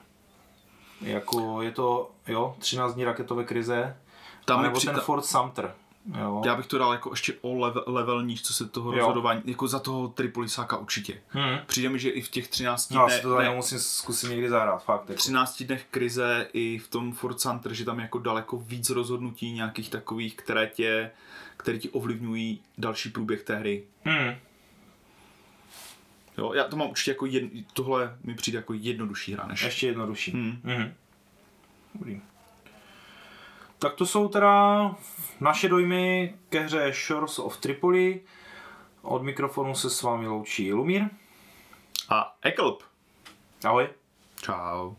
Jako 1.01 1.63
je 1.63 1.71
to, 1.73 2.11
jo, 2.29 2.57
13 2.59 2.95
dní 2.95 3.05
raketové 3.05 3.45
krize, 3.45 3.97
Tam 4.45 4.63
nebo 4.63 4.77
při- 4.77 4.87
ten 4.87 5.01
Fort 5.01 5.25
Sumter. 5.25 5.75
Jo. 6.21 6.43
Já 6.45 6.55
bych 6.57 6.67
to 6.67 6.79
dal 6.79 6.93
jako 6.93 7.11
ještě 7.11 7.35
o 7.41 7.59
level, 7.59 7.83
level 7.87 8.23
níž, 8.23 8.43
co 8.43 8.55
se 8.55 8.67
toho 8.69 8.93
Jo. 8.93 8.99
rozhodování, 8.99 9.43
jako 9.45 9.69
za 9.69 9.79
toho 9.79 10.09
Tripolisáka 10.09 10.77
určitě. 10.77 11.21
Hmm. 11.29 11.59
Přijde 11.67 11.89
mi, 11.89 11.99
že 11.99 12.11
i 12.11 12.21
v 12.23 12.29
těch 12.29 12.49
13 12.49 12.91
No, 12.91 13.01
dnech, 13.05 13.15
asi 13.15 13.23
to 13.23 13.39
ne, 13.39 13.51
musím 13.55 13.79
zkusit 13.79 14.29
někdy 14.31 14.49
zahrát, 14.49 14.85
fakt. 14.85 15.09
Jako. 15.09 15.19
13 15.19 15.63
dnech 15.63 15.85
krize 15.91 16.49
i 16.53 16.79
v 16.79 16.89
tom 16.89 17.13
Ford 17.13 17.41
Center, 17.41 17.73
že 17.75 17.85
tam 17.85 17.99
je 17.99 18.03
jako 18.03 18.19
daleko 18.19 18.57
víc 18.57 18.91
rozhodnutí 18.91 19.53
nějakých 19.53 19.91
takových, 19.91 20.37
které 20.37 20.67
tě, 20.67 21.11
které 21.67 21.79
ti 21.79 21.89
ovlivňují 21.89 22.63
další 22.79 23.11
průběh 23.11 23.43
té 23.43 23.57
hry. 23.57 23.85
Hmm. 24.05 24.35
Jo, 26.39 26.53
já 26.53 26.65
to 26.65 26.77
mám 26.77 26.91
určitě 26.91 27.11
jako 27.11 27.27
jedn, 27.27 27.47
tohle 27.73 28.19
mi 28.25 28.35
přijde 28.35 28.59
jako 28.59 28.73
jednodušší 28.73 29.33
hra 29.33 29.47
než. 29.47 29.63
Ještě 29.63 29.87
jednodušší. 29.87 30.33
Hmm. 30.33 30.61
Mhm. 30.65 30.95
Dobrý. 31.95 32.21
Tak 33.79 33.95
to 33.95 34.07
jsou 34.07 34.29
teda 34.29 34.95
naše 35.41 35.69
dojmy 35.69 36.35
ke 36.49 36.61
hře 36.61 36.93
Shores 36.93 37.39
of 37.39 37.57
Tripoli. 37.57 38.21
Od 39.03 39.23
mikrofonu 39.23 39.75
se 39.75 39.91
s 39.91 40.03
vámi 40.03 40.27
loučí 40.27 40.73
Lumír. 40.73 41.05
A 42.09 42.37
Ekelp. 42.43 42.83
Ahoj. 43.65 43.89
Čau. 44.43 44.95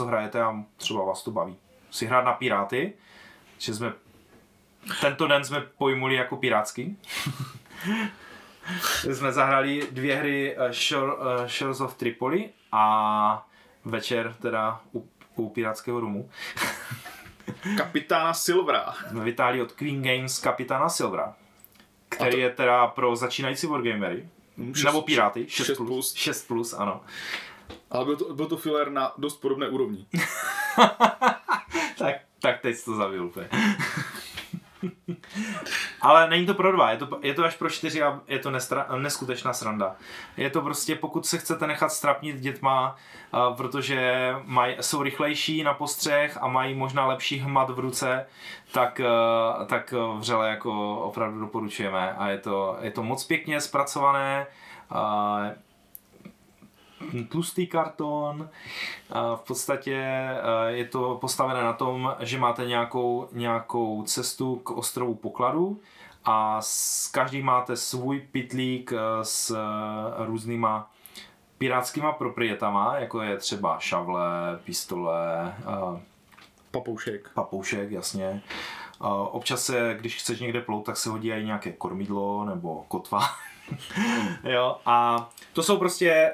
Co 0.00 0.06
hrajete 0.06 0.42
a 0.42 0.64
třeba 0.76 1.04
vás 1.04 1.22
to 1.22 1.30
baví. 1.30 1.56
Si 1.90 2.06
hrát 2.06 2.24
na 2.24 2.32
Piráty, 2.32 2.92
že 3.58 3.74
jsme 3.74 3.92
tento 5.00 5.26
den 5.26 5.44
jsme 5.44 5.60
pojmuli 5.60 6.14
jako 6.14 6.36
pirátský. 6.36 6.98
jsme 9.12 9.32
zahrali 9.32 9.88
dvě 9.90 10.16
hry 10.16 10.56
eh, 10.58 10.72
Shore, 10.72 11.12
eh, 11.44 11.48
Shores 11.48 11.80
of 11.80 11.94
Tripoli 11.94 12.50
a 12.72 13.48
večer 13.84 14.34
teda 14.42 14.80
u, 14.94 15.08
u 15.36 15.48
pirátského 15.48 16.00
rumu. 16.00 16.30
Kapitána 17.76 18.34
Silvera. 18.34 18.94
jsme 19.08 19.24
vytáhli 19.24 19.62
od 19.62 19.72
Queen 19.72 20.02
Games 20.02 20.38
kapitána 20.38 20.88
Silvera, 20.88 21.34
který 22.08 22.38
je 22.38 22.50
teda 22.50 22.86
pro 22.86 23.16
začínající 23.16 23.66
wargamery, 23.66 24.28
šest- 24.72 24.84
nebo 24.84 25.02
piráty, 25.02 25.46
6, 25.48 25.66
šest 25.66 25.76
plus, 25.76 25.88
plus. 25.88 26.14
6 26.14 26.46
plus, 26.46 26.72
ano. 26.74 27.00
Ale 27.90 28.04
byl 28.04 28.16
to, 28.16 28.34
byl 28.34 28.46
to 28.46 28.56
filler 28.56 28.90
na 28.90 29.12
dost 29.18 29.36
podobné 29.36 29.68
úrovni. 29.68 30.06
Tak, 31.98 32.14
tak 32.42 32.60
teď 32.60 32.76
jsi 32.76 32.84
to 32.84 32.94
zabil 32.94 33.26
úplně. 33.26 33.48
Ale 36.00 36.30
není 36.30 36.46
to 36.46 36.54
pro 36.54 36.72
dva, 36.72 36.90
je 36.90 36.96
to, 36.96 37.18
je 37.22 37.34
to 37.34 37.44
až 37.44 37.56
pro 37.56 37.70
čtyři 37.70 38.02
a 38.02 38.20
je 38.28 38.38
to 38.38 38.50
nestra, 38.50 38.86
neskutečná 38.96 39.52
sranda. 39.52 39.96
Je 40.36 40.50
to 40.50 40.62
prostě, 40.62 40.94
pokud 40.94 41.26
se 41.26 41.38
chcete 41.38 41.66
nechat 41.66 41.92
strapnit 41.92 42.36
dětma, 42.36 42.96
a 43.32 43.50
protože 43.50 44.34
maj, 44.44 44.76
jsou 44.80 45.02
rychlejší 45.02 45.62
na 45.62 45.74
postřeh 45.74 46.38
a 46.40 46.48
mají 46.48 46.74
možná 46.74 47.06
lepší 47.06 47.38
hmat 47.38 47.70
v 47.70 47.78
ruce, 47.78 48.26
tak, 48.72 49.00
eh, 49.00 49.66
tak 49.66 49.94
vřele 50.18 50.48
jako 50.48 51.00
opravdu 51.00 51.40
doporučujeme. 51.40 52.12
A 52.12 52.28
je 52.28 52.38
to, 52.38 52.76
je 52.80 52.90
to 52.90 53.02
moc 53.02 53.24
pěkně 53.24 53.60
zpracované, 53.60 54.46
a 54.90 55.40
tlustý 57.28 57.66
karton. 57.66 58.48
A 59.10 59.36
v 59.36 59.40
podstatě 59.40 59.96
eh, 59.96 60.38
je 60.66 60.84
to 60.84 61.18
postavené 61.20 61.62
na 61.62 61.72
tom, 61.72 62.14
že 62.20 62.38
máte 62.38 62.66
nějakou, 62.66 63.28
nějakou 63.32 64.02
cestu 64.02 64.56
k 64.56 64.70
ostrovu 64.70 65.14
pokladu 65.14 65.80
a 66.24 66.60
s, 66.60 67.08
každý 67.08 67.42
máte 67.42 67.76
svůj 67.76 68.20
pitlík 68.20 68.92
eh, 68.92 68.98
s 69.22 69.50
eh, 69.50 70.24
různýma 70.26 70.90
pirátskýma 71.58 72.12
proprietama, 72.12 72.96
jako 72.98 73.22
je 73.22 73.36
třeba 73.36 73.78
šavle, 73.78 74.58
pistole, 74.64 75.54
Papoušek. 76.70 77.30
papoušek, 77.34 77.90
jasně. 77.90 78.42
Občas 79.30 79.64
se, 79.64 79.96
když 80.00 80.16
chceš 80.16 80.40
někde 80.40 80.60
plout, 80.60 80.82
tak 80.82 80.96
se 80.96 81.10
hodí 81.10 81.32
i 81.32 81.44
nějaké 81.44 81.72
kormidlo 81.72 82.44
nebo 82.44 82.84
kotva. 82.88 83.20
jo, 84.44 84.76
a 84.86 85.28
to 85.52 85.62
jsou 85.62 85.78
prostě 85.78 86.32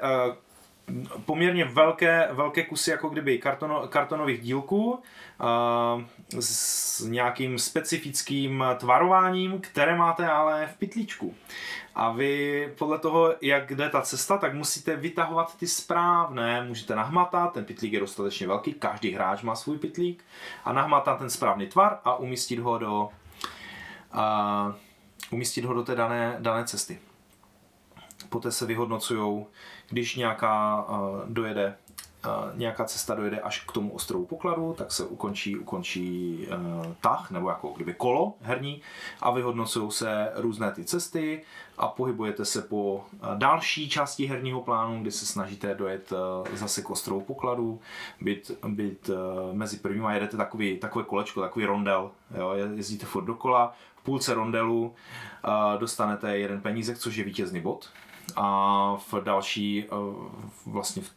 poměrně 1.24 1.64
velké, 1.64 2.28
velké 2.32 2.64
kusy 2.64 2.90
jako 2.90 3.08
kdyby 3.08 3.38
kartono, 3.38 3.88
kartonových 3.88 4.40
dílků 4.40 5.02
s 6.40 7.00
nějakým 7.00 7.58
specifickým 7.58 8.64
tvarováním, 8.78 9.60
které 9.60 9.96
máte 9.96 10.28
ale 10.28 10.66
v 10.66 10.78
pytlíčku. 10.78 11.34
A 11.94 12.12
vy 12.12 12.74
podle 12.78 12.98
toho, 12.98 13.34
jak 13.40 13.74
jde 13.74 13.88
ta 13.88 14.00
cesta, 14.02 14.38
tak 14.38 14.54
musíte 14.54 14.96
vytahovat 14.96 15.56
ty 15.56 15.66
správné. 15.66 16.64
Můžete 16.64 16.94
nahmatat, 16.94 17.52
ten 17.52 17.64
pytlík 17.64 17.92
je 17.92 18.00
dostatečně 18.00 18.46
velký, 18.46 18.74
každý 18.74 19.12
hráč 19.12 19.42
má 19.42 19.54
svůj 19.54 19.78
pytlík 19.78 20.24
a 20.64 20.72
nahmatat 20.72 21.18
ten 21.18 21.30
správný 21.30 21.66
tvar 21.66 21.98
a 22.04 22.16
umístit 22.16 22.58
ho 22.58 22.78
do, 22.78 23.08
a, 24.12 24.74
umístit 25.30 25.64
ho 25.64 25.74
do 25.74 25.82
té 25.82 25.94
dané, 25.94 26.36
dané 26.38 26.64
cesty. 26.64 26.98
Poté 28.28 28.52
se 28.52 28.66
vyhodnocují, 28.66 29.46
když 29.88 30.16
nějaká 30.16 30.84
uh, 30.88 31.20
dojede 31.26 31.76
uh, 32.26 32.58
nějaká 32.58 32.84
cesta 32.84 33.14
dojede 33.14 33.40
až 33.40 33.60
k 33.60 33.72
tomu 33.72 33.92
ostrovu 33.92 34.26
pokladu, 34.26 34.74
tak 34.78 34.92
se 34.92 35.04
ukončí, 35.04 35.56
ukončí 35.56 36.38
uh, 36.48 36.86
tah, 37.00 37.30
nebo 37.30 37.48
jako 37.48 37.68
kdyby 37.68 37.94
kolo 37.94 38.34
herní 38.40 38.82
a 39.20 39.30
vyhodnocují 39.30 39.90
se 39.90 40.32
různé 40.34 40.72
ty 40.72 40.84
cesty 40.84 41.42
a 41.78 41.88
pohybujete 41.88 42.44
se 42.44 42.62
po 42.62 43.04
další 43.34 43.88
části 43.88 44.26
herního 44.26 44.60
plánu, 44.60 45.02
kdy 45.02 45.12
se 45.12 45.26
snažíte 45.26 45.74
dojet 45.74 46.12
uh, 46.12 46.56
zase 46.56 46.82
k 46.82 46.90
ostrovu 46.90 47.20
pokladu, 47.20 47.80
být, 48.20 48.50
být 48.68 49.08
uh, 49.08 49.16
mezi 49.56 49.78
prvníma, 49.78 50.14
jedete 50.14 50.36
takový, 50.36 50.78
takové 50.78 51.04
kolečko, 51.04 51.40
takový 51.40 51.66
rondel, 51.66 52.10
jo, 52.38 52.52
jezdíte 52.74 53.06
furt 53.06 53.24
dokola, 53.24 53.74
v 53.96 54.02
půlce 54.02 54.34
rondelu 54.34 54.94
dostanete 55.78 56.38
jeden 56.38 56.60
penízek, 56.60 56.98
což 56.98 57.16
je 57.16 57.24
vítězný 57.24 57.60
bod 57.60 57.88
a 58.36 58.96
v 59.12 59.14
další 59.24 59.84
uh, 59.84 60.26
vlastně 60.66 61.02
v 61.02 61.10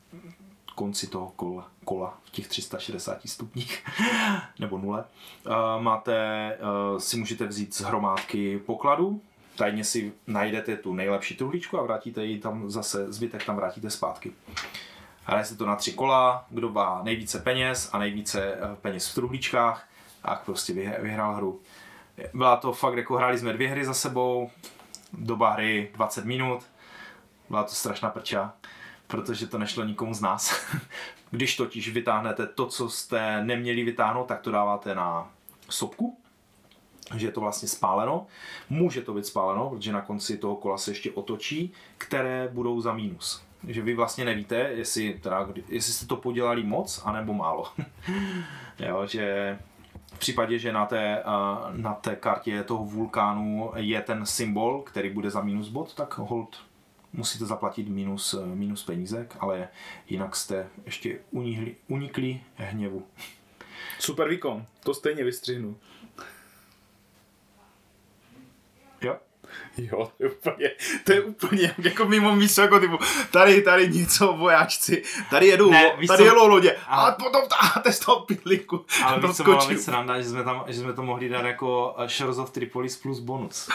konci 0.75 1.07
toho 1.07 1.31
kola, 1.35 1.67
kola 1.85 2.17
v 2.23 2.29
těch 2.29 2.47
360 2.47 3.17
stupních 3.25 3.85
nebo 4.59 4.77
nule, 4.77 5.03
uh, 5.45 5.81
máte, 5.81 6.57
uh, 6.91 6.99
si 6.99 7.17
můžete 7.17 7.45
vzít 7.47 7.75
z 7.75 7.81
hromádky 7.81 8.59
pokladu, 8.59 9.21
tajně 9.55 9.83
si 9.83 10.13
najdete 10.27 10.75
tu 10.77 10.93
nejlepší 10.93 11.35
truhlíčku 11.35 11.79
a 11.79 11.83
vrátíte 11.83 12.25
ji 12.25 12.39
tam 12.39 12.71
zase, 12.71 13.13
zbytek 13.13 13.45
tam 13.45 13.55
vrátíte 13.55 13.89
zpátky. 13.89 14.31
Hraje 15.23 15.45
se 15.45 15.55
to 15.55 15.65
na 15.65 15.75
tři 15.75 15.91
kola, 15.91 16.45
kdo 16.49 16.69
má 16.69 17.01
nejvíce 17.03 17.39
peněz 17.39 17.89
a 17.93 17.97
nejvíce 17.99 18.53
eh, 18.53 18.75
peněz 18.81 19.09
v 19.11 19.15
truhlíčkách, 19.15 19.87
tak 20.21 20.43
prostě 20.45 20.73
vyh- 20.73 21.01
vyhrál 21.01 21.35
hru. 21.35 21.59
Byla 22.33 22.57
to 22.57 22.73
fakt, 22.73 22.97
jako 22.97 23.15
hráli 23.17 23.39
jsme 23.39 23.53
dvě 23.53 23.69
hry 23.69 23.85
za 23.85 23.93
sebou, 23.93 24.49
doba 25.13 25.51
hry 25.51 25.91
20 25.95 26.25
minut, 26.25 26.63
byla 27.49 27.63
to 27.63 27.71
strašná 27.71 28.09
prča, 28.09 28.53
protože 29.07 29.47
to 29.47 29.57
nešlo 29.57 29.83
nikomu 29.83 30.13
z 30.13 30.21
nás. 30.21 30.65
Když 31.31 31.55
totiž 31.55 31.89
vytáhnete 31.89 32.47
to, 32.47 32.65
co 32.65 32.89
jste 32.89 33.43
neměli 33.43 33.83
vytáhnout, 33.83 34.27
tak 34.27 34.41
to 34.41 34.51
dáváte 34.51 34.95
na 34.95 35.31
sopku, 35.69 36.17
že 37.15 37.27
je 37.27 37.31
to 37.31 37.41
vlastně 37.41 37.67
spáleno. 37.67 38.27
Může 38.69 39.01
to 39.01 39.13
být 39.13 39.25
spáleno, 39.25 39.69
protože 39.69 39.91
na 39.91 40.01
konci 40.01 40.37
toho 40.37 40.55
kola 40.55 40.77
se 40.77 40.91
ještě 40.91 41.11
otočí, 41.11 41.73
které 41.97 42.49
budou 42.51 42.81
za 42.81 42.93
mínus. 42.93 43.43
Že 43.67 43.81
vy 43.81 43.95
vlastně 43.95 44.25
nevíte, 44.25 44.55
jestli, 44.55 45.13
teda, 45.13 45.47
jestli 45.67 45.93
jste 45.93 46.05
to 46.05 46.15
podělali 46.15 46.63
moc, 46.63 47.01
anebo 47.05 47.33
málo. 47.33 47.67
jo, 48.79 49.07
že 49.07 49.57
v 50.13 50.19
případě, 50.19 50.59
že 50.59 50.73
na 50.73 50.85
té, 50.85 51.23
na 51.71 51.93
té 51.93 52.15
kartě 52.15 52.63
toho 52.63 52.85
vulkánu 52.85 53.71
je 53.75 54.01
ten 54.01 54.25
symbol, 54.25 54.81
který 54.81 55.09
bude 55.09 55.29
za 55.29 55.41
minus 55.41 55.69
bod, 55.69 55.93
tak 55.93 56.17
hold 56.17 56.57
musíte 57.13 57.45
zaplatit 57.45 57.87
minus, 57.89 58.35
minus 58.53 58.83
penízek, 58.83 59.37
ale 59.39 59.67
jinak 60.09 60.35
jste 60.35 60.67
ještě 60.85 61.19
unikli, 61.31 61.75
unikli 61.87 62.41
hněvu. 62.55 63.07
Super 63.99 64.29
výkon. 64.29 64.65
To 64.83 64.93
stejně 64.93 65.23
vystřihnu. 65.23 65.77
Jo? 69.01 69.17
Jo, 69.77 70.11
to 70.17 70.23
je 70.23 70.29
úplně, 70.31 70.71
to 71.03 71.13
je 71.13 71.21
úplně 71.21 71.75
jako 71.77 72.05
mimo 72.05 72.35
místo, 72.35 72.61
jako 72.61 72.79
typu, 72.79 72.97
tady, 73.31 73.61
tady 73.61 73.89
něco 73.89 74.33
vojáčci, 74.33 75.03
tady 75.29 75.47
jedou, 75.47 75.71
Ne, 75.71 75.95
víš 75.99 76.07
tady 76.07 76.17
co? 76.17 76.23
jedou 76.25 76.47
lodě, 76.47 76.77
Ale- 76.87 77.11
a 77.11 77.15
potom 77.15 77.41
táháte 77.49 77.93
z 77.93 77.99
toho 77.99 78.19
pitlíku. 78.19 78.85
Ale 79.03 79.21
to 79.21 79.27
víš, 79.27 79.37
co 79.37 79.67
být 79.69 79.81
sranda, 79.81 80.21
že 80.21 80.29
jsme, 80.29 80.43
tam, 80.43 80.63
že 80.67 80.79
jsme 80.79 80.93
to 80.93 81.03
mohli 81.03 81.29
dát 81.29 81.45
jako 81.45 81.95
eh, 81.97 82.09
Shores 82.09 82.37
of 82.37 82.51
Tripolis 82.51 82.97
plus 82.97 83.19
bonus. 83.19 83.69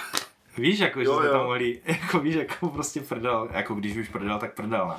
Víš, 0.58 0.78
jako, 0.78 1.00
že 1.00 1.06
Jo, 1.06 1.16
jsme 1.16 1.26
jo. 1.26 1.32
tam 1.32 1.42
mohli, 1.42 1.80
jako 1.86 2.18
víš, 2.18 2.34
jako 2.34 2.68
prostě 2.68 3.00
prdel, 3.00 3.48
jako 3.52 3.74
když 3.74 3.96
už 3.96 4.08
prdel, 4.08 4.38
tak 4.38 4.54
prdel? 4.54 4.96